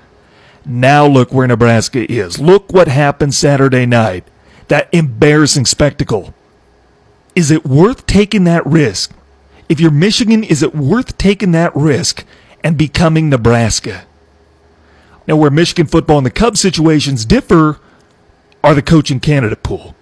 Now 0.64 1.06
look 1.06 1.32
where 1.32 1.46
Nebraska 1.46 2.10
is. 2.10 2.38
Look 2.38 2.72
what 2.72 2.88
happened 2.88 3.34
Saturday 3.34 3.86
night. 3.86 4.24
That 4.68 4.88
embarrassing 4.92 5.66
spectacle. 5.66 6.32
Is 7.34 7.50
it 7.50 7.66
worth 7.66 8.06
taking 8.06 8.44
that 8.44 8.64
risk? 8.64 9.12
If 9.68 9.80
you're 9.80 9.90
Michigan, 9.90 10.44
is 10.44 10.62
it 10.62 10.74
worth 10.74 11.18
taking 11.18 11.52
that 11.52 11.74
risk 11.74 12.24
and 12.62 12.78
becoming 12.78 13.28
Nebraska? 13.28 14.06
Now, 15.26 15.36
where 15.36 15.50
Michigan 15.50 15.86
football 15.86 16.18
and 16.18 16.26
the 16.26 16.30
Cubs 16.30 16.60
situations 16.60 17.24
differ 17.24 17.78
are 18.62 18.74
the 18.74 18.82
coaching 18.82 19.20
candidate 19.20 19.62
pool. 19.62 19.94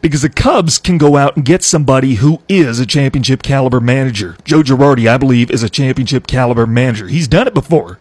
Because 0.00 0.22
the 0.22 0.28
Cubs 0.28 0.78
can 0.78 0.98
go 0.98 1.16
out 1.16 1.36
and 1.36 1.44
get 1.44 1.62
somebody 1.62 2.16
who 2.16 2.40
is 2.48 2.78
a 2.78 2.86
championship 2.86 3.42
caliber 3.42 3.80
manager. 3.80 4.36
Joe 4.44 4.62
Girardi, 4.62 5.08
I 5.08 5.16
believe, 5.16 5.50
is 5.50 5.62
a 5.62 5.70
championship 5.70 6.26
caliber 6.26 6.66
manager. 6.66 7.08
He's 7.08 7.28
done 7.28 7.46
it 7.46 7.54
before. 7.54 7.98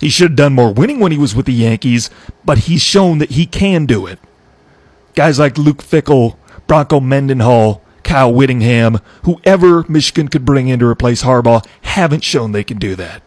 He 0.00 0.08
should 0.08 0.30
have 0.30 0.36
done 0.36 0.54
more 0.54 0.72
winning 0.72 1.00
when 1.00 1.12
he 1.12 1.18
was 1.18 1.34
with 1.34 1.46
the 1.46 1.52
Yankees, 1.52 2.10
but 2.44 2.58
he's 2.58 2.82
shown 2.82 3.18
that 3.18 3.32
he 3.32 3.46
can 3.46 3.86
do 3.86 4.06
it. 4.06 4.18
Guys 5.14 5.38
like 5.38 5.58
Luke 5.58 5.82
Fickell, 5.82 6.36
Bronco 6.66 7.00
Mendenhall, 7.00 7.82
Kyle 8.04 8.32
Whittingham, 8.32 9.00
whoever 9.24 9.84
Michigan 9.88 10.28
could 10.28 10.44
bring 10.44 10.68
in 10.68 10.78
to 10.78 10.86
replace 10.86 11.22
Harbaugh, 11.24 11.66
haven't 11.82 12.24
shown 12.24 12.52
they 12.52 12.64
can 12.64 12.78
do 12.78 12.94
that. 12.94 13.22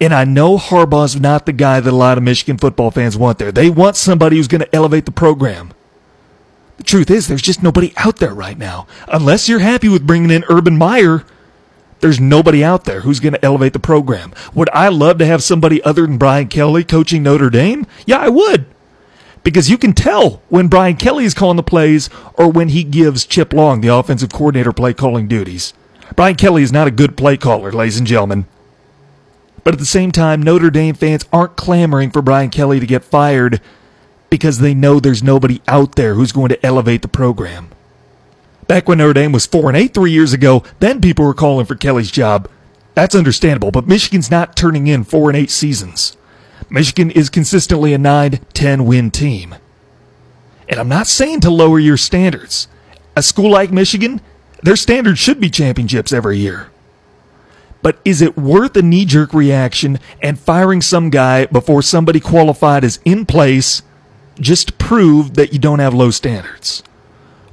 And 0.00 0.14
I 0.14 0.24
know 0.24 0.56
Harbaugh's 0.56 1.20
not 1.20 1.46
the 1.46 1.52
guy 1.52 1.78
that 1.78 1.92
a 1.92 1.96
lot 1.96 2.18
of 2.18 2.24
Michigan 2.24 2.58
football 2.58 2.90
fans 2.90 3.16
want 3.16 3.38
there. 3.38 3.52
They 3.52 3.70
want 3.70 3.96
somebody 3.96 4.36
who's 4.36 4.48
going 4.48 4.62
to 4.62 4.74
elevate 4.74 5.04
the 5.04 5.12
program. 5.12 5.72
The 6.78 6.84
truth 6.84 7.10
is, 7.10 7.28
there's 7.28 7.42
just 7.42 7.62
nobody 7.62 7.92
out 7.98 8.16
there 8.16 8.32
right 8.32 8.56
now. 8.56 8.86
Unless 9.08 9.48
you're 9.48 9.58
happy 9.58 9.88
with 9.88 10.06
bringing 10.06 10.30
in 10.30 10.44
Urban 10.48 10.78
Meyer, 10.78 11.24
there's 12.00 12.20
nobody 12.20 12.64
out 12.64 12.84
there 12.84 13.00
who's 13.00 13.20
going 13.20 13.34
to 13.34 13.44
elevate 13.44 13.72
the 13.72 13.78
program. 13.78 14.32
Would 14.54 14.70
I 14.72 14.88
love 14.88 15.18
to 15.18 15.26
have 15.26 15.42
somebody 15.42 15.82
other 15.82 16.06
than 16.06 16.18
Brian 16.18 16.48
Kelly 16.48 16.84
coaching 16.84 17.22
Notre 17.22 17.50
Dame? 17.50 17.86
Yeah, 18.06 18.18
I 18.18 18.28
would. 18.28 18.66
Because 19.42 19.70
you 19.70 19.78
can 19.78 19.92
tell 19.92 20.42
when 20.48 20.68
Brian 20.68 20.96
Kelly 20.96 21.24
is 21.24 21.34
calling 21.34 21.56
the 21.56 21.62
plays 21.62 22.10
or 22.34 22.50
when 22.50 22.68
he 22.68 22.84
gives 22.84 23.24
Chip 23.24 23.52
Long, 23.52 23.80
the 23.80 23.88
offensive 23.88 24.30
coordinator, 24.30 24.72
play 24.72 24.92
calling 24.92 25.28
duties. 25.28 25.72
Brian 26.16 26.36
Kelly 26.36 26.62
is 26.62 26.72
not 26.72 26.88
a 26.88 26.90
good 26.90 27.16
play 27.16 27.36
caller, 27.36 27.72
ladies 27.72 27.98
and 27.98 28.06
gentlemen. 28.06 28.46
But 29.64 29.74
at 29.74 29.80
the 29.80 29.86
same 29.86 30.10
time, 30.10 30.42
Notre 30.42 30.70
Dame 30.70 30.94
fans 30.94 31.24
aren't 31.32 31.56
clamoring 31.56 32.10
for 32.10 32.22
Brian 32.22 32.50
Kelly 32.50 32.80
to 32.80 32.86
get 32.86 33.04
fired 33.04 33.60
because 34.30 34.58
they 34.58 34.74
know 34.74 35.00
there's 35.00 35.22
nobody 35.22 35.60
out 35.68 35.96
there 35.96 36.14
who's 36.14 36.32
going 36.32 36.48
to 36.48 36.66
elevate 36.66 37.02
the 37.02 37.08
program. 37.08 37.70
Back 38.70 38.86
when 38.86 38.98
Notre 38.98 39.14
Dame 39.14 39.32
was 39.32 39.46
4 39.46 39.70
and 39.70 39.76
8 39.76 39.92
three 39.92 40.12
years 40.12 40.32
ago, 40.32 40.62
then 40.78 41.00
people 41.00 41.24
were 41.24 41.34
calling 41.34 41.66
for 41.66 41.74
Kelly's 41.74 42.12
job. 42.12 42.48
That's 42.94 43.16
understandable, 43.16 43.72
but 43.72 43.88
Michigan's 43.88 44.30
not 44.30 44.54
turning 44.54 44.86
in 44.86 45.02
4 45.02 45.30
and 45.30 45.36
8 45.36 45.50
seasons. 45.50 46.16
Michigan 46.70 47.10
is 47.10 47.28
consistently 47.28 47.92
a 47.94 47.98
9 47.98 48.38
10 48.54 48.84
win 48.84 49.10
team. 49.10 49.56
And 50.68 50.78
I'm 50.78 50.88
not 50.88 51.08
saying 51.08 51.40
to 51.40 51.50
lower 51.50 51.80
your 51.80 51.96
standards. 51.96 52.68
A 53.16 53.24
school 53.24 53.50
like 53.50 53.72
Michigan, 53.72 54.20
their 54.62 54.76
standards 54.76 55.18
should 55.18 55.40
be 55.40 55.50
championships 55.50 56.12
every 56.12 56.38
year. 56.38 56.70
But 57.82 57.98
is 58.04 58.22
it 58.22 58.38
worth 58.38 58.76
a 58.76 58.82
knee 58.82 59.04
jerk 59.04 59.34
reaction 59.34 59.98
and 60.22 60.38
firing 60.38 60.80
some 60.80 61.10
guy 61.10 61.46
before 61.46 61.82
somebody 61.82 62.20
qualified 62.20 62.84
is 62.84 63.00
in 63.04 63.26
place 63.26 63.82
just 64.38 64.68
to 64.68 64.72
prove 64.74 65.34
that 65.34 65.52
you 65.52 65.58
don't 65.58 65.80
have 65.80 65.92
low 65.92 66.12
standards? 66.12 66.84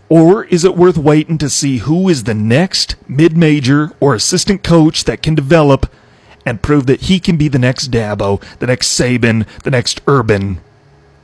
Or 0.10 0.46
is 0.46 0.64
it 0.64 0.78
worth 0.78 0.98
waiting 0.98 1.38
to 1.40 1.50
see 1.50 1.80
who 1.80 2.08
is 2.08 2.24
the 2.24 2.34
next 2.34 2.96
mid 3.10 3.36
major 3.36 3.92
or 4.00 4.16
assistant 4.16 4.64
coach 4.64 5.04
that 5.04 5.22
can 5.22 5.36
develop 5.36 5.92
and 6.46 6.62
prove 6.62 6.86
that 6.88 7.02
he 7.02 7.20
can 7.20 7.36
be 7.36 7.50
the 7.50 7.60
next 7.60 7.92
Dabo, 7.92 8.42
the 8.60 8.68
next 8.68 8.98
Saban, 8.98 9.46
the 9.64 9.72
next 9.72 10.02
Urban, 10.08 10.62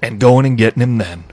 and 0.02 0.20
going 0.20 0.46
and 0.46 0.58
getting 0.58 0.84
him 0.84 0.98
then? 0.98 1.24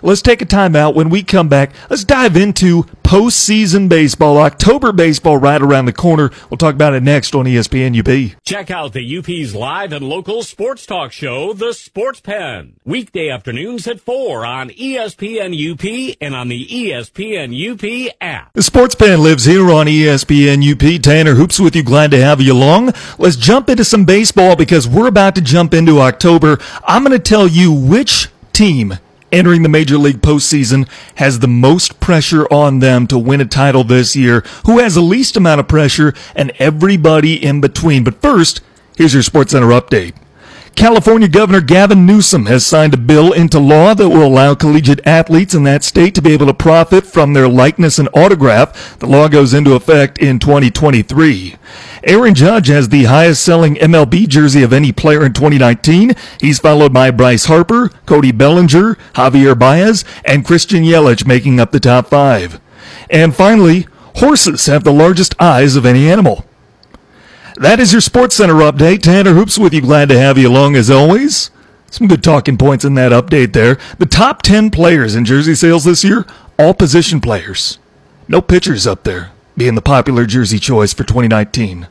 Let's 0.00 0.22
take 0.22 0.42
a 0.42 0.46
timeout. 0.46 0.94
When 0.94 1.10
we 1.10 1.22
come 1.22 1.48
back, 1.48 1.70
let's 1.88 2.04
dive 2.04 2.36
into 2.36 2.84
postseason 3.12 3.90
baseball. 3.90 4.38
October 4.38 4.90
baseball 4.90 5.36
right 5.36 5.60
around 5.60 5.84
the 5.84 5.92
corner. 5.92 6.30
We'll 6.48 6.56
talk 6.56 6.74
about 6.74 6.94
it 6.94 7.02
next 7.02 7.34
on 7.34 7.44
ESPN 7.44 7.92
UP. 7.98 8.42
Check 8.42 8.70
out 8.70 8.94
the 8.94 9.18
UP's 9.18 9.54
live 9.54 9.92
and 9.92 10.08
local 10.08 10.42
sports 10.42 10.86
talk 10.86 11.12
show, 11.12 11.52
The 11.52 11.74
Sports 11.74 12.20
Pen. 12.20 12.76
Weekday 12.86 13.28
afternoons 13.28 13.86
at 13.86 14.00
4 14.00 14.46
on 14.46 14.70
ESPN 14.70 15.52
UP 15.52 16.16
and 16.22 16.34
on 16.34 16.48
the 16.48 16.66
ESPN 16.66 17.52
UP 17.52 18.14
app. 18.18 18.54
The 18.54 18.62
Sports 18.62 18.94
Pen 18.94 19.22
lives 19.22 19.44
here 19.44 19.70
on 19.70 19.88
ESPN 19.88 20.62
UP. 20.72 21.02
Tanner 21.02 21.34
Hoops 21.34 21.60
with 21.60 21.76
you. 21.76 21.82
Glad 21.82 22.12
to 22.12 22.18
have 22.18 22.40
you 22.40 22.54
along. 22.54 22.92
Let's 23.18 23.36
jump 23.36 23.68
into 23.68 23.84
some 23.84 24.06
baseball 24.06 24.56
because 24.56 24.88
we're 24.88 25.06
about 25.06 25.34
to 25.34 25.42
jump 25.42 25.74
into 25.74 26.00
October. 26.00 26.58
I'm 26.84 27.04
going 27.04 27.12
to 27.12 27.22
tell 27.22 27.46
you 27.46 27.74
which 27.74 28.30
team 28.54 28.94
entering 29.32 29.62
the 29.62 29.68
Major 29.68 29.98
League 29.98 30.20
postseason 30.20 30.88
has 31.16 31.40
the 31.40 31.48
most 31.48 31.98
pressure 31.98 32.46
on 32.52 32.78
them 32.78 33.06
to 33.08 33.18
win 33.18 33.40
a 33.40 33.46
title 33.46 33.82
this 33.82 34.14
year, 34.14 34.44
who 34.66 34.78
has 34.78 34.94
the 34.94 35.00
least 35.00 35.36
amount 35.36 35.60
of 35.60 35.66
pressure, 35.66 36.14
and 36.36 36.52
everybody 36.58 37.42
in 37.42 37.60
between. 37.60 38.04
But 38.04 38.20
first, 38.20 38.60
here's 38.96 39.14
your 39.14 39.22
SportsCenter 39.22 39.80
update. 39.80 40.14
California 40.74 41.28
Governor 41.28 41.60
Gavin 41.60 42.06
Newsom 42.06 42.46
has 42.46 42.64
signed 42.64 42.94
a 42.94 42.96
bill 42.96 43.32
into 43.32 43.58
law 43.58 43.94
that 43.94 44.08
will 44.08 44.26
allow 44.26 44.54
collegiate 44.54 45.06
athletes 45.06 45.54
in 45.54 45.64
that 45.64 45.84
state 45.84 46.14
to 46.14 46.22
be 46.22 46.32
able 46.32 46.46
to 46.46 46.54
profit 46.54 47.04
from 47.04 47.32
their 47.34 47.48
likeness 47.48 47.98
and 47.98 48.08
autograph. 48.14 48.98
The 48.98 49.06
law 49.06 49.28
goes 49.28 49.54
into 49.54 49.74
effect 49.74 50.18
in 50.18 50.38
2023. 50.38 51.56
Aaron 52.04 52.34
Judge 52.34 52.68
has 52.68 52.88
the 52.88 53.04
highest 53.04 53.44
selling 53.44 53.76
MLB 53.76 54.26
jersey 54.26 54.62
of 54.62 54.72
any 54.72 54.92
player 54.92 55.24
in 55.24 55.34
2019. 55.34 56.12
He's 56.40 56.58
followed 56.58 56.92
by 56.92 57.10
Bryce 57.10 57.44
Harper, 57.44 57.90
Cody 58.06 58.32
Bellinger, 58.32 58.96
Javier 59.14 59.56
Baez, 59.56 60.04
and 60.24 60.44
Christian 60.44 60.82
Yelich 60.82 61.26
making 61.26 61.60
up 61.60 61.70
the 61.70 61.80
top 61.80 62.08
five. 62.08 62.60
And 63.10 63.36
finally, 63.36 63.86
horses 64.16 64.66
have 64.66 64.84
the 64.84 64.92
largest 64.92 65.34
eyes 65.40 65.76
of 65.76 65.86
any 65.86 66.10
animal. 66.10 66.46
That 67.62 67.78
is 67.78 67.92
your 67.92 68.00
Sports 68.00 68.34
Center 68.34 68.54
update. 68.54 69.02
Tanner 69.02 69.34
Hoops 69.34 69.56
with 69.56 69.72
you. 69.72 69.80
Glad 69.80 70.08
to 70.08 70.18
have 70.18 70.36
you 70.36 70.48
along 70.48 70.74
as 70.74 70.90
always. 70.90 71.52
Some 71.92 72.08
good 72.08 72.24
talking 72.24 72.58
points 72.58 72.84
in 72.84 72.94
that 72.94 73.12
update 73.12 73.52
there. 73.52 73.78
The 73.98 74.06
top 74.06 74.42
10 74.42 74.70
players 74.70 75.14
in 75.14 75.24
jersey 75.24 75.54
sales 75.54 75.84
this 75.84 76.02
year, 76.02 76.26
all 76.58 76.74
position 76.74 77.20
players. 77.20 77.78
No 78.26 78.40
pitchers 78.40 78.84
up 78.84 79.04
there, 79.04 79.30
being 79.56 79.76
the 79.76 79.80
popular 79.80 80.26
jersey 80.26 80.58
choice 80.58 80.92
for 80.92 81.04
2019. 81.04 81.86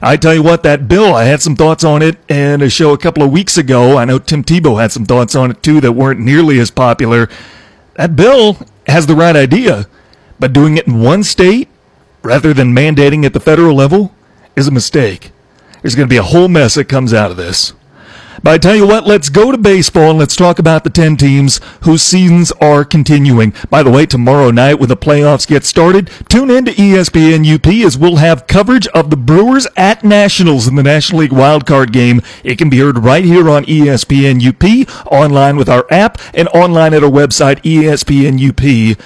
I 0.00 0.16
tell 0.16 0.32
you 0.32 0.42
what, 0.42 0.62
that 0.62 0.88
bill, 0.88 1.14
I 1.14 1.24
had 1.24 1.42
some 1.42 1.56
thoughts 1.56 1.84
on 1.84 2.00
it 2.00 2.16
in 2.30 2.62
a 2.62 2.70
show 2.70 2.94
a 2.94 2.98
couple 2.98 3.22
of 3.22 3.30
weeks 3.30 3.58
ago. 3.58 3.98
I 3.98 4.06
know 4.06 4.18
Tim 4.18 4.42
Tebow 4.42 4.80
had 4.80 4.92
some 4.92 5.04
thoughts 5.04 5.34
on 5.34 5.50
it 5.50 5.62
too 5.62 5.82
that 5.82 5.92
weren't 5.92 6.20
nearly 6.20 6.58
as 6.58 6.70
popular. 6.70 7.28
That 7.96 8.16
bill 8.16 8.56
has 8.86 9.06
the 9.06 9.14
right 9.14 9.36
idea, 9.36 9.88
but 10.40 10.54
doing 10.54 10.78
it 10.78 10.86
in 10.86 11.02
one 11.02 11.22
state 11.22 11.68
rather 12.22 12.54
than 12.54 12.74
mandating 12.74 13.26
at 13.26 13.34
the 13.34 13.40
federal 13.40 13.76
level 13.76 14.14
is 14.56 14.68
a 14.68 14.72
mistake. 14.72 15.32
There's 15.80 15.94
going 15.94 16.08
to 16.08 16.12
be 16.12 16.18
a 16.18 16.22
whole 16.22 16.48
mess 16.48 16.74
that 16.74 16.88
comes 16.88 17.12
out 17.12 17.30
of 17.30 17.36
this. 17.36 17.72
But 18.42 18.54
I 18.54 18.58
tell 18.58 18.74
you 18.74 18.86
what, 18.86 19.06
let's 19.06 19.28
go 19.28 19.52
to 19.52 19.58
baseball 19.58 20.10
and 20.10 20.18
let's 20.18 20.34
talk 20.34 20.58
about 20.58 20.82
the 20.82 20.90
10 20.90 21.16
teams 21.16 21.60
whose 21.82 22.02
seasons 22.02 22.50
are 22.60 22.84
continuing. 22.84 23.54
By 23.70 23.84
the 23.84 23.90
way, 23.90 24.04
tomorrow 24.04 24.50
night 24.50 24.80
when 24.80 24.88
the 24.88 24.96
playoffs 24.96 25.46
get 25.46 25.64
started, 25.64 26.10
tune 26.28 26.50
in 26.50 26.64
to 26.64 26.72
ESPN 26.72 27.46
UP 27.54 27.66
as 27.86 27.96
we'll 27.96 28.16
have 28.16 28.48
coverage 28.48 28.88
of 28.88 29.10
the 29.10 29.16
Brewers 29.16 29.68
at 29.76 30.02
Nationals 30.02 30.66
in 30.66 30.74
the 30.74 30.82
National 30.82 31.20
League 31.20 31.30
wildcard 31.30 31.92
game. 31.92 32.20
It 32.42 32.58
can 32.58 32.68
be 32.68 32.78
heard 32.78 32.98
right 32.98 33.24
here 33.24 33.48
on 33.48 33.64
ESPN 33.64 34.42
UP, 34.44 34.64
online 35.06 35.56
with 35.56 35.68
our 35.68 35.86
app, 35.90 36.18
and 36.34 36.48
online 36.48 36.94
at 36.94 37.04
our 37.04 37.10
website, 37.10 37.62
espnup.com. 37.62 38.96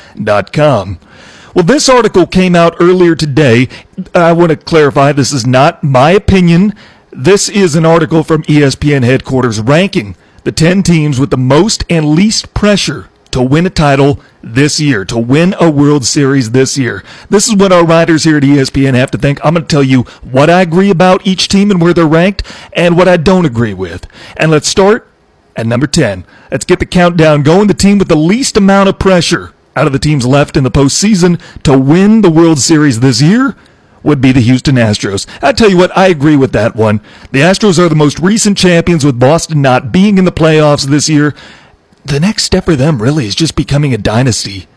Well, 1.56 1.64
this 1.64 1.88
article 1.88 2.26
came 2.26 2.54
out 2.54 2.76
earlier 2.80 3.14
today. 3.14 3.70
I 4.14 4.34
want 4.34 4.50
to 4.50 4.56
clarify 4.58 5.12
this 5.12 5.32
is 5.32 5.46
not 5.46 5.82
my 5.82 6.10
opinion. 6.10 6.74
This 7.10 7.48
is 7.48 7.74
an 7.74 7.86
article 7.86 8.22
from 8.22 8.42
ESPN 8.42 9.04
headquarters 9.04 9.58
ranking 9.58 10.16
the 10.44 10.52
10 10.52 10.82
teams 10.82 11.18
with 11.18 11.30
the 11.30 11.38
most 11.38 11.82
and 11.88 12.10
least 12.10 12.52
pressure 12.52 13.08
to 13.30 13.40
win 13.40 13.64
a 13.64 13.70
title 13.70 14.20
this 14.42 14.78
year, 14.80 15.06
to 15.06 15.18
win 15.18 15.54
a 15.58 15.70
World 15.70 16.04
Series 16.04 16.50
this 16.50 16.76
year. 16.76 17.02
This 17.30 17.48
is 17.48 17.56
what 17.56 17.72
our 17.72 17.86
writers 17.86 18.24
here 18.24 18.36
at 18.36 18.42
ESPN 18.42 18.92
have 18.92 19.10
to 19.12 19.18
think. 19.18 19.42
I'm 19.42 19.54
going 19.54 19.64
to 19.64 19.74
tell 19.74 19.82
you 19.82 20.02
what 20.30 20.50
I 20.50 20.60
agree 20.60 20.90
about 20.90 21.26
each 21.26 21.48
team 21.48 21.70
and 21.70 21.80
where 21.80 21.94
they're 21.94 22.04
ranked 22.04 22.42
and 22.74 22.98
what 22.98 23.08
I 23.08 23.16
don't 23.16 23.46
agree 23.46 23.72
with. 23.72 24.06
And 24.36 24.50
let's 24.50 24.68
start 24.68 25.08
at 25.56 25.66
number 25.66 25.86
10. 25.86 26.26
Let's 26.50 26.66
get 26.66 26.80
the 26.80 26.86
countdown 26.86 27.42
going. 27.42 27.68
The 27.68 27.72
team 27.72 27.96
with 27.96 28.08
the 28.08 28.14
least 28.14 28.58
amount 28.58 28.90
of 28.90 28.98
pressure 28.98 29.54
out 29.76 29.86
of 29.86 29.92
the 29.92 29.98
teams 29.98 30.26
left 30.26 30.56
in 30.56 30.64
the 30.64 30.70
postseason 30.70 31.40
to 31.62 31.78
win 31.78 32.22
the 32.22 32.30
World 32.30 32.58
Series 32.58 33.00
this 33.00 33.22
year 33.22 33.54
would 34.02 34.20
be 34.20 34.32
the 34.32 34.40
Houston 34.40 34.76
Astros. 34.76 35.26
I 35.42 35.52
tell 35.52 35.68
you 35.68 35.76
what, 35.76 35.96
I 35.96 36.08
agree 36.08 36.36
with 36.36 36.52
that 36.52 36.76
one. 36.76 37.00
The 37.32 37.40
Astros 37.40 37.78
are 37.78 37.88
the 37.88 37.94
most 37.94 38.18
recent 38.20 38.56
champions 38.56 39.04
with 39.04 39.18
Boston 39.18 39.60
not 39.60 39.92
being 39.92 40.16
in 40.16 40.24
the 40.24 40.32
playoffs 40.32 40.86
this 40.86 41.08
year. 41.08 41.34
The 42.04 42.20
next 42.20 42.44
step 42.44 42.64
for 42.64 42.76
them 42.76 43.02
really 43.02 43.26
is 43.26 43.34
just 43.34 43.56
becoming 43.56 43.92
a 43.92 43.98
dynasty. 43.98 44.68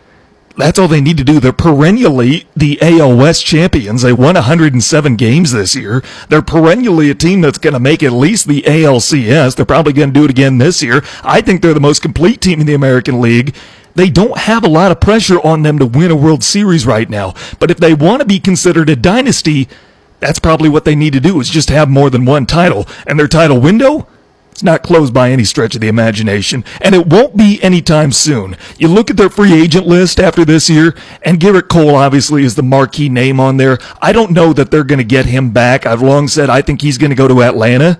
That's 0.57 0.77
all 0.77 0.89
they 0.89 0.99
need 0.99 1.17
to 1.17 1.23
do. 1.23 1.39
They're 1.39 1.53
perennially 1.53 2.47
the 2.53 2.79
AL 2.81 3.15
West 3.15 3.45
champions. 3.45 4.01
They 4.01 4.11
won 4.11 4.33
107 4.33 5.15
games 5.15 5.53
this 5.53 5.73
year. 5.73 6.03
They're 6.27 6.41
perennially 6.41 7.09
a 7.09 7.15
team 7.15 7.39
that's 7.39 7.59
going 7.59 7.75
to 7.75 7.79
make 7.79 8.03
at 8.03 8.11
least 8.11 8.47
the 8.47 8.63
ALCS. 8.63 9.55
They're 9.55 9.65
probably 9.65 9.93
going 9.93 10.11
to 10.11 10.19
do 10.19 10.25
it 10.25 10.31
again 10.31 10.57
this 10.57 10.83
year. 10.83 11.01
I 11.23 11.39
think 11.39 11.61
they're 11.61 11.73
the 11.73 11.79
most 11.79 12.01
complete 12.01 12.41
team 12.41 12.59
in 12.59 12.67
the 12.67 12.73
American 12.73 13.21
League. 13.21 13.55
They 13.99 14.09
don't 14.09 14.37
have 14.37 14.63
a 14.63 14.69
lot 14.69 14.93
of 14.93 15.01
pressure 15.01 15.45
on 15.45 15.63
them 15.63 15.77
to 15.77 15.85
win 15.85 16.09
a 16.09 16.15
World 16.15 16.41
Series 16.41 16.85
right 16.85 17.09
now. 17.09 17.33
But 17.59 17.69
if 17.69 17.79
they 17.79 17.93
want 17.93 18.21
to 18.21 18.25
be 18.25 18.39
considered 18.39 18.89
a 18.89 18.95
dynasty, 18.95 19.67
that's 20.21 20.39
probably 20.39 20.69
what 20.69 20.85
they 20.85 20.95
need 20.95 21.11
to 21.11 21.19
do 21.19 21.41
is 21.41 21.49
just 21.49 21.69
have 21.69 21.89
more 21.89 22.09
than 22.09 22.23
one 22.23 22.45
title. 22.45 22.87
And 23.05 23.19
their 23.19 23.27
title 23.27 23.59
window? 23.59 24.07
It's 24.53 24.63
not 24.63 24.83
closed 24.83 25.13
by 25.13 25.31
any 25.31 25.43
stretch 25.43 25.75
of 25.75 25.81
the 25.81 25.89
imagination, 25.89 26.63
and 26.79 26.95
it 26.95 27.07
won't 27.07 27.35
be 27.35 27.61
anytime 27.61 28.13
soon. 28.13 28.55
You 28.77 28.87
look 28.87 29.09
at 29.09 29.17
their 29.17 29.29
free 29.29 29.51
agent 29.51 29.85
list 29.85 30.17
after 30.17 30.45
this 30.45 30.69
year, 30.69 30.95
and 31.23 31.37
Gerrit 31.37 31.67
Cole 31.67 31.95
obviously 31.95 32.45
is 32.45 32.55
the 32.55 32.63
marquee 32.63 33.09
name 33.09 33.41
on 33.41 33.57
there. 33.57 33.79
I 34.01 34.13
don't 34.13 34.31
know 34.31 34.53
that 34.53 34.71
they're 34.71 34.85
going 34.85 34.99
to 34.99 35.03
get 35.03 35.25
him 35.25 35.51
back. 35.51 35.85
I've 35.85 36.01
long 36.01 36.29
said 36.29 36.49
I 36.49 36.61
think 36.61 36.81
he's 36.81 36.97
going 36.97 37.11
to 37.11 37.17
go 37.17 37.27
to 37.27 37.43
Atlanta, 37.43 37.99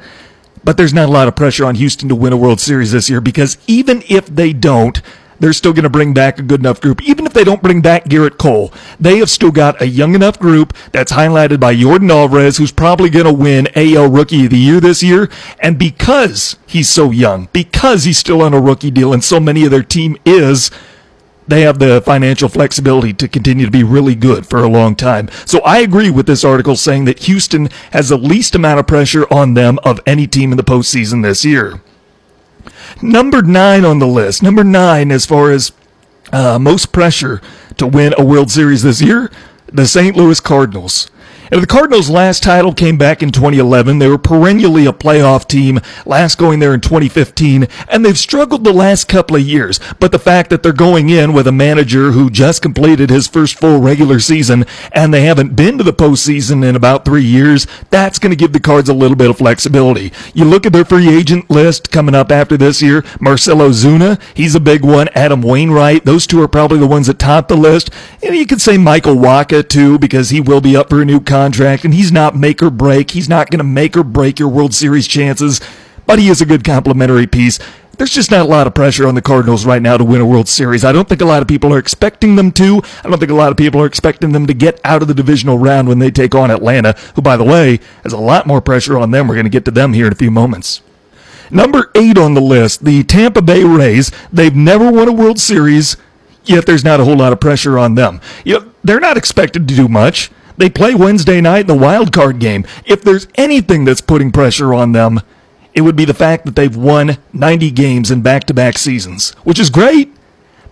but 0.64 0.78
there's 0.78 0.94
not 0.94 1.10
a 1.10 1.12
lot 1.12 1.28
of 1.28 1.36
pressure 1.36 1.66
on 1.66 1.76
Houston 1.76 2.08
to 2.08 2.16
win 2.16 2.32
a 2.32 2.38
World 2.38 2.62
Series 2.62 2.94
this 2.94 3.10
year 3.10 3.20
because 3.20 3.58
even 3.68 4.02
if 4.08 4.28
they 4.28 4.54
don't, 4.54 5.02
they're 5.40 5.54
still 5.54 5.74
going 5.74 5.84
to 5.84 5.90
bring 5.90 6.14
back 6.14 6.40
a 6.40 6.44
good 6.44 6.60
enough 6.60 6.82
group. 6.82 7.02
Even 7.04 7.26
if 7.26 7.34
they 7.34 7.44
don't 7.44 7.62
bring 7.62 7.82
back 7.82 8.06
Gerrit 8.06 8.38
Cole, 8.38 8.74
they 9.00 9.18
have 9.18 9.30
still 9.30 9.52
got 9.52 9.82
a 9.82 9.88
young 9.88 10.16
enough 10.16 10.40
group 10.40 10.74
that's 10.92 11.12
highlighted 11.12 11.60
by 11.60 11.76
Yordan 11.76 12.12
Alvarez, 12.12 12.58
who's 12.58 12.72
probably 12.72 13.10
going 13.10 13.26
to 13.26 13.34
win 13.34 13.68
AL 13.76 14.10
Rookie 14.10 14.46
of 14.46 14.52
the 14.52 14.58
Year 14.58 14.80
this 14.80 15.02
year. 15.02 15.30
And 15.60 15.78
because 15.78 16.58
he's 16.66 16.90
so 16.90 17.12
young, 17.12 17.50
because 17.54 18.04
he's 18.04 18.18
still 18.18 18.42
on 18.42 18.54
a 18.54 18.62
rookie 18.62 18.92
deal, 18.92 19.14
and 19.14 19.24
so 19.24 19.40
many 19.40 19.66
of 19.66 19.72
their 19.72 19.84
team 19.84 20.18
is, 20.26 20.72
they 21.48 21.62
have 21.62 21.80
the 21.80 22.02
financial 22.02 22.48
flexibility 22.48 23.12
to 23.14 23.28
continue 23.28 23.66
to 23.66 23.72
be 23.72 23.84
really 23.84 24.14
good 24.14 24.46
for 24.46 24.64
a 24.64 24.70
long 24.70 24.96
time. 24.96 25.30
So 25.46 25.60
I 25.62 25.80
agree 25.80 26.12
with 26.12 26.28
this 26.28 26.44
article 26.44 26.76
saying 26.76 27.06
that 27.06 27.24
Houston 27.24 27.70
has 27.92 28.10
the 28.10 28.18
least 28.18 28.54
amount 28.54 28.80
of 28.80 28.88
pressure 28.88 29.26
on 29.34 29.56
them 29.56 29.80
of 29.84 30.00
any 30.06 30.28
team 30.28 30.52
in 30.52 30.58
the 30.58 30.64
postseason 30.64 31.24
this 31.24 31.44
year. 31.44 31.82
Number 33.02 33.42
nine 33.42 33.86
on 33.86 34.00
the 34.00 34.08
list. 34.08 34.44
Number 34.44 34.64
nine, 34.64 35.12
as 35.12 35.26
far 35.26 35.52
as 35.52 35.72
uh, 36.32 36.60
most 36.60 36.92
pressure 36.92 37.42
to 37.78 37.88
win 37.88 38.14
a 38.18 38.24
World 38.24 38.52
Series 38.52 38.84
this 38.84 39.02
year, 39.02 39.32
the 39.72 39.88
St. 39.88 40.16
Louis 40.16 40.40
Cardinals. 40.40 41.10
And 41.52 41.64
the 41.64 41.68
Cardinals' 41.68 42.12
last 42.12 42.44
title 42.44 42.74
came 42.74 42.98
back 42.98 43.24
in 43.24 43.32
2011. 43.32 43.98
They 43.98 44.08
were 44.08 44.20
perennially 44.20 44.86
a 44.86 44.94
playoff 44.94 45.48
team, 45.48 45.80
last 46.06 46.38
going 46.38 46.60
there 46.60 46.76
in 46.76 46.82
2015, 46.82 47.68
and 47.88 48.06
they've 48.06 48.18
struggled 48.18 48.64
the 48.64 48.74
last 48.74 49.08
couple 49.08 49.36
of 49.36 49.42
years. 49.42 49.80
But 50.00 50.12
the 50.12 50.20
fact 50.20 50.52
that 50.52 50.62
they're 50.62 50.74
going 50.74 51.10
in 51.10 51.34
with 51.34 51.48
a 51.48 51.52
manager 51.52 52.12
who 52.12 52.30
just 52.30 52.62
completed 52.62 53.10
his 53.10 53.28
first 53.28 53.58
full 53.58 53.80
regular 53.80 54.20
season 54.20 54.66
and 54.92 55.12
they 55.12 55.22
haven't 55.22 55.56
been 55.56 55.80
to 55.80 55.84
the 55.84 55.92
postseason 55.92 56.64
in 56.64 56.76
about 56.76 57.04
three 57.04 57.24
years, 57.24 57.66
that's 57.90 58.20
going 58.20 58.32
to 58.32 58.36
give 58.36 58.54
the 58.54 58.60
Cards 58.60 58.90
a 58.90 58.94
little 58.94 59.18
bit 59.18 59.32
of 59.32 59.38
flexibility. 59.40 60.14
You 60.36 60.46
look 60.46 60.68
at 60.68 60.74
their 60.74 60.86
free 60.86 61.10
agent 61.10 61.50
list 61.50 61.92
coming 61.92 62.14
up 62.14 62.32
after 62.32 62.58
this 62.58 62.80
year, 62.80 63.04
Marcell 63.20 63.58
Ozuna, 63.58 64.22
he's 64.36 64.54
a 64.54 64.60
big 64.60 64.86
one. 64.86 65.10
Adam 65.16 65.42
Wainwright, 65.42 66.06
those 66.06 66.28
two 66.28 66.42
are 66.44 66.48
probably 66.48 66.78
the 66.78 66.86
ones 66.88 67.08
that 67.08 67.18
top 67.18 67.48
the 67.48 67.58
list. 67.58 67.90
And 68.22 68.36
you 68.36 68.46
could 68.46 68.62
say 68.62 68.78
Michael 68.78 69.16
Wacha 69.16 69.68
too, 69.68 69.98
because 69.98 70.30
he 70.30 70.40
will 70.40 70.62
be 70.62 70.78
up 70.78 70.90
for 70.90 71.02
a 71.02 71.06
new 71.06 71.20
contract 71.20 71.39
contract, 71.40 71.86
and 71.86 71.94
he's 71.94 72.12
not 72.12 72.36
make 72.36 72.62
or 72.62 72.70
break. 72.70 73.12
He's 73.12 73.30
not 73.30 73.50
going 73.50 73.60
to 73.60 73.64
make 73.64 73.96
or 73.96 74.04
break 74.04 74.40
your 74.40 74.50
World 74.50 74.74
Series 74.74 75.08
chances, 75.08 75.62
but 76.06 76.20
he 76.20 76.28
is 76.28 76.42
a 76.42 76.46
good 76.46 76.66
complementary 76.66 77.28
piece. 77.28 77.60
There's 77.98 78.12
just 78.12 78.30
not 78.30 78.42
a 78.42 78.50
lot 78.50 78.68
of 78.68 78.74
pressure 78.74 79.08
on 79.08 79.16
the 79.16 79.22
Cardinals 79.22 79.66
right 79.66 79.82
now 79.82 79.96
to 79.96 80.04
win 80.04 80.20
a 80.20 80.26
World 80.26 80.50
Series. 80.50 80.84
I 80.84 80.92
don't 80.92 81.08
think 81.08 81.22
a 81.22 81.26
lot 81.26 81.42
of 81.42 81.48
people 81.48 81.74
are 81.74 81.78
expecting 81.78 82.36
them 82.36 82.52
to. 82.54 82.82
I 83.06 83.10
don't 83.10 83.20
think 83.20 83.32
a 83.32 83.36
lot 83.36 83.52
of 83.52 83.58
people 83.58 83.82
are 83.82 83.86
expecting 83.86 84.34
them 84.34 84.48
to 84.48 84.54
get 84.54 84.82
out 84.84 85.02
of 85.02 85.08
the 85.08 85.14
divisional 85.14 85.58
round 85.58 85.88
when 85.88 86.00
they 86.00 86.12
take 86.12 86.36
on 86.36 86.52
Atlanta, 86.52 86.92
who, 87.16 87.22
by 87.22 87.38
the 87.38 87.46
way, 87.46 87.80
has 88.04 88.12
a 88.12 88.18
lot 88.18 88.46
more 88.46 88.60
pressure 88.60 88.98
on 88.98 89.12
them. 89.12 89.30
We're 89.30 89.36
going 89.36 89.46
to 89.46 89.50
get 89.50 89.64
to 89.66 89.72
them 89.72 89.94
here 89.94 90.08
in 90.08 90.12
a 90.12 90.18
few 90.18 90.32
moments. 90.32 90.82
Number 91.50 91.90
eight 91.96 92.18
on 92.18 92.34
the 92.34 92.42
list, 92.42 92.84
the 92.84 93.04
Tampa 93.04 93.42
Bay 93.42 93.64
Rays. 93.64 94.12
They've 94.32 94.56
never 94.56 94.92
won 94.92 95.08
a 95.08 95.14
World 95.14 95.40
Series, 95.40 95.96
yet 96.44 96.66
there's 96.66 96.84
not 96.84 97.00
a 97.00 97.06
whole 97.06 97.18
lot 97.18 97.32
of 97.32 97.40
pressure 97.40 97.80
on 97.80 97.96
them. 97.96 98.20
You 98.44 98.60
know, 98.60 98.72
they're 98.84 99.00
not 99.00 99.16
expected 99.16 99.68
to 99.70 99.76
do 99.76 99.88
much. 99.88 100.32
They 100.60 100.70
play 100.70 100.94
Wednesday 100.94 101.40
night 101.40 101.62
in 101.62 101.68
the 101.68 101.74
wild 101.74 102.12
card 102.12 102.40
game. 102.40 102.66
If 102.86 103.02
there's 103.02 103.30
anything 103.36 103.86
that's 103.86 104.02
putting 104.02 104.30
pressure 104.30 104.74
on 104.74 104.92
them, 104.92 105.22
it 105.74 105.82
would 105.82 105.96
be 105.96 106.04
the 106.04 106.14
fact 106.14 106.44
that 106.44 106.58
they've 106.58 106.76
won 106.76 107.18
90 107.32 107.72
games 107.72 108.12
in 108.12 108.22
back 108.22 108.44
to 108.44 108.54
back 108.54 108.78
seasons, 108.78 109.32
which 109.46 109.58
is 109.58 109.70
great. 109.70 110.14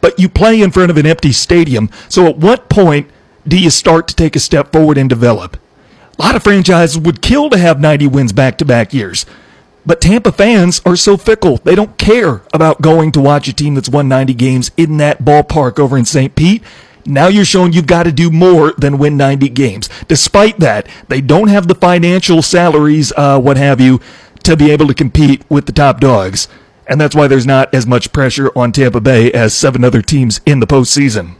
But 0.01 0.19
you 0.19 0.27
play 0.27 0.61
in 0.61 0.71
front 0.71 0.91
of 0.91 0.97
an 0.97 1.05
empty 1.05 1.31
stadium. 1.31 1.89
So 2.09 2.27
at 2.27 2.35
what 2.35 2.67
point 2.67 3.09
do 3.47 3.57
you 3.57 3.69
start 3.69 4.09
to 4.09 4.15
take 4.15 4.35
a 4.35 4.41
step 4.41 4.73
forward 4.73 4.97
and 4.97 5.09
develop? 5.09 5.55
A 6.19 6.21
lot 6.21 6.35
of 6.35 6.43
franchises 6.43 6.99
would 6.99 7.21
kill 7.21 7.49
to 7.49 7.57
have 7.57 7.79
90 7.79 8.07
wins 8.07 8.33
back 8.33 8.57
to 8.57 8.65
back 8.65 8.93
years. 8.93 9.25
But 9.85 10.01
Tampa 10.01 10.33
fans 10.33 10.81
are 10.85 10.97
so 10.97 11.15
fickle. 11.15 11.61
They 11.63 11.75
don't 11.75 11.97
care 11.97 12.41
about 12.53 12.81
going 12.81 13.13
to 13.13 13.21
watch 13.21 13.47
a 13.47 13.53
team 13.53 13.75
that's 13.75 13.87
won 13.87 14.09
90 14.09 14.33
games 14.33 14.69
in 14.75 14.97
that 14.97 15.23
ballpark 15.23 15.79
over 15.79 15.97
in 15.97 16.03
St. 16.03 16.35
Pete. 16.35 16.61
Now 17.07 17.29
you're 17.29 17.45
showing 17.45 17.71
you've 17.71 17.87
got 17.87 18.03
to 18.03 18.11
do 18.11 18.29
more 18.29 18.73
than 18.77 18.97
win 18.97 19.15
90 19.15 19.47
games. 19.49 19.89
Despite 20.09 20.59
that, 20.59 20.87
they 21.07 21.21
don't 21.21 21.47
have 21.47 21.67
the 21.67 21.75
financial 21.75 22.41
salaries, 22.41 23.13
uh, 23.15 23.39
what 23.39 23.55
have 23.55 23.79
you, 23.79 24.01
to 24.43 24.57
be 24.57 24.71
able 24.71 24.87
to 24.87 24.93
compete 24.93 25.43
with 25.49 25.65
the 25.65 25.71
top 25.71 26.01
dogs. 26.01 26.49
And 26.85 26.99
that's 26.99 27.15
why 27.15 27.27
there's 27.27 27.45
not 27.45 27.73
as 27.73 27.87
much 27.87 28.11
pressure 28.11 28.51
on 28.57 28.73
Tampa 28.73 28.99
Bay 28.99 29.31
as 29.31 29.53
seven 29.53 29.85
other 29.85 30.01
teams 30.01 30.41
in 30.45 30.59
the 30.59 30.67
postseason. 30.67 31.35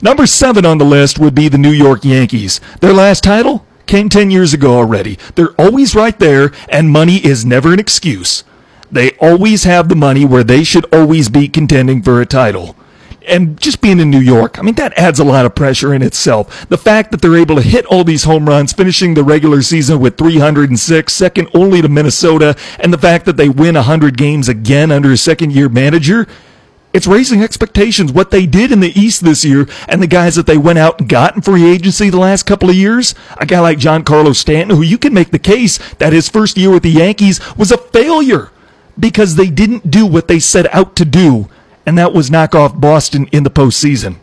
Number 0.00 0.26
seven 0.26 0.64
on 0.64 0.78
the 0.78 0.84
list 0.84 1.18
would 1.18 1.34
be 1.34 1.48
the 1.48 1.58
New 1.58 1.70
York 1.70 2.04
Yankees. 2.04 2.60
Their 2.80 2.94
last 2.94 3.22
title 3.22 3.66
came 3.86 4.08
10 4.08 4.30
years 4.30 4.54
ago 4.54 4.76
already. 4.76 5.18
They're 5.34 5.54
always 5.58 5.94
right 5.94 6.18
there, 6.18 6.52
and 6.68 6.90
money 6.90 7.16
is 7.16 7.44
never 7.44 7.74
an 7.74 7.80
excuse. 7.80 8.44
They 8.90 9.12
always 9.18 9.64
have 9.64 9.88
the 9.88 9.96
money 9.96 10.24
where 10.24 10.44
they 10.44 10.64
should 10.64 10.86
always 10.94 11.28
be 11.28 11.48
contending 11.48 12.02
for 12.02 12.20
a 12.20 12.26
title 12.26 12.74
and 13.28 13.60
just 13.60 13.80
being 13.80 14.00
in 14.00 14.10
New 14.10 14.20
York, 14.20 14.58
I 14.58 14.62
mean, 14.62 14.74
that 14.76 14.96
adds 14.96 15.18
a 15.18 15.24
lot 15.24 15.46
of 15.46 15.54
pressure 15.54 15.94
in 15.94 16.02
itself. 16.02 16.68
The 16.68 16.78
fact 16.78 17.10
that 17.10 17.22
they're 17.22 17.36
able 17.36 17.56
to 17.56 17.62
hit 17.62 17.86
all 17.86 18.04
these 18.04 18.24
home 18.24 18.48
runs, 18.48 18.72
finishing 18.72 19.14
the 19.14 19.24
regular 19.24 19.62
season 19.62 20.00
with 20.00 20.18
306, 20.18 21.12
second 21.12 21.48
only 21.54 21.82
to 21.82 21.88
Minnesota, 21.88 22.56
and 22.78 22.92
the 22.92 22.98
fact 22.98 23.24
that 23.26 23.36
they 23.36 23.48
win 23.48 23.74
100 23.74 24.16
games 24.16 24.48
again 24.48 24.90
under 24.90 25.12
a 25.12 25.16
second 25.16 25.52
year 25.52 25.68
manager, 25.68 26.26
it's 26.92 27.06
raising 27.06 27.42
expectations. 27.42 28.12
What 28.12 28.30
they 28.30 28.46
did 28.46 28.72
in 28.72 28.80
the 28.80 28.98
East 28.98 29.22
this 29.22 29.44
year 29.44 29.68
and 29.88 30.02
the 30.02 30.06
guys 30.06 30.36
that 30.36 30.46
they 30.46 30.56
went 30.56 30.78
out 30.78 30.98
and 30.98 31.08
got 31.08 31.36
in 31.36 31.42
free 31.42 31.70
agency 31.70 32.08
the 32.08 32.18
last 32.18 32.44
couple 32.44 32.70
of 32.70 32.76
years, 32.76 33.14
a 33.36 33.46
guy 33.46 33.60
like 33.60 33.78
Giancarlo 33.78 34.34
Stanton, 34.34 34.76
who 34.76 34.82
you 34.82 34.98
can 34.98 35.12
make 35.12 35.30
the 35.30 35.38
case 35.38 35.78
that 35.94 36.12
his 36.12 36.28
first 36.28 36.56
year 36.56 36.70
with 36.70 36.82
the 36.82 36.90
Yankees 36.90 37.40
was 37.56 37.70
a 37.70 37.78
failure 37.78 38.50
because 38.98 39.36
they 39.36 39.48
didn't 39.48 39.90
do 39.90 40.06
what 40.06 40.28
they 40.28 40.38
set 40.38 40.72
out 40.74 40.96
to 40.96 41.04
do 41.04 41.48
and 41.88 41.96
that 41.96 42.12
was 42.12 42.30
knock 42.30 42.54
off 42.54 42.78
Boston 42.78 43.26
in 43.32 43.44
the 43.44 43.50
postseason. 43.50 44.16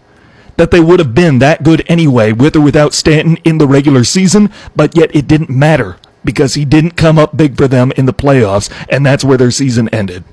That 0.56 0.70
they 0.70 0.80
would 0.80 1.00
have 1.00 1.16
been 1.16 1.40
that 1.40 1.64
good 1.64 1.84
anyway, 1.88 2.32
with 2.32 2.56
or 2.56 2.62
without 2.62 2.94
Stanton 2.94 3.38
in 3.44 3.58
the 3.58 3.66
regular 3.66 4.04
season, 4.04 4.52
but 4.76 4.96
yet 4.96 5.16
it 5.16 5.28
didn't 5.28 5.50
matter 5.50 5.98
because 6.24 6.54
he 6.54 6.64
didn't 6.64 6.92
come 6.92 7.18
up 7.18 7.36
big 7.36 7.58
for 7.58 7.68
them 7.68 7.92
in 7.98 8.06
the 8.06 8.14
playoffs, 8.14 8.72
and 8.88 9.04
that's 9.04 9.24
where 9.24 9.40
their 9.40 9.50
season 9.50 9.90
ended. 9.90 10.24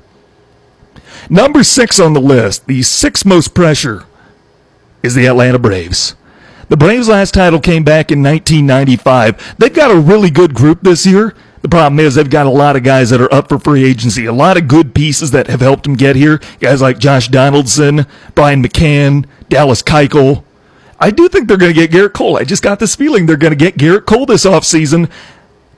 Number 1.31 1.65
six 1.65 1.99
on 1.99 2.13
the 2.13 2.21
list, 2.21 2.67
the 2.67 2.83
sixth 2.83 3.25
most 3.25 3.55
pressure, 3.55 4.05
is 5.03 5.15
the 5.15 5.25
Atlanta 5.25 5.59
Braves. 5.59 6.15
The 6.69 6.77
Braves' 6.77 7.09
last 7.09 7.33
title 7.33 7.61
came 7.61 7.83
back 7.83 8.13
in 8.13 8.23
1995. 8.23 9.57
They've 9.57 9.73
got 9.73 9.91
a 9.91 9.99
really 9.99 10.31
good 10.31 10.53
group 10.53 10.83
this 10.83 11.07
year. 11.07 11.35
The 11.63 11.69
problem 11.69 12.01
is 12.01 12.17
they've 12.17 12.29
got 12.29 12.47
a 12.47 12.51
lot 12.51 12.75
of 12.75 12.83
guys 12.83 13.11
that 13.11 13.21
are 13.21 13.33
up 13.33 13.49
for 13.49 13.59
free 13.59 13.85
agency, 13.85 14.27
a 14.27 14.33
lot 14.33 14.57
of 14.57 14.67
good 14.67 14.95
pieces 14.95 15.31
that 15.31 15.47
have 15.47 15.61
helped 15.61 15.85
them 15.85 15.95
get 15.95 16.17
here. 16.17 16.41
Guys 16.61 16.83
like 16.83 16.99
Josh 16.99 17.29
Donaldson, 17.29 18.07
Brian 18.35 18.63
McCann, 18.63 19.27
Dallas 19.49 19.83
Keuchel. 19.83 20.43
I 20.99 21.11
do 21.11 21.29
think 21.29 21.47
they're 21.47 21.57
going 21.57 21.73
to 21.73 21.87
get 21.87 21.91
Gerrit 21.91 22.13
Cole. 22.15 22.37
I 22.37 22.45
just 22.45 22.63
got 22.63 22.81
this 22.81 22.97
feeling 22.97 23.27
they're 23.27 23.37
going 23.37 23.53
to 23.53 23.57
get 23.57 23.77
Gerrit 23.77 24.07
Cole 24.07 24.27
this 24.27 24.45
offseason. 24.45 25.11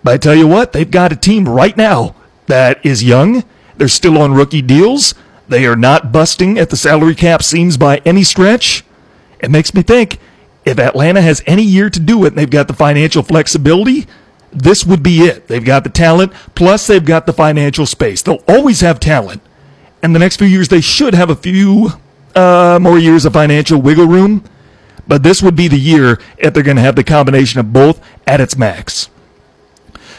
But 0.03 0.15
I 0.15 0.17
tell 0.17 0.35
you 0.35 0.47
what, 0.47 0.73
they've 0.73 0.91
got 0.91 1.13
a 1.13 1.17
team 1.17 1.49
right 1.49 1.77
now 1.77 2.15
that 2.47 2.85
is 2.85 3.03
young. 3.03 3.45
They're 3.77 3.89
still 3.89 4.19
on 4.19 4.35
rookie 4.35 4.63
deals. 4.63 5.15
They 5.49 5.67
are 5.67 5.77
not 5.77 6.13
busting 6.13 6.59
at 6.59 6.71
the 6.71 6.77
salary 6.77 7.15
cap 7.15 7.43
seams 7.43 7.77
by 7.77 7.99
any 8.05 8.23
stretch. 8.23 8.85
It 9.41 9.51
makes 9.51 9.75
me 9.75 9.83
think 9.83 10.19
if 10.65 10.79
Atlanta 10.79 11.21
has 11.21 11.43
any 11.47 11.63
year 11.63 11.91
to 11.91 12.01
do 12.01 12.25
it 12.25 12.29
and 12.29 12.39
they've 12.39 12.49
got 12.49 12.69
the 12.69 12.75
financial 12.75 13.23
flexibility, 13.23 14.07
this 14.55 14.85
would 14.85 15.03
be 15.03 15.21
it. 15.21 15.49
They've 15.49 15.65
got 15.65 15.85
the 15.85 15.91
talent, 15.91 16.33
plus 16.55 16.87
they've 16.87 17.05
got 17.05 17.27
the 17.27 17.33
financial 17.33 17.87
space. 17.87 18.23
They'll 18.23 18.43
always 18.49 18.81
have 18.81 19.01
talent. 19.01 19.43
And 20.03 20.15
the 20.15 20.19
next 20.19 20.37
few 20.37 20.47
years, 20.47 20.69
they 20.69 20.81
should 20.81 21.15
have 21.15 21.31
a 21.31 21.37
few 21.37 21.91
uh, 22.35 22.79
more 22.81 22.99
years 22.99 23.25
of 23.25 23.33
financial 23.33 23.81
wiggle 23.81 24.07
room. 24.07 24.45
But 25.07 25.23
this 25.23 25.43
would 25.43 25.57
be 25.57 25.69
the 25.69 25.79
year 25.79 26.21
if 26.39 26.55
they're 26.55 26.63
going 26.63 26.77
to 26.77 26.83
have 26.83 26.97
the 26.97 27.05
combination 27.05 27.61
of 27.61 27.73
both 27.73 28.01
at 28.27 28.41
its 28.41 28.57
max. 28.57 29.11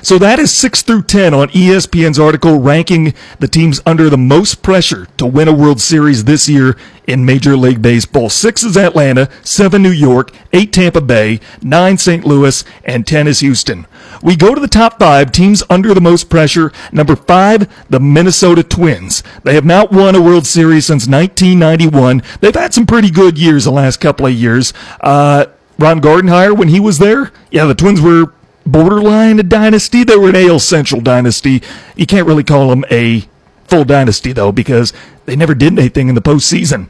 So 0.05 0.19
that 0.19 0.37
is 0.37 0.53
6 0.53 0.83
through 0.83 1.01
10 1.01 1.33
on 1.33 1.47
ESPN's 1.47 2.19
article 2.19 2.59
ranking 2.59 3.15
the 3.39 3.47
teams 3.47 3.81
under 3.87 4.07
the 4.07 4.19
most 4.19 4.61
pressure 4.61 5.07
to 5.17 5.25
win 5.25 5.47
a 5.47 5.51
World 5.51 5.81
Series 5.81 6.25
this 6.25 6.47
year 6.47 6.77
in 7.07 7.25
Major 7.25 7.57
League 7.57 7.81
Baseball. 7.81 8.29
6 8.29 8.61
is 8.61 8.77
Atlanta, 8.77 9.31
7 9.41 9.81
New 9.81 9.89
York, 9.89 10.31
8 10.53 10.71
Tampa 10.71 11.01
Bay, 11.01 11.39
9 11.63 11.97
St. 11.97 12.23
Louis, 12.23 12.63
and 12.83 13.07
10 13.07 13.25
is 13.25 13.39
Houston. 13.39 13.87
We 14.21 14.35
go 14.35 14.53
to 14.53 14.61
the 14.61 14.67
top 14.67 14.99
5 14.99 15.31
teams 15.31 15.63
under 15.71 15.91
the 15.95 16.01
most 16.01 16.29
pressure. 16.29 16.71
Number 16.91 17.15
5, 17.15 17.89
the 17.89 17.99
Minnesota 17.99 18.61
Twins. 18.61 19.23
They 19.41 19.55
have 19.55 19.65
not 19.65 19.91
won 19.91 20.13
a 20.13 20.21
World 20.21 20.45
Series 20.45 20.85
since 20.85 21.07
1991. 21.07 22.21
They've 22.41 22.53
had 22.53 22.75
some 22.75 22.85
pretty 22.85 23.09
good 23.09 23.39
years 23.39 23.63
the 23.63 23.71
last 23.71 23.97
couple 24.01 24.27
of 24.27 24.33
years. 24.33 24.71
Uh, 25.01 25.47
Ron 25.79 25.99
Gardenhire, 25.99 26.55
when 26.55 26.69
he 26.69 26.79
was 26.79 26.99
there, 26.99 27.31
yeah, 27.51 27.65
the 27.65 27.75
Twins 27.75 27.99
were 27.99 28.34
borderline 28.65 29.39
a 29.39 29.43
dynasty. 29.43 30.03
They 30.03 30.17
were 30.17 30.29
an 30.29 30.35
AL 30.35 30.59
Central 30.59 31.01
dynasty. 31.01 31.61
You 31.95 32.05
can't 32.05 32.27
really 32.27 32.43
call 32.43 32.69
them 32.69 32.85
a 32.89 33.23
full 33.67 33.85
dynasty, 33.85 34.33
though, 34.33 34.51
because 34.51 34.93
they 35.25 35.35
never 35.35 35.55
did 35.55 35.77
anything 35.77 36.09
in 36.09 36.15
the 36.15 36.21
postseason. 36.21 36.87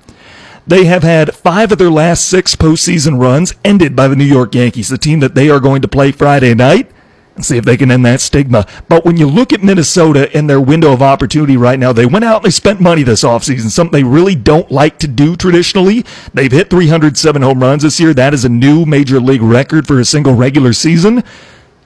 They 0.68 0.86
have 0.86 1.04
had 1.04 1.36
five 1.36 1.72
of 1.72 1.78
their 1.78 1.92
last 1.92 2.28
six 2.28 2.56
postseason 2.56 3.20
runs 3.20 3.54
ended 3.64 3.96
by 3.96 4.08
the 4.08 4.16
New 4.16 4.26
York 4.26 4.56
Yankees, 4.56 4.90
the 4.90 4.98
team 4.98 5.20
that 5.20 5.36
they 5.36 5.50
are 5.50 5.60
going 5.60 5.84
to 5.84 5.88
play 5.88 6.12
Friday 6.12 6.56
night, 6.56 6.90
and 7.36 7.46
see 7.46 7.58
if 7.58 7.66
they 7.66 7.78
can 7.78 7.92
end 7.92 8.04
that 8.06 8.20
stigma. 8.20 8.66
But 8.90 9.06
when 9.06 9.16
you 9.16 9.28
look 9.28 9.54
at 9.54 9.62
Minnesota 9.62 10.36
and 10.36 10.50
their 10.50 10.62
window 10.62 10.92
of 10.92 11.04
opportunity 11.04 11.56
right 11.56 11.78
now, 11.78 11.94
they 11.94 12.08
went 12.08 12.26
out 12.26 12.38
and 12.38 12.46
they 12.46 12.50
spent 12.50 12.82
money 12.82 13.04
this 13.04 13.24
offseason, 13.24 13.70
something 13.70 13.92
they 13.92 14.04
really 14.04 14.34
don't 14.34 14.72
like 14.72 14.98
to 15.00 15.08
do 15.08 15.36
traditionally. 15.36 16.04
They've 16.34 16.52
hit 16.52 16.72
307 16.72 17.42
home 17.44 17.60
runs 17.60 17.84
this 17.84 18.00
year. 18.00 18.14
That 18.16 18.34
is 18.34 18.44
a 18.44 18.50
new 18.50 18.86
major 18.86 19.20
league 19.20 19.44
record 19.44 19.86
for 19.86 20.00
a 20.00 20.06
single 20.06 20.34
regular 20.34 20.74
season. 20.74 21.24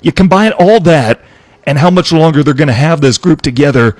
You 0.01 0.11
combine 0.11 0.51
all 0.53 0.79
that 0.81 1.21
and 1.63 1.77
how 1.77 1.89
much 1.89 2.11
longer 2.11 2.43
they're 2.43 2.53
going 2.53 2.67
to 2.67 2.73
have 2.73 3.01
this 3.01 3.17
group 3.17 3.41
together. 3.41 3.95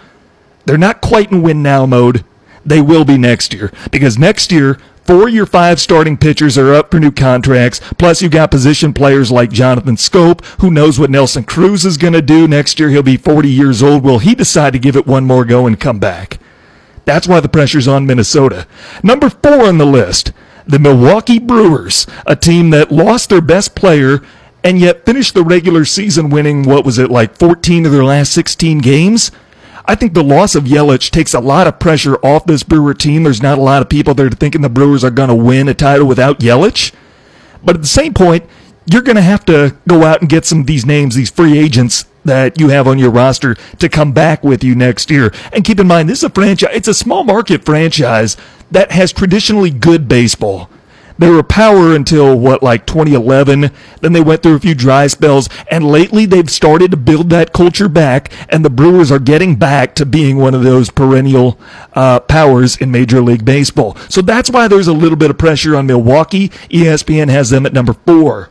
They're 0.66 0.78
not 0.78 1.02
quite 1.02 1.32
in 1.32 1.42
win 1.42 1.62
now 1.62 1.86
mode. 1.86 2.24
They 2.66 2.82
will 2.82 3.06
be 3.06 3.18
next 3.18 3.54
year 3.54 3.72
because 3.92 4.18
next 4.18 4.52
year, 4.52 4.80
four 5.04 5.28
of 5.28 5.34
your 5.34 5.46
five 5.46 5.80
starting 5.80 6.18
pitchers 6.18 6.58
are 6.58 6.74
up 6.74 6.92
for 6.92 7.00
new 7.00 7.12
contracts. 7.12 7.80
Plus, 7.98 8.22
you've 8.22 8.32
got 8.32 8.52
position 8.52 8.94
players 8.94 9.32
like 9.32 9.52
Jonathan 9.52 9.96
Schoop, 9.96 10.44
who 10.62 10.70
knows 10.70 11.00
what 11.00 11.10
Nelson 11.10 11.44
Cruz 11.44 11.86
is 11.86 11.98
going 11.98 12.14
to 12.14 12.22
do. 12.22 12.48
Next 12.48 12.80
year, 12.80 12.90
he'll 12.90 13.02
be 13.02 13.18
40 13.18 13.50
years 13.50 13.82
old. 13.82 14.04
Will 14.04 14.20
he 14.20 14.36
decide 14.36 14.74
to 14.74 14.80
give 14.80 14.96
it 14.96 15.08
one 15.08 15.26
more 15.26 15.46
go 15.46 15.66
and 15.66 15.80
come 15.80 16.00
back? 16.00 16.40
That's 17.06 17.28
why 17.28 17.40
the 17.40 17.50
pressure's 17.50 17.88
on 17.88 18.06
Minnesota. 18.06 18.68
Number 19.02 19.30
four 19.32 19.68
on 19.68 19.80
the 19.80 19.86
list, 19.86 20.32
the 20.68 20.78
Milwaukee 20.78 21.40
Brewers, 21.40 22.06
a 22.28 22.36
team 22.36 22.70
that 22.70 22.92
lost 22.92 23.30
their 23.30 23.42
best 23.42 23.74
player 23.74 24.22
and 24.64 24.80
yet 24.80 25.06
finished 25.06 25.34
the 25.34 25.44
regular 25.44 25.86
season 25.86 26.30
winning, 26.30 26.64
what 26.64 26.86
was 26.86 26.98
it, 26.98 27.10
like 27.10 27.38
14 27.38 27.86
of 27.86 27.92
their 27.92 28.04
last 28.04 28.34
16 28.34 28.80
games? 28.80 29.32
I 29.86 29.96
think 29.96 30.14
the 30.14 30.24
loss 30.24 30.54
of 30.54 30.66
Yelich 30.66 31.10
takes 31.10 31.34
a 31.34 31.40
lot 31.40 31.66
of 31.66 31.80
pressure 31.80 32.16
off 32.18 32.46
this 32.46 32.64
Brewer 32.64 32.94
team. 32.94 33.24
There's 33.24 33.42
not 33.42 33.58
a 33.58 33.62
lot 33.62 33.82
of 33.82 33.90
people 33.90 34.14
that 34.14 34.26
are 34.26 34.30
thinking 34.30 34.62
the 34.62 34.70
Brewers 34.70 35.04
are 35.04 35.10
going 35.10 35.30
to 35.30 35.36
win 35.36 35.68
a 35.68 35.74
title 35.74 36.06
without 36.06 36.40
Yelich. 36.40 36.94
But 37.64 37.76
at 37.76 37.82
the 37.82 37.88
same 37.88 38.14
point, 38.14 38.46
you're 38.86 39.02
going 39.02 39.16
to 39.16 39.22
have 39.22 39.46
to 39.46 39.76
go 39.88 40.04
out 40.04 40.22
and 40.22 40.30
get 40.30 40.46
some 40.46 40.62
of 40.62 40.68
these 40.68 40.86
names, 40.86 41.16
these 41.16 41.32
free 41.32 41.58
agents 41.58 42.06
that 42.26 42.60
you 42.60 42.70
have 42.70 42.88
on 42.88 43.00
your 43.00 43.12
roster 43.12 43.56
to 43.80 43.90
come 43.90 44.12
back 44.12 44.44
with 44.44 44.64
you 44.64 44.76
next 44.76 45.10
year. 45.10 45.34
And 45.52 45.64
keep 45.64 45.80
in 45.80 45.88
mind, 45.88 46.10
this 46.10 46.20
is 46.20 46.24
a 46.26 46.30
franchise, 46.30 46.72
it's 46.74 46.88
a 46.88 46.94
small 46.94 47.24
market 47.24 47.66
franchise 47.66 48.38
that 48.72 48.92
has 48.92 49.12
traditionally 49.12 49.72
good 49.72 50.08
baseball. 50.08 50.70
They 51.20 51.30
were 51.30 51.44
power 51.44 51.94
until 51.94 52.40
what, 52.40 52.64
like 52.64 52.86
2011. 52.86 53.72
Then 54.02 54.14
they 54.14 54.22
went 54.22 54.42
through 54.42 54.56
a 54.56 54.60
few 54.60 54.74
dry 54.74 55.08
spells, 55.08 55.50
and 55.70 55.86
lately 55.86 56.26
they've 56.26 56.50
started 56.50 56.92
to 56.92 56.98
build 56.98 57.30
that 57.30 57.52
culture 57.52 57.90
back, 57.90 58.32
and 58.48 58.64
the 58.64 58.70
Brewers 58.70 59.12
are 59.12 59.20
getting 59.20 59.58
back 59.58 59.96
to 59.96 60.06
being 60.06 60.38
one 60.38 60.56
of 60.56 60.64
those 60.64 60.90
perennial 60.90 61.60
uh, 61.94 62.22
powers 62.22 62.78
in 62.78 62.90
Major 62.90 63.22
League 63.22 63.44
Baseball. 63.44 63.98
So 64.08 64.22
that's 64.22 64.50
why 64.50 64.70
there's 64.70 64.88
a 64.88 64.94
little 64.94 65.18
bit 65.18 65.30
of 65.30 65.38
pressure 65.38 65.76
on 65.76 65.88
Milwaukee. 65.88 66.50
ESPN 66.70 67.30
has 67.30 67.50
them 67.50 67.66
at 67.66 67.74
number 67.74 67.94
four. 67.94 68.50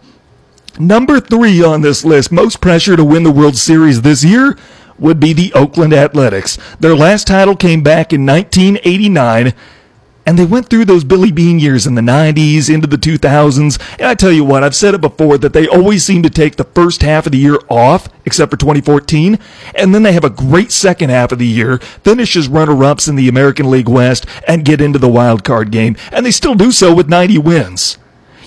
Number 0.79 1.21
three 1.21 1.65
on 1.65 1.81
this 1.81 2.05
list, 2.05 2.31
most 2.31 2.61
pressure 2.61 2.97
to 2.97 3.05
win 3.05 3.23
the 3.25 3.33
World 3.33 3.57
Series 3.57 4.03
this 4.03 4.23
year 4.23 4.57
would 4.99 5.19
be 5.19 5.33
the 5.33 5.53
Oakland 5.55 5.93
Athletics. 5.93 6.59
Their 6.81 6.95
last 6.95 7.27
title 7.27 7.57
came 7.57 7.83
back 7.83 8.13
in 8.13 8.27
1989, 8.27 9.55
and 10.29 10.39
they 10.39 10.45
went 10.45 10.69
through 10.69 10.85
those 10.85 11.05
Billy 11.05 11.33
Beane 11.33 11.59
years 11.59 11.87
in 11.87 11.95
the 11.95 12.03
90s, 12.03 12.69
into 12.69 12.87
the 12.87 12.99
2000s. 12.99 13.81
And 13.95 14.07
I 14.07 14.15
tell 14.15 14.31
you 14.31 14.45
what, 14.45 14.63
I've 14.63 14.77
said 14.77 14.93
it 14.93 15.01
before 15.01 15.39
that 15.39 15.55
they 15.55 15.67
always 15.67 16.05
seem 16.05 16.23
to 16.23 16.29
take 16.29 16.57
the 16.57 16.65
first 16.65 17.01
half 17.01 17.25
of 17.25 17.33
the 17.33 17.39
year 17.39 17.59
off, 17.71 18.11
except 18.27 18.51
for 18.51 18.59
2014, 18.59 19.39
and 19.75 19.95
then 19.95 20.03
they 20.03 20.13
have 20.13 20.25
a 20.25 20.31
great 20.31 20.71
second 20.71 21.09
half 21.09 21.33
of 21.33 21.39
the 21.39 21.47
year, 21.47 21.79
finish 21.79 22.37
as 22.37 22.47
runner 22.47 22.85
ups 22.85 23.09
in 23.09 23.17
the 23.17 23.27
American 23.27 23.71
League 23.71 23.89
West, 23.89 24.27
and 24.47 24.67
get 24.67 24.83
into 24.83 24.99
the 24.99 25.09
wild 25.09 25.45
card 25.45 25.71
game. 25.71 25.97
And 26.13 26.27
they 26.27 26.31
still 26.31 26.55
do 26.55 26.73
so 26.73 26.95
with 26.95 27.09
90 27.09 27.39
wins. 27.39 27.97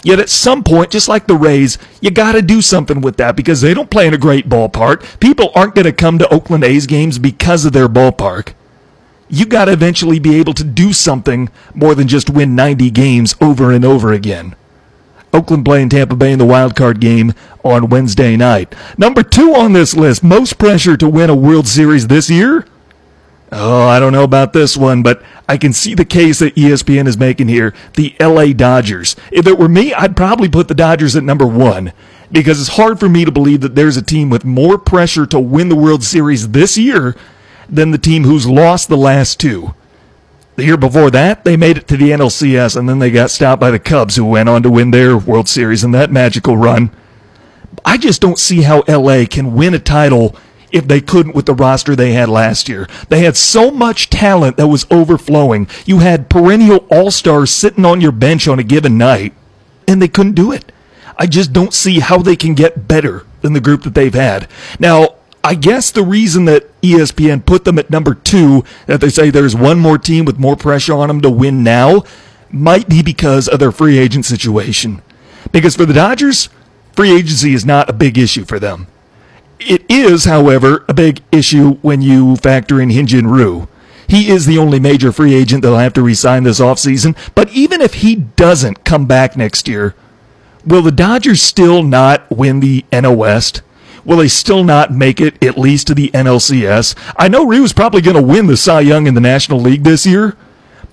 Yet 0.04 0.20
at 0.20 0.30
some 0.30 0.64
point, 0.64 0.92
just 0.92 1.10
like 1.10 1.26
the 1.26 1.36
Rays, 1.36 1.80
you 2.00 2.12
got 2.12 2.34
to 2.34 2.44
do 2.44 2.62
something 2.62 3.02
with 3.02 3.18
that 3.18 3.36
because 3.36 3.62
they 3.62 3.74
don't 3.74 3.90
play 3.90 4.06
in 4.06 4.14
a 4.14 4.20
great 4.20 4.48
ballpark. 4.48 5.20
People 5.20 5.52
aren't 5.56 5.74
going 5.74 5.86
to 5.86 5.94
come 5.94 6.20
to 6.20 6.32
Oakland 6.32 6.64
A's 6.64 6.86
games 6.86 7.18
because 7.18 7.66
of 7.66 7.74
their 7.74 7.90
ballpark. 7.90 8.54
You 9.32 9.46
got 9.46 9.66
to 9.66 9.72
eventually 9.72 10.20
be 10.20 10.36
able 10.36 10.54
to 10.56 10.64
do 10.64 10.92
something 10.92 11.50
more 11.74 11.96
than 11.96 12.10
just 12.10 12.30
win 12.30 12.54
90 12.54 12.92
games 12.92 13.34
over 13.40 13.72
and 13.72 13.86
over 13.86 14.12
again. 14.12 14.56
Oakland 15.34 15.64
playing 15.64 15.88
Tampa 15.88 16.18
Bay 16.18 16.34
in 16.34 16.40
the 16.40 16.46
wild 16.46 16.76
card 16.76 17.00
game 17.00 17.34
on 17.64 17.88
Wednesday 17.88 18.36
night. 18.36 18.76
Number 18.98 19.24
two 19.24 19.56
on 19.56 19.72
this 19.72 19.96
list, 19.96 20.22
most 20.22 20.58
pressure 20.58 20.98
to 20.98 21.08
win 21.08 21.30
a 21.30 21.36
World 21.36 21.70
Series 21.70 22.08
this 22.08 22.30
year? 22.30 22.66
Oh, 23.54 23.88
I 23.88 24.02
don't 24.02 24.12
know 24.12 24.26
about 24.26 24.52
this 24.52 24.76
one, 24.76 25.02
but 25.02 25.24
I 25.48 25.56
can 25.56 25.72
see 25.72 25.96
the 25.96 26.04
case 26.04 26.40
that 26.40 26.56
ESPN 26.56 27.08
is 27.08 27.18
making 27.18 27.48
here. 27.48 27.74
The 27.96 28.14
LA 28.20 28.48
Dodgers. 28.48 29.16
If 29.32 29.48
it 29.48 29.58
were 29.58 29.70
me, 29.70 29.94
I'd 29.94 30.18
probably 30.18 30.50
put 30.50 30.68
the 30.68 30.74
Dodgers 30.74 31.16
at 31.16 31.24
number 31.24 31.48
one 31.48 31.94
because 32.34 32.60
it's 32.60 32.76
hard 32.76 33.00
for 33.00 33.08
me 33.08 33.24
to 33.24 33.32
believe 33.32 33.62
that 33.62 33.76
there's 33.76 33.98
a 33.98 34.02
team 34.02 34.30
with 34.30 34.44
more 34.44 34.78
pressure 34.78 35.26
to 35.28 35.40
win 35.40 35.70
the 35.70 35.76
World 35.76 36.04
Series 36.04 36.50
this 36.50 36.78
year 36.78 37.16
than 37.72 37.92
the 37.92 37.98
team 37.98 38.24
who's 38.24 38.48
lost 38.48 38.90
the 38.90 38.98
last 38.98 39.40
two. 39.40 39.74
The 40.58 40.66
year 40.66 40.78
before 40.78 41.10
that, 41.12 41.46
they 41.46 41.56
made 41.56 41.78
it 41.78 41.88
to 41.88 41.98
the 41.98 42.12
NLCS 42.12 42.76
and 42.76 42.88
then 42.88 43.00
they 43.00 43.10
got 43.10 43.32
stopped 43.32 43.62
by 43.62 43.72
the 43.72 43.80
Cubs 43.80 44.18
who 44.18 44.26
went 44.26 44.50
on 44.50 44.62
to 44.64 44.70
win 44.70 44.92
their 44.92 45.18
World 45.18 45.48
Series 45.48 45.84
in 45.84 45.92
that 45.92 46.12
magical 46.12 46.58
run. 46.58 46.92
I 47.86 47.98
just 47.98 48.22
don't 48.22 48.38
see 48.38 48.64
how 48.64 48.84
LA 48.88 49.26
can 49.26 49.56
win 49.56 49.74
a 49.74 49.80
title 49.80 50.36
if 50.72 50.88
they 50.88 51.02
couldn't 51.02 51.36
with 51.36 51.46
the 51.46 51.54
roster 51.54 51.96
they 51.96 52.14
had 52.14 52.30
last 52.30 52.70
year. 52.70 52.88
They 53.10 53.24
had 53.24 53.38
so 53.38 53.72
much 53.72 54.10
talent 54.10 54.58
that 54.58 54.68
was 54.68 54.86
overflowing. 54.92 55.68
You 55.86 56.00
had 56.00 56.30
perennial 56.30 56.86
all 56.90 57.12
stars 57.12 57.52
sitting 57.52 57.86
on 57.86 58.02
your 58.02 58.12
bench 58.12 58.48
on 58.48 58.60
a 58.60 58.64
given 58.64 58.98
night, 58.98 59.34
and 59.88 60.02
they 60.02 60.08
couldn't 60.08 60.36
do 60.36 60.52
it. 60.52 60.72
I 61.18 61.28
just 61.28 61.54
don't 61.54 61.74
see 61.74 62.00
how 62.00 62.20
they 62.20 62.36
can 62.36 62.54
get 62.54 62.88
better 62.88 63.26
than 63.42 63.54
the 63.54 63.62
group 63.62 63.84
that 63.84 63.94
they've 63.94 64.14
had. 64.14 64.48
Now, 64.80 65.16
I 65.44 65.56
guess 65.56 65.92
the 65.92 66.04
reason 66.04 66.46
that 66.46 66.70
ESPN 66.82 67.46
put 67.46 67.66
them 67.66 67.80
at 67.80 67.90
number 67.90 68.14
two, 68.14 68.64
that 68.86 69.02
they 69.02 69.10
say 69.10 69.30
there's 69.30 69.56
one 69.56 69.80
more 69.80 69.98
team 69.98 70.26
with 70.26 70.38
more 70.38 70.56
pressure 70.56 70.94
on 70.94 71.08
them 71.08 71.22
to 71.22 71.30
win 71.30 71.64
now, 71.64 72.04
might 72.52 72.88
be 72.88 73.02
because 73.02 73.48
of 73.48 73.60
their 73.60 73.72
free 73.72 73.98
agent 73.98 74.26
situation. 74.26 75.02
Because 75.52 75.76
for 75.76 75.86
the 75.86 75.94
Dodgers, 75.94 76.50
free 76.94 77.12
agency 77.12 77.54
is 77.54 77.66
not 77.66 77.90
a 77.90 77.94
big 77.94 78.18
issue 78.18 78.46
for 78.46 78.60
them. 78.60 78.88
It 79.60 79.84
is, 79.90 80.26
however, 80.26 80.86
a 80.88 80.94
big 80.94 81.22
issue 81.32 81.76
when 81.82 82.02
you 82.02 82.36
factor 82.36 82.82
in 82.82 82.90
Hyun-Jin 82.90 83.28
Ryu. 83.28 83.68
He 84.08 84.30
is 84.30 84.46
the 84.46 84.58
only 84.58 84.80
major 84.80 85.12
free 85.12 85.34
agent 85.34 85.64
that'll 85.64 85.78
have 85.78 85.94
to 85.94 86.02
resign 86.02 86.44
this 86.44 86.60
offseason. 86.60 87.16
But 87.34 87.50
even 87.52 87.80
if 87.80 87.96
he 87.96 88.16
doesn't 88.16 88.84
come 88.84 89.06
back 89.06 89.38
next 89.38 89.68
year, 89.68 89.96
will 90.66 90.82
the 90.82 90.92
Dodgers 90.92 91.42
still 91.42 91.82
not 91.82 92.30
win 92.30 92.60
the 92.60 92.84
NL 92.92 93.16
West? 93.16 93.62
Will 94.04 94.18
they 94.18 94.28
still 94.28 94.64
not 94.64 94.92
make 94.92 95.22
it 95.22 95.42
at 95.44 95.58
least 95.58 95.88
to 95.88 95.96
the 95.96 96.10
NLCS? 96.10 96.96
I 97.18 97.28
know 97.28 97.46
Ryu's 97.46 97.74
probably 97.74 98.02
going 98.02 98.16
to 98.16 98.22
win 98.22 98.48
the 98.48 98.58
Cy 98.58 98.82
Young 98.82 99.08
in 99.08 99.14
the 99.14 99.22
National 99.22 99.60
League 99.60 99.84
this 99.84 100.06
year, 100.06 100.36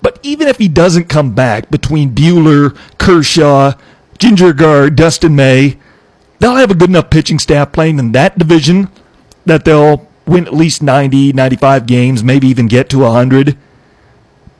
but 0.01 0.19
even 0.23 0.47
if 0.47 0.57
he 0.57 0.67
doesn't 0.67 1.09
come 1.09 1.33
back 1.33 1.69
between 1.69 2.13
Buehler, 2.13 2.77
Kershaw, 2.97 3.73
Ginger 4.17 4.53
Syndergaard, 4.53 4.95
Dustin 4.95 5.35
May, 5.35 5.77
they'll 6.39 6.55
have 6.55 6.71
a 6.71 6.75
good 6.75 6.89
enough 6.89 7.09
pitching 7.09 7.39
staff 7.39 7.71
playing 7.71 7.99
in 7.99 8.11
that 8.11 8.37
division 8.37 8.89
that 9.45 9.65
they'll 9.65 10.07
win 10.25 10.45
at 10.45 10.53
least 10.53 10.83
90, 10.83 11.33
95 11.33 11.85
games, 11.85 12.23
maybe 12.23 12.47
even 12.47 12.67
get 12.67 12.89
to 12.89 12.99
100. 12.99 13.57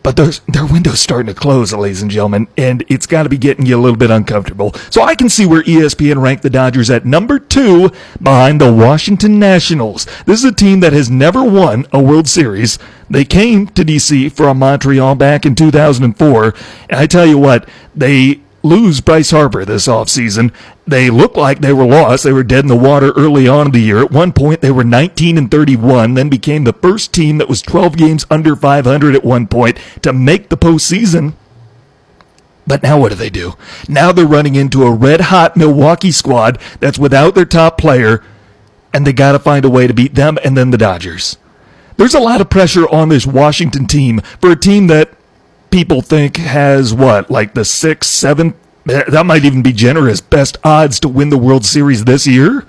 But 0.01 0.15
their, 0.15 0.31
their 0.47 0.65
window's 0.65 0.99
starting 0.99 1.33
to 1.33 1.39
close, 1.39 1.73
ladies 1.73 2.01
and 2.01 2.09
gentlemen, 2.09 2.47
and 2.57 2.83
it's 2.87 3.05
got 3.05 3.23
to 3.23 3.29
be 3.29 3.37
getting 3.37 3.65
you 3.65 3.77
a 3.77 3.81
little 3.81 3.97
bit 3.97 4.11
uncomfortable. 4.11 4.73
So 4.89 5.01
I 5.01 5.15
can 5.15 5.29
see 5.29 5.45
where 5.45 5.63
ESPN 5.63 6.21
ranked 6.21 6.43
the 6.43 6.49
Dodgers 6.49 6.89
at 6.89 7.05
number 7.05 7.37
two 7.37 7.91
behind 8.21 8.61
the 8.61 8.73
Washington 8.73 9.39
Nationals. 9.39 10.05
This 10.25 10.39
is 10.39 10.45
a 10.45 10.55
team 10.55 10.79
that 10.79 10.93
has 10.93 11.09
never 11.09 11.43
won 11.43 11.85
a 11.91 12.01
World 12.01 12.27
Series. 12.27 12.79
They 13.09 13.25
came 13.25 13.67
to 13.67 13.83
DC 13.83 14.31
from 14.31 14.59
Montreal 14.59 15.15
back 15.15 15.45
in 15.45 15.55
2004. 15.55 16.55
And 16.89 16.99
I 16.99 17.05
tell 17.05 17.25
you 17.25 17.37
what, 17.37 17.67
they 17.95 18.41
lose 18.63 19.01
Bryce 19.01 19.31
Harper 19.31 19.65
this 19.65 19.87
offseason. 19.87 20.53
They 20.85 21.09
looked 21.09 21.37
like 21.37 21.59
they 21.59 21.73
were 21.73 21.85
lost. 21.85 22.23
They 22.23 22.33
were 22.33 22.43
dead 22.43 22.63
in 22.65 22.67
the 22.67 22.75
water 22.75 23.11
early 23.15 23.47
on 23.47 23.67
in 23.67 23.71
the 23.71 23.79
year. 23.79 23.99
At 23.99 24.11
one 24.11 24.33
point, 24.33 24.61
they 24.61 24.71
were 24.71 24.83
19 24.83 25.37
and 25.37 25.49
31, 25.49 26.13
then 26.13 26.29
became 26.29 26.63
the 26.63 26.73
first 26.73 27.13
team 27.13 27.37
that 27.37 27.49
was 27.49 27.61
12 27.61 27.97
games 27.97 28.25
under 28.29 28.55
500 28.55 29.15
at 29.15 29.23
one 29.23 29.47
point 29.47 29.77
to 30.01 30.13
make 30.13 30.49
the 30.49 30.57
postseason. 30.57 31.33
But 32.67 32.83
now 32.83 32.99
what 32.99 33.09
do 33.09 33.15
they 33.15 33.31
do? 33.31 33.53
Now 33.87 34.11
they're 34.11 34.27
running 34.27 34.55
into 34.55 34.83
a 34.83 34.93
red 34.93 35.21
hot 35.21 35.57
Milwaukee 35.57 36.11
squad 36.11 36.59
that's 36.79 36.99
without 36.99 37.33
their 37.33 37.45
top 37.45 37.79
player, 37.79 38.23
and 38.93 39.07
they 39.07 39.13
got 39.13 39.31
to 39.31 39.39
find 39.39 39.65
a 39.65 39.69
way 39.69 39.87
to 39.87 39.93
beat 39.93 40.15
them 40.15 40.37
and 40.43 40.55
then 40.55 40.69
the 40.69 40.77
Dodgers. 40.77 41.37
There's 41.97 42.13
a 42.13 42.19
lot 42.19 42.41
of 42.41 42.49
pressure 42.49 42.87
on 42.89 43.09
this 43.09 43.25
Washington 43.25 43.87
team 43.87 44.21
for 44.39 44.51
a 44.51 44.55
team 44.55 44.87
that 44.87 45.11
people 45.69 46.01
think 46.01 46.37
has 46.37 46.93
what, 46.93 47.29
like 47.29 47.53
the 47.53 47.65
sixth, 47.65 48.09
seventh, 48.09 48.55
eh, 48.89 49.03
that 49.07 49.25
might 49.25 49.45
even 49.45 49.61
be 49.61 49.73
generous, 49.73 50.21
best 50.21 50.57
odds 50.63 50.99
to 51.01 51.07
win 51.07 51.29
the 51.29 51.37
World 51.37 51.65
Series 51.65 52.05
this 52.05 52.27
year? 52.27 52.65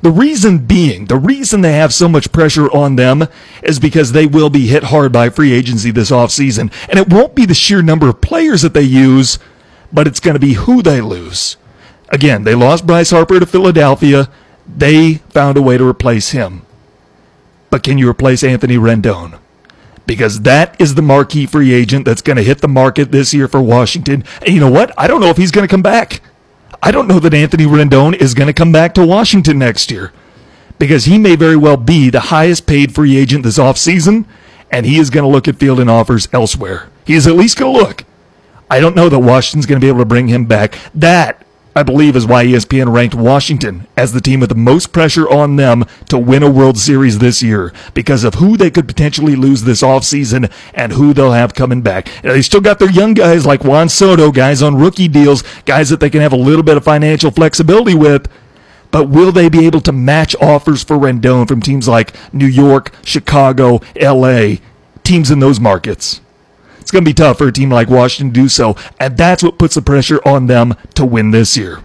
The 0.00 0.10
reason 0.12 0.58
being, 0.58 1.06
the 1.06 1.16
reason 1.18 1.60
they 1.60 1.72
have 1.72 1.92
so 1.92 2.08
much 2.08 2.30
pressure 2.30 2.70
on 2.70 2.96
them 2.96 3.26
is 3.62 3.80
because 3.80 4.12
they 4.12 4.26
will 4.26 4.48
be 4.48 4.68
hit 4.68 4.84
hard 4.84 5.12
by 5.12 5.28
free 5.28 5.52
agency 5.52 5.90
this 5.90 6.12
offseason. 6.12 6.72
And 6.88 7.00
it 7.00 7.12
won't 7.12 7.34
be 7.34 7.46
the 7.46 7.54
sheer 7.54 7.82
number 7.82 8.08
of 8.08 8.20
players 8.20 8.62
that 8.62 8.74
they 8.74 8.82
use, 8.82 9.40
but 9.92 10.06
it's 10.06 10.20
going 10.20 10.34
to 10.34 10.40
be 10.40 10.52
who 10.52 10.82
they 10.82 11.00
lose. 11.00 11.56
Again, 12.10 12.44
they 12.44 12.54
lost 12.54 12.86
Bryce 12.86 13.10
Harper 13.10 13.40
to 13.40 13.46
Philadelphia. 13.46 14.28
They 14.66 15.14
found 15.14 15.58
a 15.58 15.62
way 15.62 15.76
to 15.76 15.88
replace 15.88 16.30
him. 16.30 16.62
But 17.70 17.82
can 17.82 17.98
you 17.98 18.08
replace 18.08 18.44
Anthony 18.44 18.76
Rendon? 18.76 19.37
Because 20.08 20.40
that 20.40 20.74
is 20.80 20.94
the 20.94 21.02
marquee 21.02 21.46
free 21.46 21.72
agent 21.72 22.06
that's 22.06 22.22
going 22.22 22.38
to 22.38 22.42
hit 22.42 22.62
the 22.62 22.66
market 22.66 23.12
this 23.12 23.34
year 23.34 23.46
for 23.46 23.60
Washington. 23.60 24.24
And 24.40 24.48
you 24.48 24.58
know 24.58 24.70
what? 24.70 24.90
I 24.98 25.06
don't 25.06 25.20
know 25.20 25.28
if 25.28 25.36
he's 25.36 25.52
going 25.52 25.68
to 25.68 25.70
come 25.70 25.82
back. 25.82 26.22
I 26.82 26.90
don't 26.90 27.06
know 27.06 27.20
that 27.20 27.34
Anthony 27.34 27.64
Rendon 27.64 28.14
is 28.14 28.34
going 28.34 28.46
to 28.46 28.54
come 28.54 28.72
back 28.72 28.94
to 28.94 29.06
Washington 29.06 29.58
next 29.58 29.90
year 29.90 30.12
because 30.78 31.04
he 31.04 31.18
may 31.18 31.36
very 31.36 31.56
well 31.56 31.76
be 31.76 32.08
the 32.08 32.20
highest 32.20 32.66
paid 32.66 32.94
free 32.94 33.16
agent 33.18 33.44
this 33.44 33.58
offseason, 33.58 34.24
and 34.70 34.86
he 34.86 34.98
is 34.98 35.10
going 35.10 35.24
to 35.24 35.30
look 35.30 35.46
at 35.46 35.56
fielding 35.56 35.90
offers 35.90 36.26
elsewhere. 36.32 36.88
He 37.04 37.14
is 37.14 37.26
at 37.26 37.34
least 37.34 37.58
going 37.58 37.74
to 37.74 37.78
look. 37.78 38.04
I 38.70 38.80
don't 38.80 38.96
know 38.96 39.10
that 39.10 39.18
Washington's 39.18 39.66
going 39.66 39.80
to 39.80 39.84
be 39.84 39.88
able 39.88 40.00
to 40.00 40.04
bring 40.06 40.28
him 40.28 40.46
back. 40.46 40.78
That 40.94 41.44
I 41.78 41.84
believe 41.84 42.16
is 42.16 42.26
why 42.26 42.44
ESPN 42.44 42.92
ranked 42.92 43.14
Washington 43.14 43.86
as 43.96 44.12
the 44.12 44.20
team 44.20 44.40
with 44.40 44.48
the 44.48 44.56
most 44.56 44.90
pressure 44.90 45.30
on 45.30 45.54
them 45.54 45.84
to 46.08 46.18
win 46.18 46.42
a 46.42 46.50
World 46.50 46.76
Series 46.76 47.20
this 47.20 47.40
year 47.40 47.72
because 47.94 48.24
of 48.24 48.34
who 48.34 48.56
they 48.56 48.68
could 48.68 48.88
potentially 48.88 49.36
lose 49.36 49.62
this 49.62 49.80
offseason 49.80 50.52
and 50.74 50.94
who 50.94 51.14
they'll 51.14 51.30
have 51.30 51.54
coming 51.54 51.80
back. 51.80 52.08
Now, 52.24 52.32
they 52.32 52.42
still 52.42 52.60
got 52.60 52.80
their 52.80 52.90
young 52.90 53.14
guys 53.14 53.46
like 53.46 53.62
Juan 53.62 53.88
Soto, 53.88 54.32
guys 54.32 54.60
on 54.60 54.74
rookie 54.74 55.06
deals, 55.06 55.44
guys 55.66 55.88
that 55.90 56.00
they 56.00 56.10
can 56.10 56.20
have 56.20 56.32
a 56.32 56.36
little 56.36 56.64
bit 56.64 56.76
of 56.76 56.82
financial 56.82 57.30
flexibility 57.30 57.94
with. 57.94 58.28
But 58.90 59.08
will 59.08 59.30
they 59.30 59.48
be 59.48 59.64
able 59.64 59.82
to 59.82 59.92
match 59.92 60.34
offers 60.40 60.82
for 60.82 60.96
Rendon 60.96 61.46
from 61.46 61.62
teams 61.62 61.86
like 61.86 62.12
New 62.34 62.46
York, 62.46 62.92
Chicago, 63.04 63.82
LA, 63.94 64.56
teams 65.04 65.30
in 65.30 65.38
those 65.38 65.60
markets? 65.60 66.20
It's 66.88 66.92
going 66.94 67.04
to 67.04 67.10
be 67.10 67.12
tough 67.12 67.36
for 67.36 67.48
a 67.48 67.52
team 67.52 67.68
like 67.68 67.90
Washington 67.90 68.32
to 68.32 68.40
do 68.40 68.48
so, 68.48 68.74
and 68.98 69.14
that's 69.14 69.42
what 69.42 69.58
puts 69.58 69.74
the 69.74 69.82
pressure 69.82 70.26
on 70.26 70.46
them 70.46 70.74
to 70.94 71.04
win 71.04 71.32
this 71.32 71.54
year. 71.54 71.82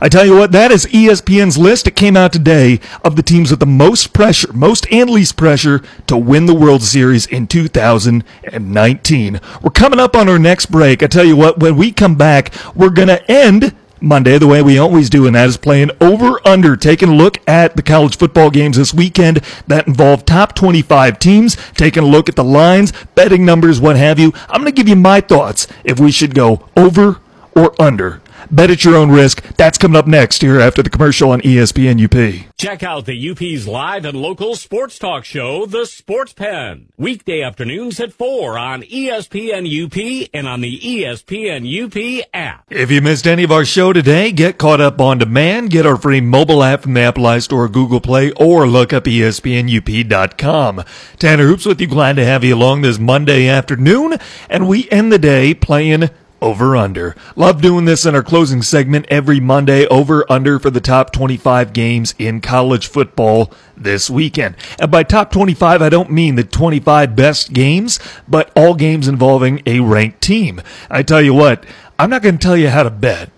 I 0.00 0.08
tell 0.08 0.26
you 0.26 0.34
what, 0.34 0.50
that 0.50 0.72
is 0.72 0.86
ESPN's 0.86 1.56
list. 1.56 1.86
It 1.86 1.94
came 1.94 2.16
out 2.16 2.32
today 2.32 2.80
of 3.04 3.14
the 3.14 3.22
teams 3.22 3.52
with 3.52 3.60
the 3.60 3.66
most 3.66 4.12
pressure, 4.12 4.52
most 4.52 4.90
and 4.90 5.08
least 5.08 5.36
pressure 5.36 5.82
to 6.08 6.16
win 6.16 6.46
the 6.46 6.54
World 6.54 6.82
Series 6.82 7.26
in 7.26 7.46
2019. 7.46 9.40
We're 9.62 9.70
coming 9.70 10.00
up 10.00 10.16
on 10.16 10.28
our 10.28 10.40
next 10.40 10.66
break. 10.72 11.04
I 11.04 11.06
tell 11.06 11.24
you 11.24 11.36
what, 11.36 11.60
when 11.60 11.76
we 11.76 11.92
come 11.92 12.16
back, 12.16 12.52
we're 12.74 12.90
going 12.90 13.06
to 13.06 13.30
end 13.30 13.76
Monday 14.00 14.38
the 14.38 14.46
way 14.46 14.62
we 14.62 14.78
always 14.78 15.10
do, 15.10 15.26
and 15.26 15.36
that 15.36 15.48
is 15.48 15.56
playing 15.56 15.90
over 16.00 16.40
under, 16.46 16.76
taking 16.76 17.10
a 17.10 17.14
look 17.14 17.36
at 17.48 17.76
the 17.76 17.82
college 17.82 18.16
football 18.16 18.50
games 18.50 18.76
this 18.76 18.94
weekend 18.94 19.38
that 19.66 19.86
involve 19.86 20.24
top 20.24 20.54
25 20.54 21.18
teams, 21.18 21.56
taking 21.74 22.02
a 22.02 22.06
look 22.06 22.28
at 22.28 22.36
the 22.36 22.44
lines, 22.44 22.92
betting 23.14 23.44
numbers, 23.44 23.80
what 23.80 23.96
have 23.96 24.18
you. 24.18 24.32
I'm 24.48 24.62
going 24.62 24.72
to 24.72 24.72
give 24.72 24.88
you 24.88 24.96
my 24.96 25.20
thoughts 25.20 25.66
if 25.84 26.00
we 26.00 26.10
should 26.10 26.34
go 26.34 26.66
over 26.76 27.20
or 27.54 27.80
under. 27.80 28.22
Bet 28.50 28.70
at 28.70 28.84
your 28.84 28.96
own 28.96 29.12
risk. 29.12 29.42
That's 29.56 29.78
coming 29.78 29.96
up 29.96 30.08
next 30.08 30.42
here 30.42 30.58
after 30.58 30.82
the 30.82 30.90
commercial 30.90 31.30
on 31.30 31.40
ESPN 31.42 32.02
UP. 32.04 32.46
Check 32.58 32.82
out 32.82 33.06
the 33.06 33.30
UP's 33.30 33.68
live 33.68 34.04
and 34.04 34.20
local 34.20 34.56
sports 34.56 34.98
talk 34.98 35.24
show, 35.24 35.66
The 35.66 35.86
Sports 35.86 36.32
Pen. 36.32 36.88
Weekday 36.96 37.42
afternoons 37.42 38.00
at 38.00 38.12
4 38.12 38.58
on 38.58 38.82
ESPN 38.82 39.64
UP 39.66 40.28
and 40.34 40.48
on 40.48 40.62
the 40.62 40.80
ESPN 40.80 41.64
UP 41.64 42.26
app. 42.34 42.64
If 42.70 42.90
you 42.90 43.00
missed 43.00 43.28
any 43.28 43.44
of 43.44 43.52
our 43.52 43.64
show 43.64 43.92
today, 43.92 44.32
get 44.32 44.58
caught 44.58 44.80
up 44.80 45.00
on 45.00 45.18
demand. 45.18 45.70
Get 45.70 45.86
our 45.86 45.96
free 45.96 46.20
mobile 46.20 46.64
app 46.64 46.82
from 46.82 46.94
the 46.94 47.02
Apple 47.02 47.24
iStore 47.24 47.58
or 47.58 47.68
Google 47.68 48.00
Play 48.00 48.32
or 48.32 48.66
look 48.66 48.92
up 48.92 49.04
ESPNUP.com. 49.04 50.84
Tanner 51.20 51.46
Hoops 51.46 51.66
with 51.66 51.80
you. 51.80 51.86
Glad 51.86 52.16
to 52.16 52.24
have 52.24 52.42
you 52.42 52.56
along 52.56 52.82
this 52.82 52.98
Monday 52.98 53.46
afternoon. 53.46 54.18
And 54.48 54.66
we 54.66 54.90
end 54.90 55.12
the 55.12 55.18
day 55.20 55.54
playing 55.54 56.10
over 56.40 56.76
under. 56.76 57.14
Love 57.36 57.60
doing 57.60 57.84
this 57.84 58.06
in 58.06 58.14
our 58.14 58.22
closing 58.22 58.62
segment 58.62 59.06
every 59.08 59.40
Monday. 59.40 59.86
Over 59.86 60.24
under 60.30 60.58
for 60.58 60.70
the 60.70 60.80
top 60.80 61.12
25 61.12 61.72
games 61.72 62.14
in 62.18 62.40
college 62.40 62.86
football 62.86 63.52
this 63.76 64.10
weekend. 64.10 64.56
And 64.78 64.90
by 64.90 65.02
top 65.02 65.32
25, 65.32 65.82
I 65.82 65.88
don't 65.88 66.10
mean 66.10 66.34
the 66.34 66.44
25 66.44 67.16
best 67.16 67.52
games, 67.52 67.98
but 68.28 68.50
all 68.56 68.74
games 68.74 69.08
involving 69.08 69.62
a 69.66 69.80
ranked 69.80 70.20
team. 70.20 70.60
I 70.90 71.02
tell 71.02 71.22
you 71.22 71.34
what, 71.34 71.64
I'm 71.98 72.10
not 72.10 72.22
going 72.22 72.38
to 72.38 72.42
tell 72.42 72.56
you 72.56 72.68
how 72.68 72.82
to 72.82 72.90
bet, 72.90 73.30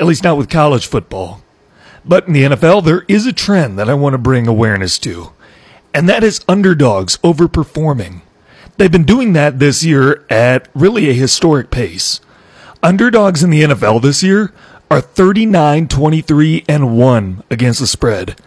at 0.00 0.06
least 0.06 0.24
not 0.24 0.36
with 0.36 0.48
college 0.48 0.86
football. 0.86 1.42
But 2.04 2.26
in 2.26 2.34
the 2.34 2.42
NFL, 2.42 2.84
there 2.84 3.04
is 3.08 3.26
a 3.26 3.32
trend 3.32 3.78
that 3.78 3.88
I 3.88 3.94
want 3.94 4.12
to 4.14 4.18
bring 4.18 4.46
awareness 4.46 4.98
to, 5.00 5.32
and 5.94 6.08
that 6.08 6.22
is 6.22 6.44
underdogs 6.48 7.16
overperforming. 7.18 8.20
They've 8.76 8.92
been 8.92 9.04
doing 9.04 9.32
that 9.34 9.58
this 9.58 9.84
year 9.84 10.24
at 10.28 10.68
really 10.74 11.08
a 11.08 11.14
historic 11.14 11.70
pace. 11.70 12.20
Underdogs 12.84 13.42
in 13.42 13.48
the 13.48 13.62
NFL 13.62 14.02
this 14.02 14.22
year 14.22 14.52
are 14.90 15.00
39, 15.00 15.88
23, 15.88 16.64
and 16.68 16.98
1 16.98 17.42
against 17.50 17.80
the 17.80 17.86
spread. 17.86 18.38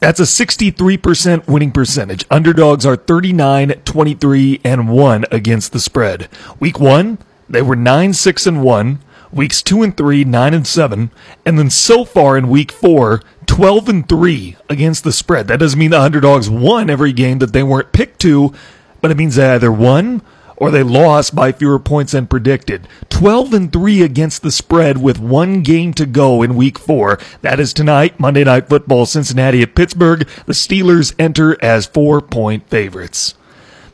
That's 0.00 0.18
a 0.18 0.22
63% 0.22 1.46
winning 1.46 1.72
percentage. 1.72 2.24
Underdogs 2.30 2.86
are 2.86 2.96
39, 2.96 3.82
23, 3.84 4.60
and 4.64 4.88
1 4.88 5.26
against 5.30 5.74
the 5.74 5.78
spread. 5.78 6.30
Week 6.58 6.80
1, 6.80 7.18
they 7.50 7.60
were 7.60 7.76
9, 7.76 8.14
6, 8.14 8.46
and 8.46 8.62
1. 8.62 8.98
Weeks 9.30 9.60
2 9.60 9.82
and 9.82 9.94
3, 9.94 10.24
9 10.24 10.54
and 10.54 10.66
7. 10.66 11.10
And 11.44 11.58
then 11.58 11.68
so 11.68 12.06
far 12.06 12.38
in 12.38 12.48
week 12.48 12.72
4, 12.72 13.20
12 13.44 13.88
and 13.90 14.08
3 14.08 14.56
against 14.70 15.04
the 15.04 15.12
spread. 15.12 15.48
That 15.48 15.60
doesn't 15.60 15.78
mean 15.78 15.90
the 15.90 16.00
underdogs 16.00 16.48
won 16.48 16.88
every 16.88 17.12
game 17.12 17.40
that 17.40 17.52
they 17.52 17.62
weren't 17.62 17.92
picked 17.92 18.22
to, 18.22 18.54
but 19.02 19.10
it 19.10 19.18
means 19.18 19.34
they 19.34 19.50
either 19.50 19.70
won 19.70 20.22
or 20.56 20.70
they 20.70 20.82
lost 20.82 21.34
by 21.34 21.52
fewer 21.52 21.78
points 21.78 22.12
than 22.12 22.26
predicted. 22.26 22.88
12 23.10 23.54
and 23.54 23.72
3 23.72 24.02
against 24.02 24.42
the 24.42 24.50
spread 24.50 24.98
with 24.98 25.18
one 25.18 25.62
game 25.62 25.92
to 25.94 26.06
go 26.06 26.42
in 26.42 26.56
week 26.56 26.78
4. 26.78 27.18
That 27.42 27.60
is 27.60 27.72
tonight, 27.72 28.18
Monday 28.18 28.44
Night 28.44 28.68
Football, 28.68 29.06
Cincinnati 29.06 29.62
at 29.62 29.74
Pittsburgh. 29.74 30.28
The 30.46 30.52
Steelers 30.52 31.14
enter 31.18 31.62
as 31.62 31.86
4-point 31.86 32.68
favorites. 32.68 33.34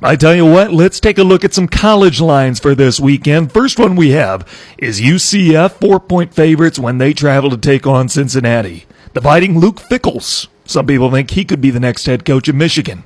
I 0.04 0.16
tell 0.16 0.34
you 0.34 0.44
what, 0.44 0.72
let's 0.72 0.98
take 0.98 1.18
a 1.18 1.22
look 1.22 1.44
at 1.44 1.54
some 1.54 1.68
college 1.68 2.20
lines 2.20 2.58
for 2.58 2.74
this 2.74 2.98
weekend. 2.98 3.52
First 3.52 3.78
one 3.78 3.94
we 3.94 4.10
have 4.10 4.48
is 4.76 5.00
UCF, 5.00 5.74
four 5.74 6.00
point 6.00 6.34
favorites 6.34 6.76
when 6.76 6.98
they 6.98 7.12
travel 7.12 7.50
to 7.50 7.56
take 7.56 7.86
on 7.86 8.08
Cincinnati. 8.08 8.84
The 9.12 9.20
fighting 9.20 9.60
Luke 9.60 9.76
Fickells. 9.76 10.48
Some 10.64 10.86
people 10.86 11.08
think 11.12 11.30
he 11.30 11.44
could 11.44 11.60
be 11.60 11.70
the 11.70 11.78
next 11.78 12.06
head 12.06 12.24
coach 12.24 12.48
of 12.48 12.56
Michigan. 12.56 13.04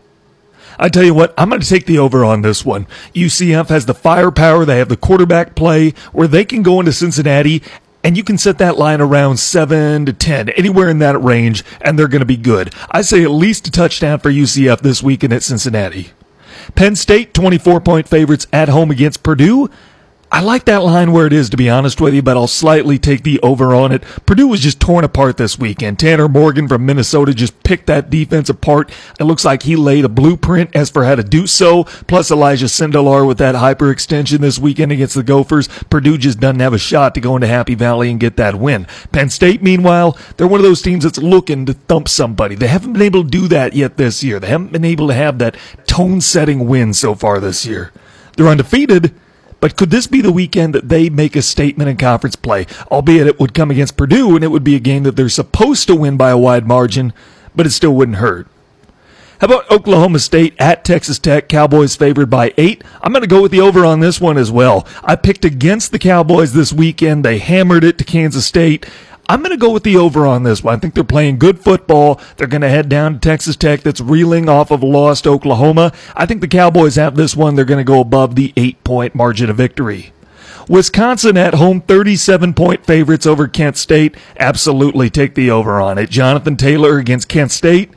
I 0.78 0.88
tell 0.88 1.04
you 1.04 1.14
what, 1.14 1.34
I'm 1.38 1.48
going 1.48 1.60
to 1.60 1.68
take 1.68 1.86
the 1.86 1.98
over 1.98 2.24
on 2.24 2.42
this 2.42 2.64
one. 2.64 2.86
UCF 3.14 3.68
has 3.68 3.86
the 3.86 3.94
firepower. 3.94 4.64
They 4.64 4.78
have 4.78 4.88
the 4.88 4.96
quarterback 4.96 5.54
play 5.54 5.90
where 6.12 6.28
they 6.28 6.44
can 6.44 6.62
go 6.62 6.80
into 6.80 6.92
Cincinnati 6.92 7.62
and 8.06 8.16
you 8.16 8.22
can 8.22 8.38
set 8.38 8.58
that 8.58 8.78
line 8.78 9.00
around 9.00 9.38
7 9.38 10.06
to 10.06 10.12
10, 10.12 10.50
anywhere 10.50 10.88
in 10.88 11.00
that 11.00 11.20
range, 11.20 11.64
and 11.80 11.98
they're 11.98 12.06
going 12.06 12.20
to 12.20 12.24
be 12.24 12.36
good. 12.36 12.72
I 12.88 13.02
say 13.02 13.24
at 13.24 13.32
least 13.32 13.66
a 13.66 13.70
touchdown 13.72 14.20
for 14.20 14.30
UCF 14.30 14.80
this 14.80 15.02
weekend 15.02 15.32
at 15.32 15.42
Cincinnati. 15.42 16.12
Penn 16.76 16.94
State, 16.94 17.34
24 17.34 17.80
point 17.80 18.08
favorites 18.08 18.46
at 18.52 18.68
home 18.68 18.92
against 18.92 19.24
Purdue. 19.24 19.70
I 20.30 20.40
like 20.40 20.64
that 20.64 20.82
line 20.82 21.12
where 21.12 21.26
it 21.26 21.32
is, 21.32 21.48
to 21.50 21.56
be 21.56 21.70
honest 21.70 22.00
with 22.00 22.12
you, 22.12 22.20
but 22.20 22.36
I'll 22.36 22.48
slightly 22.48 22.98
take 22.98 23.22
the 23.22 23.38
over 23.40 23.74
on 23.74 23.92
it. 23.92 24.02
Purdue 24.26 24.48
was 24.48 24.60
just 24.60 24.80
torn 24.80 25.04
apart 25.04 25.36
this 25.36 25.58
weekend. 25.58 26.00
Tanner 26.00 26.28
Morgan 26.28 26.66
from 26.66 26.84
Minnesota 26.84 27.32
just 27.32 27.62
picked 27.62 27.86
that 27.86 28.10
defense 28.10 28.48
apart. 28.48 28.90
It 29.20 29.24
looks 29.24 29.44
like 29.44 29.62
he 29.62 29.76
laid 29.76 30.04
a 30.04 30.08
blueprint 30.08 30.74
as 30.74 30.90
for 30.90 31.04
how 31.04 31.14
to 31.14 31.22
do 31.22 31.46
so. 31.46 31.84
Plus 31.84 32.30
Elijah 32.30 32.66
Sindelar 32.66 33.26
with 33.26 33.38
that 33.38 33.54
hyperextension 33.54 34.40
this 34.40 34.58
weekend 34.58 34.90
against 34.90 35.14
the 35.14 35.22
Gophers. 35.22 35.68
Purdue 35.90 36.18
just 36.18 36.40
doesn't 36.40 36.60
have 36.60 36.74
a 36.74 36.78
shot 36.78 37.14
to 37.14 37.20
go 37.20 37.36
into 37.36 37.46
Happy 37.46 37.76
Valley 37.76 38.10
and 38.10 38.18
get 38.18 38.36
that 38.36 38.56
win. 38.56 38.86
Penn 39.12 39.30
State, 39.30 39.62
meanwhile, 39.62 40.18
they're 40.36 40.48
one 40.48 40.60
of 40.60 40.64
those 40.64 40.82
teams 40.82 41.04
that's 41.04 41.18
looking 41.18 41.66
to 41.66 41.72
thump 41.72 42.08
somebody. 42.08 42.56
They 42.56 42.66
haven't 42.66 42.94
been 42.94 43.02
able 43.02 43.22
to 43.22 43.30
do 43.30 43.46
that 43.48 43.74
yet 43.74 43.96
this 43.96 44.24
year. 44.24 44.40
They 44.40 44.48
haven't 44.48 44.72
been 44.72 44.84
able 44.84 45.06
to 45.06 45.14
have 45.14 45.38
that 45.38 45.56
tone 45.86 46.20
setting 46.20 46.66
win 46.66 46.94
so 46.94 47.14
far 47.14 47.38
this 47.38 47.64
year. 47.64 47.92
They're 48.36 48.48
undefeated 48.48 49.14
but 49.66 49.74
could 49.74 49.90
this 49.90 50.06
be 50.06 50.20
the 50.20 50.30
weekend 50.30 50.76
that 50.76 50.88
they 50.88 51.10
make 51.10 51.34
a 51.34 51.42
statement 51.42 51.90
in 51.90 51.96
conference 51.96 52.36
play? 52.36 52.68
Albeit 52.88 53.26
it 53.26 53.40
would 53.40 53.52
come 53.52 53.68
against 53.68 53.96
Purdue 53.96 54.36
and 54.36 54.44
it 54.44 54.52
would 54.52 54.62
be 54.62 54.76
a 54.76 54.78
game 54.78 55.02
that 55.02 55.16
they're 55.16 55.28
supposed 55.28 55.88
to 55.88 55.96
win 55.96 56.16
by 56.16 56.30
a 56.30 56.38
wide 56.38 56.68
margin, 56.68 57.12
but 57.52 57.66
it 57.66 57.70
still 57.70 57.92
wouldn't 57.92 58.18
hurt. 58.18 58.46
How 59.40 59.46
about 59.46 59.68
Oklahoma 59.68 60.20
State 60.20 60.54
at 60.60 60.84
Texas 60.84 61.18
Tech? 61.18 61.48
Cowboys 61.48 61.96
favored 61.96 62.30
by 62.30 62.54
eight. 62.56 62.84
I'm 63.02 63.10
going 63.10 63.24
to 63.24 63.26
go 63.26 63.42
with 63.42 63.50
the 63.50 63.60
over 63.60 63.84
on 63.84 63.98
this 63.98 64.20
one 64.20 64.38
as 64.38 64.52
well. 64.52 64.86
I 65.02 65.16
picked 65.16 65.44
against 65.44 65.90
the 65.90 65.98
Cowboys 65.98 66.52
this 66.52 66.72
weekend. 66.72 67.24
They 67.24 67.38
hammered 67.38 67.82
it 67.82 67.98
to 67.98 68.04
Kansas 68.04 68.46
State. 68.46 68.86
I'm 69.28 69.40
going 69.40 69.50
to 69.50 69.56
go 69.56 69.72
with 69.72 69.82
the 69.82 69.96
over 69.96 70.26
on 70.26 70.44
this 70.44 70.62
one. 70.62 70.76
I 70.76 70.78
think 70.78 70.94
they're 70.94 71.04
playing 71.04 71.38
good 71.38 71.58
football. 71.58 72.20
They're 72.36 72.46
going 72.46 72.60
to 72.62 72.68
head 72.68 72.88
down 72.88 73.14
to 73.14 73.18
Texas 73.18 73.56
Tech 73.56 73.80
that's 73.80 74.00
reeling 74.00 74.48
off 74.48 74.70
of 74.70 74.82
lost 74.82 75.26
Oklahoma. 75.26 75.92
I 76.14 76.26
think 76.26 76.40
the 76.40 76.48
Cowboys 76.48 76.94
have 76.96 77.16
this 77.16 77.34
one. 77.34 77.54
They're 77.56 77.64
going 77.64 77.84
to 77.84 77.84
go 77.84 78.00
above 78.00 78.36
the 78.36 78.52
eight 78.56 78.82
point 78.84 79.14
margin 79.14 79.50
of 79.50 79.56
victory. 79.56 80.12
Wisconsin 80.68 81.36
at 81.36 81.54
home, 81.54 81.80
37 81.80 82.54
point 82.54 82.86
favorites 82.86 83.26
over 83.26 83.48
Kent 83.48 83.76
State. 83.76 84.16
Absolutely 84.38 85.10
take 85.10 85.34
the 85.34 85.50
over 85.50 85.80
on 85.80 85.98
it. 85.98 86.10
Jonathan 86.10 86.56
Taylor 86.56 86.98
against 86.98 87.28
Kent 87.28 87.50
State. 87.50 87.90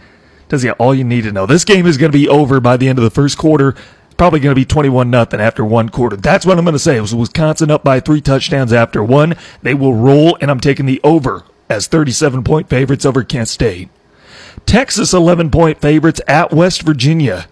Does 0.49 0.63
he 0.63 0.71
all 0.71 0.95
you 0.95 1.03
need 1.03 1.23
to 1.23 1.31
know? 1.31 1.45
This 1.45 1.63
game 1.63 1.85
is 1.85 1.97
going 1.97 2.11
to 2.11 2.17
be 2.17 2.27
over 2.27 2.59
by 2.59 2.75
the 2.75 2.87
end 2.87 2.97
of 2.97 3.03
the 3.03 3.11
first 3.11 3.37
quarter 3.37 3.75
probably 4.19 4.41
going 4.41 4.51
to 4.51 4.59
be 4.59 4.65
21 4.65 5.09
nothing 5.09 5.39
after 5.39 5.63
one 5.63 5.87
quarter. 5.87 6.17
That's 6.17 6.45
what 6.45 6.59
I'm 6.59 6.65
going 6.65 6.73
to 6.73 6.79
say. 6.79 6.97
It 6.97 7.01
was 7.01 7.15
Wisconsin 7.15 7.71
up 7.71 7.85
by 7.85 8.01
three 8.01 8.19
touchdowns 8.19 8.73
after 8.73 9.01
one. 9.01 9.35
They 9.63 9.73
will 9.73 9.95
roll, 9.95 10.37
and 10.41 10.51
I'm 10.51 10.59
taking 10.59 10.85
the 10.85 10.99
over 11.05 11.45
as 11.69 11.87
37 11.87 12.43
point 12.43 12.69
favorites 12.69 13.05
over 13.05 13.23
Kent 13.23 13.47
State. 13.47 13.89
Texas 14.65 15.13
11 15.13 15.51
point 15.51 15.79
favorites 15.79 16.19
at 16.27 16.51
West 16.51 16.81
Virginia. 16.81 17.47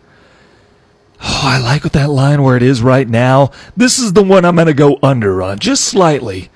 Oh, 1.22 1.42
I 1.44 1.58
like 1.58 1.86
what 1.86 1.94
that 1.94 2.10
line 2.10 2.44
where 2.44 2.58
it 2.58 2.64
is 2.64 2.82
right 2.82 3.08
now. 3.08 3.50
This 3.78 3.98
is 3.98 4.12
the 4.12 4.22
one 4.22 4.44
I'm 4.44 4.56
going 4.56 4.68
to 4.68 4.74
go 4.74 5.00
under 5.02 5.42
on, 5.42 5.60
just 5.60 5.86
slightly. 5.86 6.50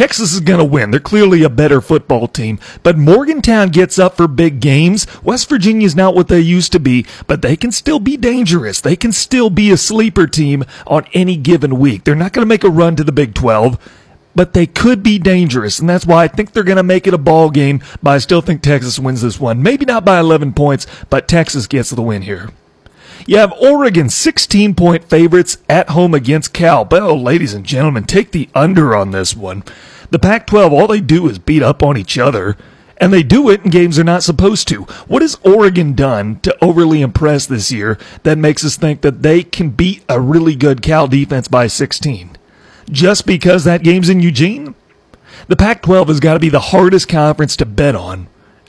Texas 0.00 0.32
is 0.32 0.40
going 0.40 0.58
to 0.58 0.64
win. 0.64 0.90
They're 0.90 0.98
clearly 0.98 1.42
a 1.42 1.50
better 1.50 1.82
football 1.82 2.26
team. 2.26 2.58
But 2.82 2.96
Morgantown 2.96 3.68
gets 3.68 3.98
up 3.98 4.16
for 4.16 4.26
big 4.26 4.58
games. 4.58 5.06
West 5.22 5.46
Virginia 5.50 5.84
is 5.84 5.94
not 5.94 6.14
what 6.14 6.28
they 6.28 6.40
used 6.40 6.72
to 6.72 6.80
be, 6.80 7.04
but 7.26 7.42
they 7.42 7.54
can 7.54 7.70
still 7.70 7.98
be 8.00 8.16
dangerous. 8.16 8.80
They 8.80 8.96
can 8.96 9.12
still 9.12 9.50
be 9.50 9.70
a 9.70 9.76
sleeper 9.76 10.26
team 10.26 10.64
on 10.86 11.04
any 11.12 11.36
given 11.36 11.78
week. 11.78 12.04
They're 12.04 12.14
not 12.14 12.32
going 12.32 12.40
to 12.40 12.48
make 12.48 12.64
a 12.64 12.70
run 12.70 12.96
to 12.96 13.04
the 13.04 13.12
Big 13.12 13.34
12 13.34 13.78
but 14.32 14.52
they 14.54 14.64
could 14.64 15.02
be 15.02 15.18
dangerous, 15.18 15.80
and 15.80 15.90
that's 15.90 16.06
why 16.06 16.22
I 16.22 16.28
think 16.28 16.52
they're 16.52 16.62
going 16.62 16.76
to 16.76 16.84
make 16.84 17.08
it 17.08 17.12
a 17.12 17.18
ball 17.18 17.50
game. 17.50 17.82
But 18.00 18.12
I 18.12 18.18
still 18.18 18.40
think 18.40 18.62
Texas 18.62 18.98
wins 18.98 19.22
this 19.22 19.40
one. 19.40 19.60
Maybe 19.60 19.84
not 19.84 20.04
by 20.04 20.20
11 20.20 20.54
points, 20.54 20.86
but 21.10 21.26
Texas 21.26 21.66
gets 21.66 21.90
the 21.90 22.00
win 22.00 22.22
here. 22.22 22.50
You 23.30 23.36
have 23.36 23.52
Oregon 23.60 24.08
16 24.08 24.74
point 24.74 25.04
favorites 25.04 25.58
at 25.68 25.90
home 25.90 26.14
against 26.14 26.52
Cal. 26.52 26.84
But, 26.84 27.04
oh, 27.04 27.14
ladies 27.14 27.54
and 27.54 27.64
gentlemen, 27.64 28.02
take 28.02 28.32
the 28.32 28.48
under 28.56 28.92
on 28.92 29.12
this 29.12 29.36
one. 29.36 29.62
The 30.10 30.18
Pac 30.18 30.48
12, 30.48 30.72
all 30.72 30.88
they 30.88 31.00
do 31.00 31.28
is 31.28 31.38
beat 31.38 31.62
up 31.62 31.80
on 31.80 31.96
each 31.96 32.18
other. 32.18 32.56
And 32.96 33.12
they 33.12 33.22
do 33.22 33.48
it 33.48 33.64
in 33.64 33.70
games 33.70 33.94
they're 33.94 34.04
not 34.04 34.24
supposed 34.24 34.66
to. 34.66 34.82
What 35.06 35.22
has 35.22 35.38
Oregon 35.44 35.94
done 35.94 36.40
to 36.40 36.56
overly 36.60 37.02
impress 37.02 37.46
this 37.46 37.70
year 37.70 37.98
that 38.24 38.36
makes 38.36 38.64
us 38.64 38.76
think 38.76 39.02
that 39.02 39.22
they 39.22 39.44
can 39.44 39.70
beat 39.70 40.02
a 40.08 40.20
really 40.20 40.56
good 40.56 40.82
Cal 40.82 41.06
defense 41.06 41.46
by 41.46 41.68
16? 41.68 42.36
Just 42.90 43.26
because 43.26 43.62
that 43.62 43.84
game's 43.84 44.08
in 44.08 44.18
Eugene? 44.18 44.74
The 45.46 45.54
Pac 45.54 45.82
12 45.82 46.08
has 46.08 46.18
got 46.18 46.34
to 46.34 46.40
be 46.40 46.48
the 46.48 46.58
hardest 46.58 47.08
conference 47.08 47.54
to 47.58 47.64
bet 47.64 47.94
on. 47.94 48.26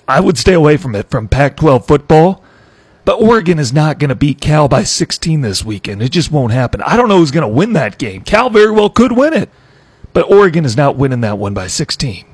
I 0.07 0.19
would 0.19 0.37
stay 0.37 0.53
away 0.53 0.77
from 0.77 0.93
it 0.93 1.09
from 1.09 1.29
Pac 1.29 1.57
12 1.57 1.87
football. 1.87 2.43
But 3.03 3.21
Oregon 3.21 3.57
is 3.57 3.73
not 3.73 3.97
going 3.97 4.09
to 4.09 4.15
beat 4.15 4.41
Cal 4.41 4.67
by 4.67 4.83
16 4.83 5.41
this 5.41 5.65
weekend. 5.65 6.01
It 6.01 6.11
just 6.11 6.31
won't 6.31 6.53
happen. 6.53 6.81
I 6.81 6.95
don't 6.95 7.09
know 7.09 7.17
who's 7.17 7.31
going 7.31 7.47
to 7.47 7.55
win 7.55 7.73
that 7.73 7.97
game. 7.97 8.21
Cal 8.21 8.49
very 8.49 8.71
well 8.71 8.89
could 8.89 9.11
win 9.11 9.33
it. 9.33 9.49
But 10.13 10.29
Oregon 10.29 10.65
is 10.65 10.77
not 10.77 10.97
winning 10.97 11.21
that 11.21 11.37
one 11.37 11.53
by 11.53 11.67
16. 11.67 12.25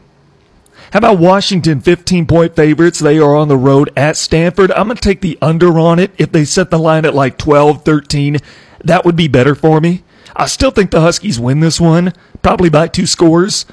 How 0.92 1.00
about 1.00 1.20
Washington 1.20 1.82
15 1.82 2.26
point 2.26 2.56
favorites? 2.56 3.00
They 3.00 3.20
are 3.20 3.36
on 3.36 3.50
the 3.50 3.58
road 3.58 3.92
at 3.96 4.18
Stanford. 4.18 4.72
I'm 4.72 4.88
going 4.88 4.98
to 4.98 5.02
take 5.02 5.22
the 5.22 5.38
under 5.42 5.78
on 5.80 6.00
it. 6.00 6.12
If 6.18 6.32
they 6.32 6.46
set 6.46 6.70
the 6.70 6.80
line 6.80 7.06
at 7.06 7.14
like 7.14 7.38
12, 7.38 7.84
13, 7.84 8.38
that 8.84 9.06
would 9.06 9.16
be 9.16 9.28
better 9.28 9.54
for 9.54 9.82
me. 9.82 10.04
I 10.36 10.46
still 10.46 10.72
think 10.72 10.92
the 10.92 11.02
Huskies 11.02 11.40
win 11.40 11.60
this 11.60 11.80
one, 11.80 12.14
probably 12.42 12.70
by 12.70 12.88
two 12.88 13.06
scores, 13.06 13.66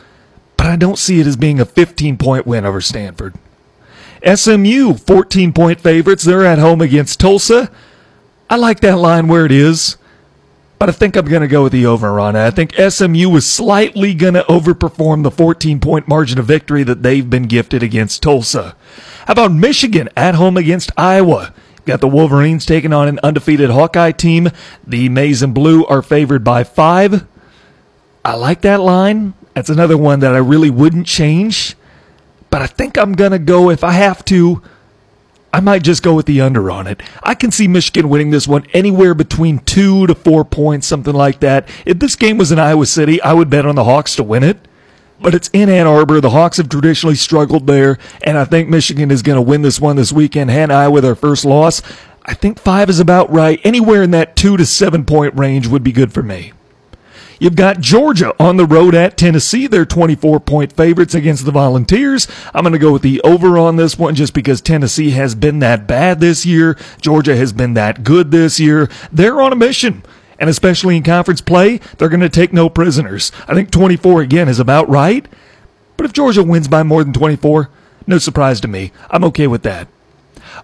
but 0.57 0.67
I 0.67 0.77
don't 0.77 0.99
see 0.99 1.21
it 1.21 1.27
as 1.27 1.37
being 1.37 1.61
a 1.61 1.65
15 1.65 2.17
point 2.17 2.47
win 2.47 2.65
over 2.65 2.81
Stanford. 2.81 3.35
SMU, 4.25 4.95
14 4.95 5.53
point 5.53 5.81
favorites. 5.81 6.25
They're 6.25 6.45
at 6.45 6.59
home 6.59 6.81
against 6.81 7.21
Tulsa. 7.21 7.71
I 8.49 8.57
like 8.57 8.81
that 8.81 8.99
line 8.99 9.29
where 9.29 9.47
it 9.47 9.53
is, 9.53 9.97
but 10.79 10.89
I 10.89 10.93
think 10.93 11.17
I'm 11.17 11.27
going 11.27 11.43
to 11.43 11.49
go 11.49 11.63
with 11.63 11.73
the 11.73 11.87
over 11.87 12.21
on 12.21 12.37
it. 12.37 12.47
I 12.47 12.51
think 12.51 12.75
SMU 12.75 13.35
is 13.37 13.51
slightly 13.51 14.15
going 14.15 14.35
to 14.35 14.43
overperform 14.43 15.23
the 15.23 15.31
14 15.31 15.81
point 15.81 16.09
margin 16.09 16.39
of 16.39 16.47
victory 16.47 16.83
that 16.85 17.03
they've 17.03 17.29
been 17.29 17.45
gifted 17.45 17.83
against 17.83 18.23
Tulsa. 18.23 18.77
How 19.27 19.33
about 19.33 19.53
Michigan 19.53 20.09
at 20.17 20.35
home 20.35 20.57
against 20.57 20.93
Iowa? 20.97 21.55
Got 21.87 22.01
the 22.01 22.09
Wolverines 22.09 22.65
taking 22.65 22.93
on 22.93 23.09
an 23.09 23.21
undefeated 23.23 23.71
Hawkeye 23.71 24.13
team. 24.13 24.51
The 24.87 25.09
Maize 25.09 25.43
and 25.43 25.55
Blue 25.55 25.85
are 25.87 26.03
favored 26.03 26.43
by 26.43 26.65
five. 26.65 27.27
I 28.25 28.37
like 28.37 28.63
that 28.63 28.81
line. 28.81 29.35
That's 29.53 29.69
another 29.69 29.99
one 29.99 30.21
that 30.21 30.35
I 30.35 30.39
really 30.39 30.71
wouldn't 30.71 31.07
change 31.07 31.77
but 32.55 32.63
I 32.63 32.69
think 32.69 32.97
I'm 32.97 33.15
going 33.15 33.33
to 33.33 33.41
go, 33.41 33.69
if 33.69 33.83
I 33.83 33.91
have 33.91 34.25
to, 34.27 34.63
I 35.53 35.59
might 35.59 35.83
just 35.83 36.05
go 36.05 36.15
with 36.15 36.27
the 36.27 36.41
under 36.41 36.71
on 36.71 36.87
it. 36.87 37.03
I 37.21 37.35
can 37.35 37.51
see 37.51 37.67
Michigan 37.67 38.09
winning 38.09 38.31
this 38.31 38.47
one 38.47 38.65
anywhere 38.73 39.13
between 39.13 39.59
two 39.59 40.07
to 40.07 40.15
four 40.15 40.45
points, 40.45 40.87
something 40.87 41.15
like 41.15 41.41
that. 41.41 41.69
If 41.85 41.99
this 41.99 42.15
game 42.15 42.39
was 42.39 42.53
in 42.53 42.61
Iowa 42.61 42.87
City, 42.87 43.21
I 43.23 43.33
would 43.33 43.51
bet 43.51 43.67
on 43.67 43.75
the 43.75 43.83
Hawks 43.83 44.15
to 44.15 44.23
win 44.23 44.45
it. 44.45 44.69
But 45.21 45.35
it's 45.35 45.51
in 45.53 45.69
Ann 45.69 45.89
Arbor. 45.89 46.21
The 46.21 46.31
Hawks 46.31 46.59
have 46.59 46.69
traditionally 46.69 47.17
struggled 47.17 47.67
there, 47.67 47.99
and 48.23 48.39
I 48.39 48.45
think 48.45 48.69
Michigan 48.69 49.11
is 49.11 49.23
going 49.23 49.35
to 49.35 49.43
win 49.43 49.63
this 49.63 49.81
one 49.81 49.97
this 49.97 50.13
weekend, 50.13 50.53
hand 50.53 50.73
Iowa 50.73 51.01
their 51.01 51.17
first 51.17 51.45
loss. 51.45 51.83
I 52.25 52.35
think 52.35 52.61
five 52.61 52.89
is 52.89 53.01
about 53.01 53.33
right. 53.33 53.59
Anywhere 53.65 54.05
in 54.05 54.13
that 54.13 54.37
two 54.37 54.57
to 54.59 54.65
seven 54.65 55.05
point 55.05 55.35
range 55.35 55.67
would 55.67 55.83
be 55.83 55.91
good 55.91 56.13
for 56.13 56.23
me. 56.23 56.53
You've 57.45 57.57
got 57.57 57.81
Georgia 57.81 58.35
on 58.43 58.57
the 58.57 58.65
road 58.65 58.95
at 58.95 59.19
Tennessee. 59.19 59.67
They're 59.67 59.85
24 59.85 60.41
point 60.41 60.73
favorites 60.73 61.15
against 61.15 61.45
the 61.45 61.53
Volunteers. 61.53 62.27
I'm 62.55 62.63
going 62.63 62.73
to 62.73 62.79
go 62.79 62.95
with 62.95 63.03
the 63.03 63.21
over 63.21 63.59
on 63.59 63.77
this 63.77 63.99
one 63.99 64.15
just 64.15 64.33
because 64.33 64.63
Tennessee 64.63 65.11
has 65.11 65.35
been 65.35 65.59
that 65.59 65.87
bad 65.87 66.21
this 66.21 66.47
year. 66.47 66.75
Georgia 67.03 67.37
has 67.37 67.53
been 67.53 67.75
that 67.75 68.03
good 68.03 68.31
this 68.31 68.59
year. 68.59 68.89
They're 69.13 69.43
on 69.43 69.53
a 69.53 69.57
mission. 69.57 70.03
And 70.39 70.49
especially 70.49 70.97
in 70.97 71.03
conference 71.03 71.43
play, 71.43 71.81
they're 71.99 72.09
going 72.09 72.21
to 72.21 72.31
take 72.31 72.55
no 72.55 72.71
prisoners. 72.71 73.31
I 73.47 73.53
think 73.53 73.71
24 73.71 74.23
again 74.23 74.49
is 74.49 74.59
about 74.59 74.89
right. 74.89 75.29
But 75.99 76.07
if 76.07 76.15
Georgia 76.15 76.43
wins 76.43 76.67
by 76.67 76.83
more 76.83 77.05
than 77.05 77.13
24, 77.13 77.69
no 78.07 78.17
surprise 78.17 78.59
to 78.63 78.69
me. 78.69 78.91
I'm 79.11 79.23
okay 79.23 79.49
with 79.49 79.65
that. 79.65 79.89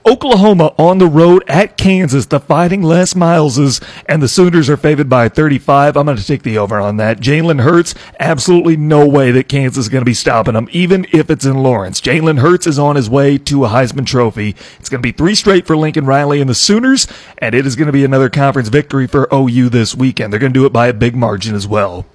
Oklahoma 0.06 0.74
on 0.78 0.98
the 0.98 1.06
road 1.06 1.44
at 1.48 1.76
Kansas. 1.76 2.26
The 2.26 2.40
Fighting 2.40 2.82
Les 2.82 3.14
Mileses 3.14 3.82
and 4.06 4.22
the 4.22 4.28
Sooners 4.28 4.68
are 4.68 4.76
favored 4.76 5.08
by 5.08 5.28
35. 5.28 5.96
I'm 5.96 6.06
going 6.06 6.16
to 6.16 6.26
take 6.26 6.42
the 6.42 6.58
over 6.58 6.78
on 6.78 6.96
that. 6.98 7.20
Jalen 7.20 7.60
Hurts, 7.60 7.94
absolutely 8.18 8.76
no 8.76 9.06
way 9.06 9.30
that 9.30 9.48
Kansas 9.48 9.84
is 9.84 9.88
going 9.88 10.02
to 10.02 10.06
be 10.06 10.14
stopping 10.14 10.54
them, 10.54 10.68
even 10.72 11.06
if 11.12 11.30
it's 11.30 11.44
in 11.44 11.62
Lawrence. 11.62 12.00
Jalen 12.00 12.40
Hurts 12.40 12.66
is 12.66 12.78
on 12.78 12.96
his 12.96 13.10
way 13.10 13.38
to 13.38 13.64
a 13.64 13.68
Heisman 13.68 14.06
Trophy. 14.06 14.56
It's 14.78 14.88
going 14.88 15.02
to 15.02 15.06
be 15.06 15.12
three 15.12 15.34
straight 15.34 15.66
for 15.66 15.76
Lincoln 15.76 16.06
Riley 16.06 16.40
and 16.40 16.48
the 16.48 16.54
Sooners, 16.54 17.06
and 17.38 17.54
it 17.54 17.66
is 17.66 17.76
going 17.76 17.86
to 17.86 17.92
be 17.92 18.04
another 18.04 18.30
conference 18.30 18.68
victory 18.68 19.06
for 19.06 19.28
OU 19.32 19.68
this 19.70 19.94
weekend. 19.94 20.32
They're 20.32 20.40
going 20.40 20.52
to 20.52 20.58
do 20.58 20.66
it 20.66 20.72
by 20.72 20.88
a 20.88 20.92
big 20.92 21.14
margin 21.14 21.54
as 21.54 21.66
well. 21.66 22.06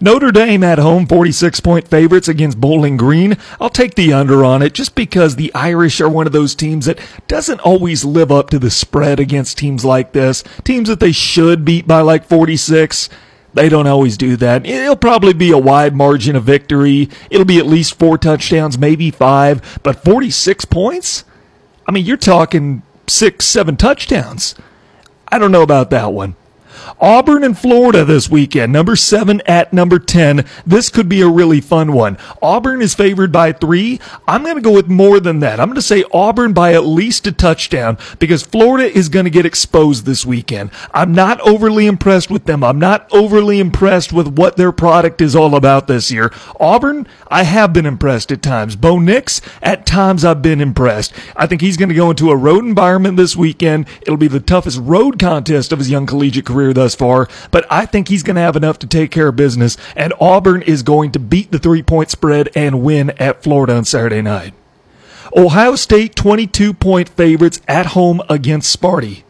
Notre 0.00 0.32
Dame 0.32 0.64
at 0.64 0.78
home, 0.78 1.06
46 1.06 1.60
point 1.60 1.88
favorites 1.88 2.28
against 2.28 2.60
Bowling 2.60 2.96
Green. 2.96 3.36
I'll 3.60 3.70
take 3.70 3.94
the 3.94 4.12
under 4.12 4.44
on 4.44 4.62
it 4.62 4.74
just 4.74 4.94
because 4.94 5.36
the 5.36 5.54
Irish 5.54 6.00
are 6.00 6.08
one 6.08 6.26
of 6.26 6.32
those 6.32 6.54
teams 6.54 6.86
that 6.86 6.98
doesn't 7.28 7.60
always 7.60 8.04
live 8.04 8.32
up 8.32 8.50
to 8.50 8.58
the 8.58 8.70
spread 8.70 9.20
against 9.20 9.58
teams 9.58 9.84
like 9.84 10.12
this. 10.12 10.42
Teams 10.64 10.88
that 10.88 11.00
they 11.00 11.12
should 11.12 11.64
beat 11.64 11.86
by 11.86 12.00
like 12.00 12.24
46. 12.26 13.08
They 13.54 13.68
don't 13.68 13.86
always 13.86 14.16
do 14.16 14.36
that. 14.36 14.66
It'll 14.66 14.96
probably 14.96 15.32
be 15.32 15.52
a 15.52 15.58
wide 15.58 15.94
margin 15.94 16.34
of 16.34 16.42
victory. 16.42 17.08
It'll 17.30 17.44
be 17.44 17.58
at 17.58 17.66
least 17.66 17.98
four 17.98 18.18
touchdowns, 18.18 18.76
maybe 18.76 19.12
five, 19.12 19.78
but 19.84 20.02
46 20.02 20.64
points? 20.64 21.24
I 21.86 21.92
mean, 21.92 22.04
you're 22.04 22.16
talking 22.16 22.82
six, 23.06 23.44
seven 23.44 23.76
touchdowns. 23.76 24.56
I 25.28 25.38
don't 25.38 25.52
know 25.52 25.62
about 25.62 25.90
that 25.90 26.12
one. 26.12 26.34
Auburn 27.00 27.44
and 27.44 27.58
Florida 27.58 28.04
this 28.04 28.30
weekend, 28.30 28.72
number 28.72 28.96
seven 28.96 29.40
at 29.46 29.72
number 29.72 29.98
10. 29.98 30.44
This 30.66 30.88
could 30.88 31.08
be 31.08 31.20
a 31.20 31.28
really 31.28 31.60
fun 31.60 31.92
one. 31.92 32.18
Auburn 32.42 32.82
is 32.82 32.94
favored 32.94 33.32
by 33.32 33.52
three. 33.52 34.00
I'm 34.28 34.42
going 34.42 34.56
to 34.56 34.60
go 34.60 34.72
with 34.72 34.88
more 34.88 35.20
than 35.20 35.40
that. 35.40 35.60
I'm 35.60 35.68
going 35.68 35.76
to 35.76 35.82
say 35.82 36.04
Auburn 36.12 36.52
by 36.52 36.74
at 36.74 36.84
least 36.84 37.26
a 37.26 37.32
touchdown 37.32 37.98
because 38.18 38.42
Florida 38.42 38.90
is 38.90 39.08
going 39.08 39.24
to 39.24 39.30
get 39.30 39.46
exposed 39.46 40.04
this 40.04 40.26
weekend. 40.26 40.70
I'm 40.92 41.12
not 41.12 41.40
overly 41.40 41.86
impressed 41.86 42.30
with 42.30 42.44
them. 42.44 42.62
I'm 42.62 42.78
not 42.78 43.08
overly 43.12 43.60
impressed 43.60 44.12
with 44.12 44.28
what 44.38 44.56
their 44.56 44.72
product 44.72 45.20
is 45.20 45.34
all 45.34 45.54
about 45.54 45.86
this 45.86 46.10
year. 46.10 46.32
Auburn, 46.60 47.06
I 47.28 47.44
have 47.44 47.72
been 47.72 47.86
impressed 47.86 48.30
at 48.30 48.42
times. 48.42 48.76
Bo 48.76 48.98
Nix, 48.98 49.40
at 49.62 49.86
times 49.86 50.24
I've 50.24 50.42
been 50.42 50.60
impressed. 50.60 51.12
I 51.34 51.46
think 51.46 51.60
he's 51.60 51.76
going 51.76 51.88
to 51.88 51.94
go 51.94 52.10
into 52.10 52.30
a 52.30 52.36
road 52.36 52.64
environment 52.64 53.16
this 53.16 53.34
weekend. 53.34 53.86
It'll 54.02 54.16
be 54.16 54.28
the 54.28 54.40
toughest 54.40 54.80
road 54.80 55.18
contest 55.18 55.72
of 55.72 55.78
his 55.78 55.90
young 55.90 56.06
collegiate 56.06 56.46
career 56.46 56.73
thus 56.74 56.94
far, 56.94 57.28
but 57.50 57.66
I 57.70 57.86
think 57.86 58.08
he's 58.08 58.22
going 58.22 58.36
to 58.36 58.42
have 58.42 58.56
enough 58.56 58.78
to 58.80 58.86
take 58.86 59.10
care 59.10 59.28
of 59.28 59.36
business, 59.36 59.76
and 59.96 60.12
Auburn 60.20 60.62
is 60.62 60.82
going 60.82 61.12
to 61.12 61.18
beat 61.18 61.50
the 61.50 61.58
three 61.58 61.82
point 61.82 62.10
spread 62.10 62.50
and 62.54 62.82
win 62.82 63.10
at 63.10 63.42
Florida 63.42 63.74
on 63.74 63.84
Saturday 63.84 64.22
night. 64.22 64.54
Ohio 65.36 65.74
State 65.74 66.14
22 66.14 66.74
point 66.74 67.08
favorites 67.08 67.60
at 67.66 67.86
home 67.86 68.20
against 68.28 68.78
Sparty. 68.78 69.24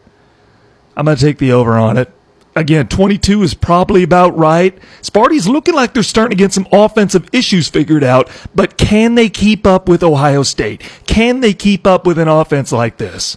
I'm 0.95 1.05
going 1.05 1.17
to 1.17 1.23
take 1.23 1.39
the 1.39 1.51
over 1.51 1.77
on 1.77 1.97
it. 1.97 2.11
Again, 2.57 2.87
22 2.87 3.43
is 3.43 3.53
probably 3.53 4.01
about 4.03 4.37
right. 4.37 4.77
Sparty's 5.01 5.45
looking 5.45 5.73
like 5.73 5.93
they're 5.93 6.03
starting 6.03 6.37
to 6.37 6.41
get 6.41 6.53
some 6.53 6.67
offensive 6.71 7.27
issues 7.33 7.67
figured 7.67 8.03
out, 8.03 8.29
but 8.55 8.77
can 8.77 9.15
they 9.15 9.29
keep 9.29 9.67
up 9.67 9.89
with 9.89 10.01
Ohio 10.03 10.41
State? 10.41 10.81
Can 11.05 11.41
they 11.41 11.53
keep 11.53 11.85
up 11.85 12.07
with 12.07 12.17
an 12.17 12.29
offense 12.29 12.71
like 12.71 12.95
this? 12.97 13.35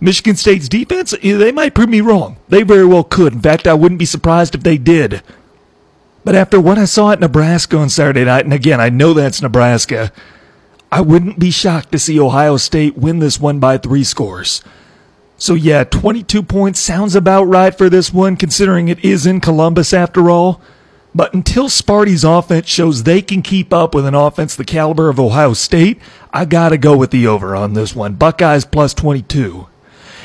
Michigan 0.00 0.36
State's 0.36 0.68
defense, 0.68 1.14
eh, 1.22 1.36
they 1.36 1.52
might 1.52 1.74
prove 1.74 1.88
me 1.88 2.00
wrong. 2.00 2.36
They 2.48 2.62
very 2.62 2.84
well 2.84 3.04
could. 3.04 3.32
In 3.32 3.40
fact, 3.40 3.66
I 3.66 3.74
wouldn't 3.74 3.98
be 3.98 4.04
surprised 4.04 4.54
if 4.54 4.62
they 4.62 4.78
did. 4.78 5.22
But 6.24 6.34
after 6.34 6.60
what 6.60 6.78
I 6.78 6.86
saw 6.86 7.10
at 7.10 7.20
Nebraska 7.20 7.76
on 7.76 7.90
Saturday 7.90 8.24
night, 8.24 8.44
and 8.44 8.54
again, 8.54 8.80
I 8.80 8.88
know 8.88 9.12
that's 9.12 9.42
Nebraska, 9.42 10.10
I 10.90 11.00
wouldn't 11.00 11.38
be 11.38 11.50
shocked 11.50 11.92
to 11.92 11.98
see 11.98 12.18
Ohio 12.18 12.56
State 12.56 12.96
win 12.96 13.18
this 13.18 13.38
one 13.38 13.58
by 13.58 13.78
three 13.78 14.04
scores. 14.04 14.62
So 15.36 15.54
yeah, 15.54 15.84
22 15.84 16.42
points 16.42 16.80
sounds 16.80 17.14
about 17.14 17.44
right 17.44 17.76
for 17.76 17.90
this 17.90 18.12
one, 18.12 18.36
considering 18.36 18.88
it 18.88 19.04
is 19.04 19.26
in 19.26 19.40
Columbus 19.40 19.92
after 19.92 20.30
all. 20.30 20.60
But 21.14 21.34
until 21.34 21.68
Sparty's 21.68 22.24
offense 22.24 22.68
shows 22.68 23.02
they 23.02 23.22
can 23.22 23.42
keep 23.42 23.72
up 23.72 23.94
with 23.94 24.06
an 24.06 24.14
offense 24.14 24.56
the 24.56 24.64
caliber 24.64 25.08
of 25.08 25.20
Ohio 25.20 25.52
State, 25.52 26.00
I 26.32 26.44
gotta 26.44 26.78
go 26.78 26.96
with 26.96 27.10
the 27.10 27.26
over 27.26 27.54
on 27.54 27.74
this 27.74 27.94
one. 27.94 28.14
Buckeyes 28.14 28.64
plus 28.64 28.94
22. 28.94 29.66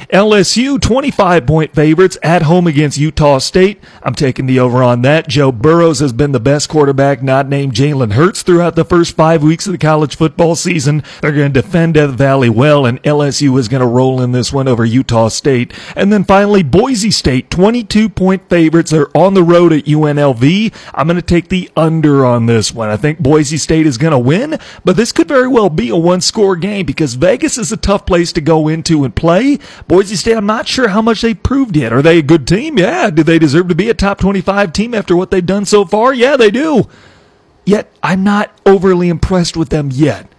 LSU 0.08 0.82
25 0.82 1.46
point 1.46 1.76
favorites 1.76 2.18
at 2.24 2.44
home 2.44 2.68
against 2.68 2.98
Utah 2.98 3.38
State. 3.38 3.80
I'm 4.02 4.16
taking 4.16 4.46
the 4.46 4.60
over 4.60 4.82
on 4.82 5.02
that. 5.04 5.28
Joe 5.28 5.52
Burrows 5.52 6.00
has 6.00 6.14
been 6.14 6.32
the 6.32 6.40
best 6.40 6.70
quarterback 6.70 7.22
not 7.22 7.48
named 7.48 7.74
Jalen 7.74 8.14
Hurts 8.14 8.42
throughout 8.42 8.76
the 8.76 8.86
first 8.86 9.16
five 9.16 9.44
weeks 9.44 9.66
of 9.68 9.74
the 9.74 9.78
college 9.78 10.16
football 10.16 10.56
season. 10.56 11.04
They're 11.22 11.32
going 11.32 11.54
to 11.54 11.62
defend 11.62 11.96
Death 11.96 12.12
Valley 12.12 12.50
well, 12.50 12.86
and 12.86 13.02
LSU 13.04 13.60
is 13.60 13.68
going 13.68 13.82
to 13.82 13.88
roll 13.88 14.22
in 14.22 14.32
this 14.32 14.54
one 14.54 14.68
over 14.68 14.86
Utah 14.86 15.28
State. 15.28 15.74
And 15.96 16.12
then 16.12 16.24
finally, 16.24 16.64
Boise 16.64 17.12
State 17.12 17.50
22 17.50 18.10
point 18.10 18.50
favorites. 18.50 18.92
They're 18.92 19.16
on 19.16 19.34
the 19.34 19.44
road 19.44 19.74
at 19.74 19.86
UNLV. 19.86 20.74
I'm 20.94 21.08
going 21.08 21.16
to 21.18 21.22
take 21.22 21.50
the 21.50 21.70
under 21.76 22.26
on 22.26 22.46
this 22.46 22.74
one. 22.74 22.90
I 22.90 22.98
think 22.98 23.20
Boise 23.20 23.58
State 23.58 23.86
is 23.86 23.98
going 23.98 24.12
to 24.12 24.20
win, 24.20 24.60
but 24.84 24.96
this 24.96 25.12
could 25.12 25.28
very 25.28 25.48
well 25.48 25.70
be 25.70 25.90
a 25.90 25.96
one 25.96 26.22
score 26.22 26.56
game 26.56 26.86
because 26.86 27.16
Vegas 27.16 27.58
is 27.58 27.72
a 27.72 27.78
tough 27.78 28.06
place 28.06 28.32
to 28.34 28.42
go 28.42 28.68
into 28.68 29.04
and 29.04 29.16
play. 29.16 29.58
Boise 29.90 30.16
State, 30.16 30.38
I'm 30.38 30.46
not 30.46 30.68
sure 30.68 30.90
how 30.90 31.02
much 31.02 31.22
they 31.22 31.34
proved 31.34 31.76
yet. 31.76 31.92
Are 31.92 32.04
they 32.04 32.20
a 32.20 32.22
good 32.22 32.48
team? 32.48 32.78
Yeah. 32.78 33.10
Do 33.10 33.24
they 33.24 33.40
deserve 33.40 33.70
to 33.70 33.76
be 33.76 33.90
a 33.90 33.96
top 33.96 34.20
25 34.20 34.72
team 34.72 34.94
after 34.94 35.18
what 35.18 35.32
they've 35.32 35.44
done 35.44 35.66
so 35.66 35.84
far? 35.84 36.14
Yeah, 36.14 36.38
they 36.38 36.52
do. 36.52 36.88
Yet, 37.66 37.92
I'm 38.04 38.24
not 38.24 38.52
overly 38.68 39.10
impressed 39.10 39.58
with 39.58 39.70
them 39.70 39.90
yet. 39.92 40.32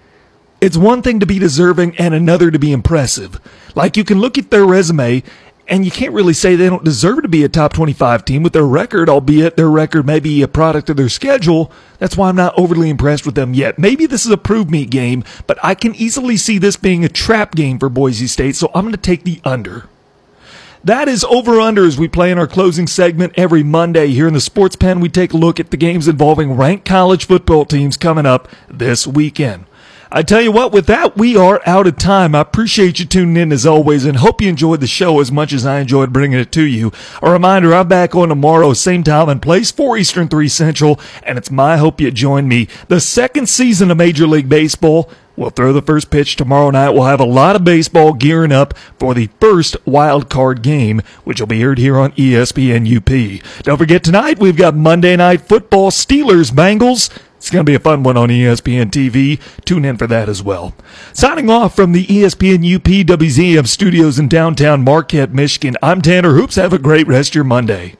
It's 0.60 0.76
one 0.76 1.02
thing 1.02 1.18
to 1.18 1.26
be 1.26 1.40
deserving 1.40 1.96
and 1.96 2.14
another 2.14 2.52
to 2.52 2.60
be 2.60 2.70
impressive. 2.70 3.40
Like 3.74 3.96
you 3.96 4.04
can 4.04 4.20
look 4.20 4.38
at 4.38 4.52
their 4.52 4.64
resume 4.64 5.24
and 5.70 5.84
you 5.84 5.90
can't 5.92 6.12
really 6.12 6.32
say 6.32 6.56
they 6.56 6.68
don't 6.68 6.84
deserve 6.84 7.22
to 7.22 7.28
be 7.28 7.44
a 7.44 7.48
top 7.48 7.72
25 7.72 8.24
team 8.24 8.42
with 8.42 8.52
their 8.52 8.66
record, 8.66 9.08
albeit 9.08 9.56
their 9.56 9.70
record 9.70 10.04
may 10.04 10.18
be 10.18 10.42
a 10.42 10.48
product 10.48 10.90
of 10.90 10.96
their 10.96 11.08
schedule. 11.08 11.70
That's 11.98 12.16
why 12.16 12.28
I'm 12.28 12.36
not 12.36 12.58
overly 12.58 12.90
impressed 12.90 13.24
with 13.24 13.36
them 13.36 13.54
yet. 13.54 13.78
Maybe 13.78 14.06
this 14.06 14.26
is 14.26 14.32
a 14.32 14.36
prove 14.36 14.68
me 14.68 14.84
game, 14.84 15.22
but 15.46 15.58
I 15.62 15.76
can 15.76 15.94
easily 15.94 16.36
see 16.36 16.58
this 16.58 16.76
being 16.76 17.04
a 17.04 17.08
trap 17.08 17.54
game 17.54 17.78
for 17.78 17.88
Boise 17.88 18.26
State, 18.26 18.56
so 18.56 18.70
I'm 18.74 18.82
going 18.82 18.92
to 18.92 18.98
take 18.98 19.22
the 19.22 19.40
under. 19.44 19.88
That 20.82 21.08
is 21.08 21.24
over 21.24 21.60
under 21.60 21.84
as 21.84 21.98
we 21.98 22.08
play 22.08 22.32
in 22.32 22.38
our 22.38 22.48
closing 22.48 22.86
segment 22.86 23.34
every 23.36 23.62
Monday 23.62 24.08
here 24.08 24.26
in 24.26 24.34
the 24.34 24.40
Sports 24.40 24.76
Pen. 24.76 24.98
We 24.98 25.10
take 25.10 25.32
a 25.32 25.36
look 25.36 25.60
at 25.60 25.70
the 25.70 25.76
games 25.76 26.08
involving 26.08 26.56
ranked 26.56 26.86
college 26.86 27.26
football 27.26 27.64
teams 27.64 27.96
coming 27.96 28.26
up 28.26 28.48
this 28.66 29.06
weekend. 29.06 29.66
I 30.12 30.22
tell 30.22 30.40
you 30.40 30.50
what, 30.50 30.72
with 30.72 30.86
that, 30.86 31.16
we 31.16 31.36
are 31.36 31.62
out 31.66 31.86
of 31.86 31.96
time. 31.96 32.34
I 32.34 32.40
appreciate 32.40 32.98
you 32.98 33.04
tuning 33.04 33.36
in 33.36 33.52
as 33.52 33.64
always 33.64 34.04
and 34.04 34.16
hope 34.16 34.42
you 34.42 34.48
enjoyed 34.48 34.80
the 34.80 34.88
show 34.88 35.20
as 35.20 35.30
much 35.30 35.52
as 35.52 35.64
I 35.64 35.78
enjoyed 35.78 36.12
bringing 36.12 36.40
it 36.40 36.50
to 36.52 36.64
you. 36.64 36.90
A 37.22 37.30
reminder, 37.30 37.72
I'm 37.72 37.86
back 37.86 38.16
on 38.16 38.28
tomorrow, 38.28 38.72
same 38.72 39.04
time 39.04 39.28
and 39.28 39.40
place, 39.40 39.70
4 39.70 39.96
Eastern, 39.98 40.26
3 40.26 40.48
Central, 40.48 40.98
and 41.22 41.38
it's 41.38 41.52
my 41.52 41.76
hope 41.76 42.00
you 42.00 42.10
join 42.10 42.48
me. 42.48 42.66
The 42.88 42.98
second 42.98 43.48
season 43.48 43.88
of 43.92 43.98
Major 43.98 44.26
League 44.26 44.48
Baseball 44.48 45.08
We'll 45.36 45.48
throw 45.48 45.72
the 45.72 45.80
first 45.80 46.10
pitch 46.10 46.36
tomorrow 46.36 46.70
night. 46.70 46.90
We'll 46.90 47.04
have 47.04 47.18
a 47.18 47.24
lot 47.24 47.56
of 47.56 47.64
baseball 47.64 48.12
gearing 48.12 48.52
up 48.52 48.76
for 48.98 49.14
the 49.14 49.30
first 49.40 49.74
wild 49.86 50.28
card 50.28 50.60
game, 50.60 51.00
which 51.24 51.40
will 51.40 51.46
be 51.46 51.62
aired 51.62 51.78
here 51.78 51.96
on 51.96 52.12
ESPN 52.12 52.84
UP. 52.84 53.62
Don't 53.62 53.78
forget 53.78 54.04
tonight 54.04 54.38
we've 54.38 54.56
got 54.56 54.74
Monday 54.74 55.16
night 55.16 55.40
football 55.40 55.90
Steelers 55.90 56.50
Bengals. 56.50 57.08
It's 57.40 57.48
going 57.48 57.64
to 57.64 57.70
be 57.70 57.74
a 57.74 57.80
fun 57.80 58.02
one 58.02 58.18
on 58.18 58.28
ESPN 58.28 58.90
TV. 58.90 59.40
Tune 59.64 59.86
in 59.86 59.96
for 59.96 60.06
that 60.06 60.28
as 60.28 60.42
well. 60.42 60.74
Signing 61.14 61.48
off 61.48 61.74
from 61.74 61.92
the 61.92 62.04
ESPN 62.04 62.58
UP 62.76 62.84
WZM 62.84 63.66
studios 63.66 64.18
in 64.18 64.28
downtown 64.28 64.84
Marquette, 64.84 65.32
Michigan, 65.32 65.74
I'm 65.82 66.02
Tanner 66.02 66.34
Hoops. 66.34 66.56
Have 66.56 66.74
a 66.74 66.78
great 66.78 67.06
rest 67.06 67.30
of 67.30 67.36
your 67.36 67.44
Monday. 67.44 67.94